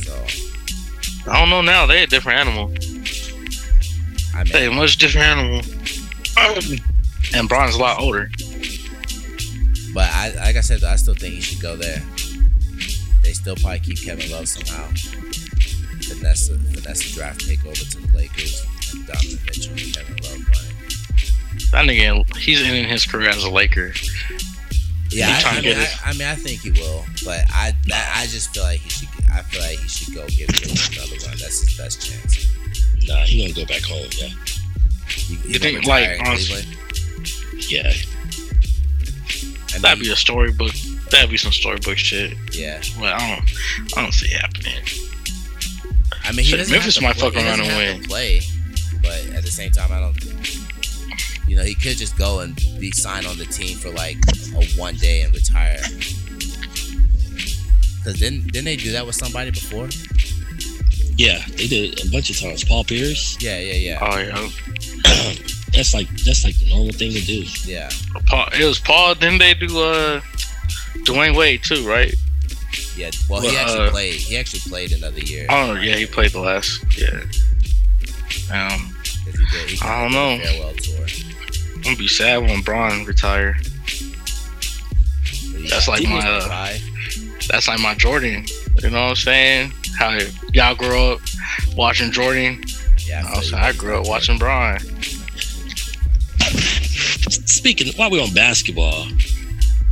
[0.04, 1.86] So I don't know now.
[1.86, 2.72] They're a different animal.
[4.34, 5.60] I They a much different animal.
[7.34, 8.30] And Bron's a lot older.
[9.94, 12.02] But I like I said, I still think he should go there.
[13.22, 14.86] They still probably keep Kevin Love somehow.
[16.08, 20.76] Vanessa Vanessa draft pick over to the Lakers and Donovan Mitchell and Kevin Love running.
[21.72, 23.92] That nigga, he's ending his career as a Laker.
[25.10, 28.22] Yeah, I, I mean, get I, I mean, I think he will, but I, I,
[28.22, 29.08] I just feel like he should.
[29.32, 31.36] I feel like he should go give him another one.
[31.38, 32.46] That's his best chance.
[33.08, 34.06] nah, he gonna go back home.
[34.18, 34.28] Yeah,
[35.08, 36.76] He, he You think, like, in on- Cleveland?
[37.70, 37.92] yeah.
[39.74, 40.72] I That'd be a storybook.
[41.10, 42.36] That'd be some storybook shit.
[42.52, 42.80] yeah.
[42.98, 43.52] But I don't,
[43.98, 44.82] I don't see it happening.
[46.24, 48.02] I mean, he Shit, doesn't Memphis have to might play, fuck around and win.
[48.04, 48.40] play,
[49.02, 50.16] but at the same time, I don't.
[51.46, 54.16] You know, he could just go and be signed on the team for like
[54.56, 55.78] a one day and retire.
[58.02, 59.88] Cause didn't didn't they do that with somebody before?
[61.16, 62.64] Yeah, they did a bunch of times.
[62.64, 63.36] Paul Pierce.
[63.40, 65.34] Yeah, yeah, yeah, Oh yeah,
[65.74, 67.44] that's like that's like the normal thing to do.
[67.64, 67.90] yeah.
[68.26, 68.48] Paul.
[68.58, 69.14] It was Paul.
[69.14, 70.20] Didn't they do uh,
[71.04, 71.86] Dwyane Wade too?
[71.88, 72.14] Right?
[72.96, 74.14] Yeah, well, he actually uh, played.
[74.14, 75.46] He actually played another year.
[75.50, 76.80] Oh yeah, he played the last.
[76.98, 77.20] Yeah.
[78.52, 78.94] Um,
[79.24, 79.70] 'Cause he did.
[79.70, 80.38] He I don't know.
[80.44, 81.06] Farewell tour.
[81.76, 83.56] I'm gonna be sad when Bron retire.
[85.52, 86.74] But he like my, uh.
[87.48, 88.44] That's like my Jordan.
[88.82, 89.72] You know what I'm saying?
[89.98, 90.18] How
[90.52, 91.20] y'all grew up
[91.76, 92.62] watching Jordan.
[93.06, 93.52] Yeah, I, was.
[93.52, 94.78] I grew up watching Bron.
[97.46, 99.06] Speaking, while we're on basketball,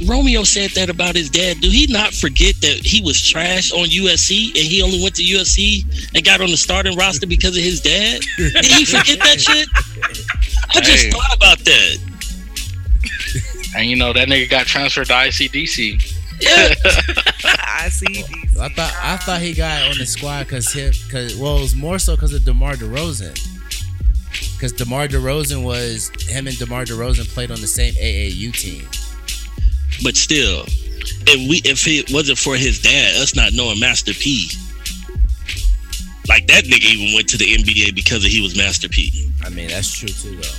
[0.07, 1.61] Romeo said that about his dad.
[1.61, 5.23] Do he not forget that he was trash on USC and he only went to
[5.23, 8.21] USC and got on the starting roster because of his dad?
[8.37, 9.69] Did he forget that shit?
[10.75, 11.11] I just Hey.
[11.11, 11.99] thought about that.
[13.77, 16.19] And you know that nigga got transferred to ICDC.
[16.41, 16.75] Yeah,
[17.65, 18.59] I see these.
[18.59, 21.75] I thought I thought he got on the squad because him because well it was
[21.77, 23.39] more so because of Demar Derozan.
[24.63, 28.87] Because Demar Derozan was him and Demar Derozan played on the same AAU team.
[30.05, 30.63] but still,
[31.27, 34.53] if we if it wasn't for his dad, us not knowing Master P.
[36.29, 39.33] Like that nigga even went to the NBA because of he was Master P.
[39.45, 40.59] I mean, that's true too, though.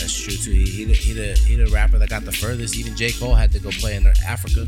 [0.00, 0.50] That's true too.
[0.50, 2.74] He he the, he the he the rapper that got the furthest.
[2.74, 4.66] Even J Cole had to go play in Africa,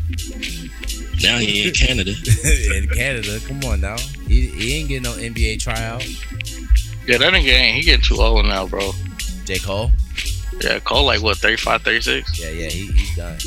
[1.20, 2.12] Now he in Canada.
[2.76, 3.40] in Canada.
[3.48, 3.96] Come on now,
[4.28, 6.06] he, he ain't getting no NBA tryout.
[7.06, 7.76] Yeah, that nigga ain't.
[7.76, 8.92] He getting too old now, bro.
[9.44, 9.90] J Cole.
[10.60, 12.38] Yeah, Cole like what 35, 36?
[12.38, 13.38] Yeah, yeah, he, he's done.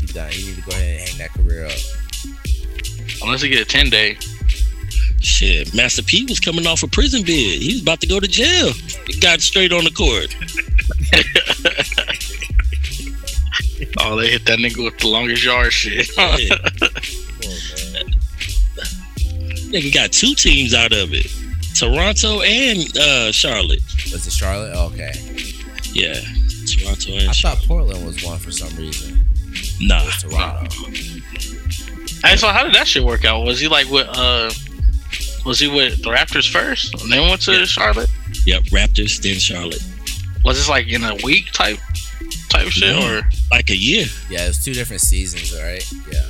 [0.00, 0.30] He's done.
[0.30, 1.78] He need to go ahead and hang that career up.
[3.22, 4.16] Unless he get a ten day.
[5.20, 7.60] Shit, Master P was coming off a prison bid.
[7.62, 8.72] He was about to go to jail.
[9.06, 10.34] He got straight on the court.
[13.98, 16.08] Oh, they hit that nigga with the longest yard shit.
[16.16, 16.56] Yeah.
[16.56, 16.78] Come
[17.92, 18.06] man.
[19.72, 21.32] Nigga got two teams out of it.
[21.78, 23.82] Toronto and uh, Charlotte.
[24.12, 24.72] Was it Charlotte?
[24.74, 25.12] Oh, okay.
[25.92, 26.14] Yeah,
[26.66, 27.58] Toronto and I Charlotte.
[27.60, 29.20] thought Portland was one for some reason.
[29.80, 30.90] Nah, It was Toronto.
[32.26, 33.44] hey, so how did that shit work out?
[33.44, 34.50] Was he like with uh
[35.44, 37.00] was he with the Raptors first?
[37.02, 37.64] And then went to Yeah.
[37.64, 38.10] Charlotte?
[38.44, 39.82] yep, Raptors, then Charlotte.
[40.44, 41.78] Was this like in a week type
[42.48, 43.18] type shit No.
[43.18, 44.06] or Like a year.
[44.28, 45.86] Yeah, it was two different seasons, all right?
[46.12, 46.26] Yeah.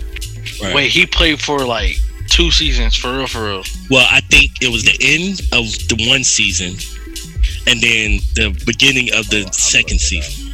[0.63, 0.75] Right.
[0.75, 1.99] wait, he played for like
[2.29, 3.63] two seasons for real for real.
[3.91, 6.77] Well, I think it was the end of the one season,
[7.67, 10.25] and then the beginning of the Oh, second looking up.
[10.25, 10.53] season.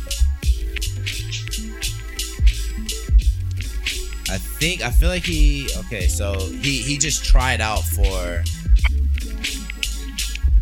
[4.30, 8.42] I think I feel like he okay, so he he just tried out for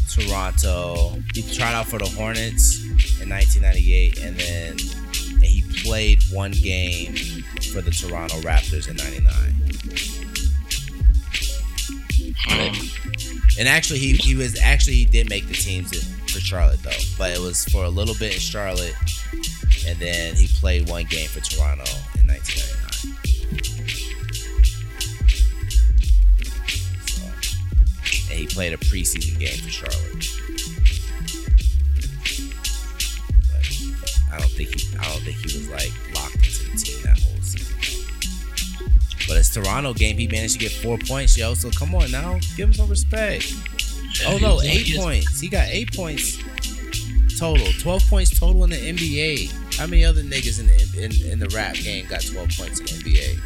[0.08, 1.16] Toronto.
[1.34, 2.82] He tried out for the Hornets
[3.20, 4.76] in 1998 and then
[5.34, 7.14] and he played one game
[7.72, 9.59] for the Toronto Raptors in 99.
[13.58, 15.90] And actually he, he was actually he did make the teams
[16.32, 18.94] for Charlotte though, but it was for a little bit in Charlotte
[19.86, 21.84] and then he played one game for Toronto
[22.20, 22.80] in 1999.
[27.06, 27.22] So,
[28.30, 30.28] and he played a preseason game for Charlotte.
[33.50, 36.49] But I don't think he I don't think he was like locked
[39.30, 41.54] But his Toronto game, he managed to get four points, yo.
[41.54, 43.54] So come on now, give him some respect.
[44.26, 45.38] Oh no, eight points.
[45.38, 46.36] He got eight points
[47.38, 47.64] total.
[47.78, 49.76] Twelve points total in the NBA.
[49.78, 52.86] How many other niggas in the, in, in the rap game got twelve points in
[52.86, 53.38] the NBA?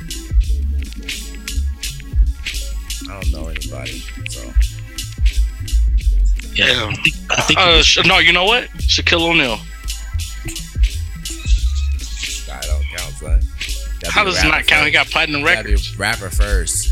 [3.11, 3.99] I don't know anybody.
[4.31, 4.43] So
[6.55, 6.87] Yeah, Yeah.
[6.89, 8.71] I think, I think Uh, was- sh- no, you know what?
[8.79, 9.61] Shaquille O'Neal.
[12.51, 13.41] I don't count, son.
[14.09, 14.87] How does not rapper count?
[14.87, 15.99] He got platinum records.
[15.99, 16.89] rapper first.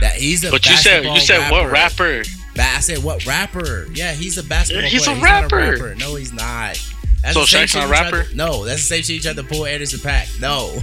[0.00, 0.50] That he's a.
[0.50, 2.22] But you said you said what rapper?
[2.58, 3.86] I said what rapper?
[3.92, 5.18] Yeah, he's a basketball Yeah, he's player.
[5.18, 5.94] a rapper.
[5.96, 6.78] No, he's not.
[7.22, 8.24] That's So Shaq's not a rapper?
[8.24, 10.40] to- no, that's the same shit you tried to pull Anderson .Paak.
[10.40, 10.78] No,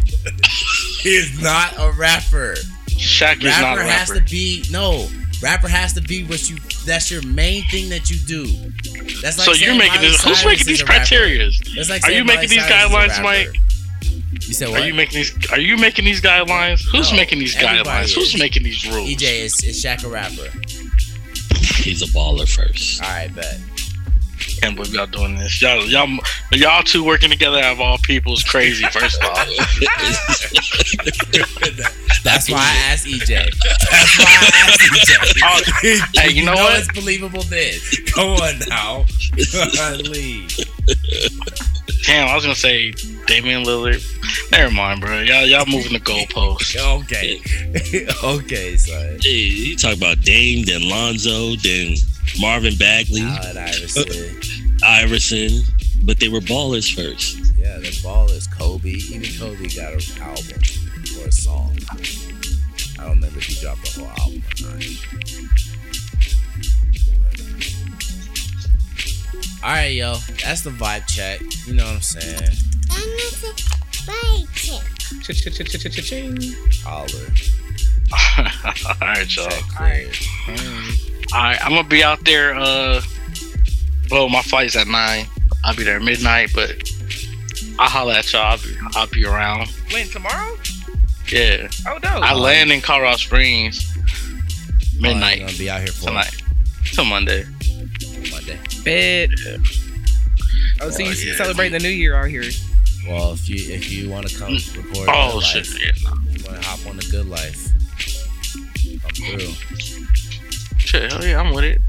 [1.02, 2.56] he's not a rapper.
[2.90, 5.08] Shaq is not a rapper a has to be no.
[5.42, 6.58] Rapper has to be what you.
[6.86, 8.46] That's your main thing that you do.
[9.22, 10.24] That's like so you're making Miley this.
[10.24, 11.50] Who's making these a criteria?
[11.76, 13.24] That's like Are you making Miley these Cyrus guidelines.
[13.24, 13.48] Mike?
[14.48, 14.82] You said what?
[14.82, 15.52] Are you making these?
[15.52, 16.84] Are you making these guidelines?
[16.92, 18.14] Who's No, making these everybody guidelines?
[18.16, 19.10] Who's making these rules?
[19.10, 20.50] Eijay is, is Shaq a rapper?
[21.82, 23.02] he's a baller first.
[23.02, 23.60] All right, bet.
[24.62, 25.62] can't believe y'all doing this.
[25.62, 26.08] Y'all, y'all,
[26.52, 28.86] y'all two working together out of all people is crazy.
[28.86, 29.36] First of all,
[32.24, 33.52] That's why I asked Eijay.
[33.90, 35.42] That's why I asked Eijay.
[35.44, 35.62] Oh,
[36.22, 36.80] hey, you know what?
[36.80, 37.74] It's believable then.
[38.14, 39.06] Come on now.
[40.10, 40.50] Leave.
[42.04, 42.92] Damn, I was gonna say
[43.28, 44.04] Damian Lillard.
[44.52, 45.22] Never mind, bro.
[45.22, 46.74] Y'all, y'all moving the goalposts.
[47.04, 47.40] Okay.
[48.24, 49.18] okay, son.
[49.22, 51.96] Hey, you talk about Dame, then Lonzo, then
[52.40, 54.40] Marvin Bagley, Allen Iverson.
[54.86, 55.62] Iverson,
[56.06, 57.38] but they were ballers first.
[57.58, 58.90] Yeah, the ball is Kobe.
[58.90, 60.62] Even Kobe got an album
[61.20, 61.78] or a song.
[61.92, 65.53] I don't remember if he dropped a whole album or not.
[69.64, 71.40] All right, yo, that's the vibe check.
[71.66, 72.52] You know what I'm saying?
[75.24, 76.38] Cha-cha-cha-cha-cha-ching.
[76.84, 77.08] Holler,
[79.02, 79.50] all right, y'all.
[79.50, 80.28] check All right.
[81.34, 82.54] All right, I'm gonna be out there.
[82.56, 83.02] Uh,
[84.12, 85.28] well, my flight's at nine.
[85.64, 86.84] I'll be there at midnight, but
[87.80, 88.42] I'll holler at y'all.
[88.42, 89.70] I'll be, I'll be around.
[89.92, 90.58] When tomorrow?
[91.32, 92.10] Yeah, Oh no.
[92.22, 96.36] I land in Colorado Springs Oh, midnight you're gonna be out here for tonight
[96.86, 97.46] till Monday.
[98.32, 98.60] Monday.
[98.84, 99.30] Bet.
[100.82, 101.36] Oh, so Oh, you yeah.
[101.38, 102.44] celebrating the new year out here?
[103.08, 104.78] Well, if you if you want to come mm.
[104.78, 105.68] record, Oh Good shit!
[105.74, 106.16] Life, Yeah, no.
[106.32, 107.68] you want to hop on the good life,
[109.02, 109.54] come through.
[110.78, 111.12] shit.
[111.12, 111.82] Hell yeah, I'm with it.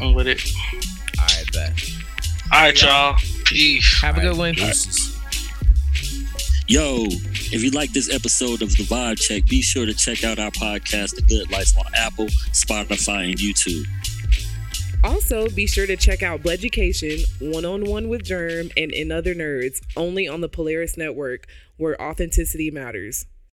[0.00, 0.42] I'm with it.
[1.18, 1.90] All right, bet.
[2.52, 3.16] All right, y'all.
[3.44, 4.00] Peace.
[4.00, 4.54] Have a All good one.
[6.66, 7.04] Yo,
[7.52, 10.50] if you like this episode of The Vibe Check, be sure to check out our
[10.50, 13.84] podcast, The Good Life, on Apple, Spotify, and YouTube.
[15.04, 19.34] Also, be sure to check out Education, One on One with Germ, and In Other
[19.34, 23.26] Nerds, only on the Polaris Network, where authenticity matters.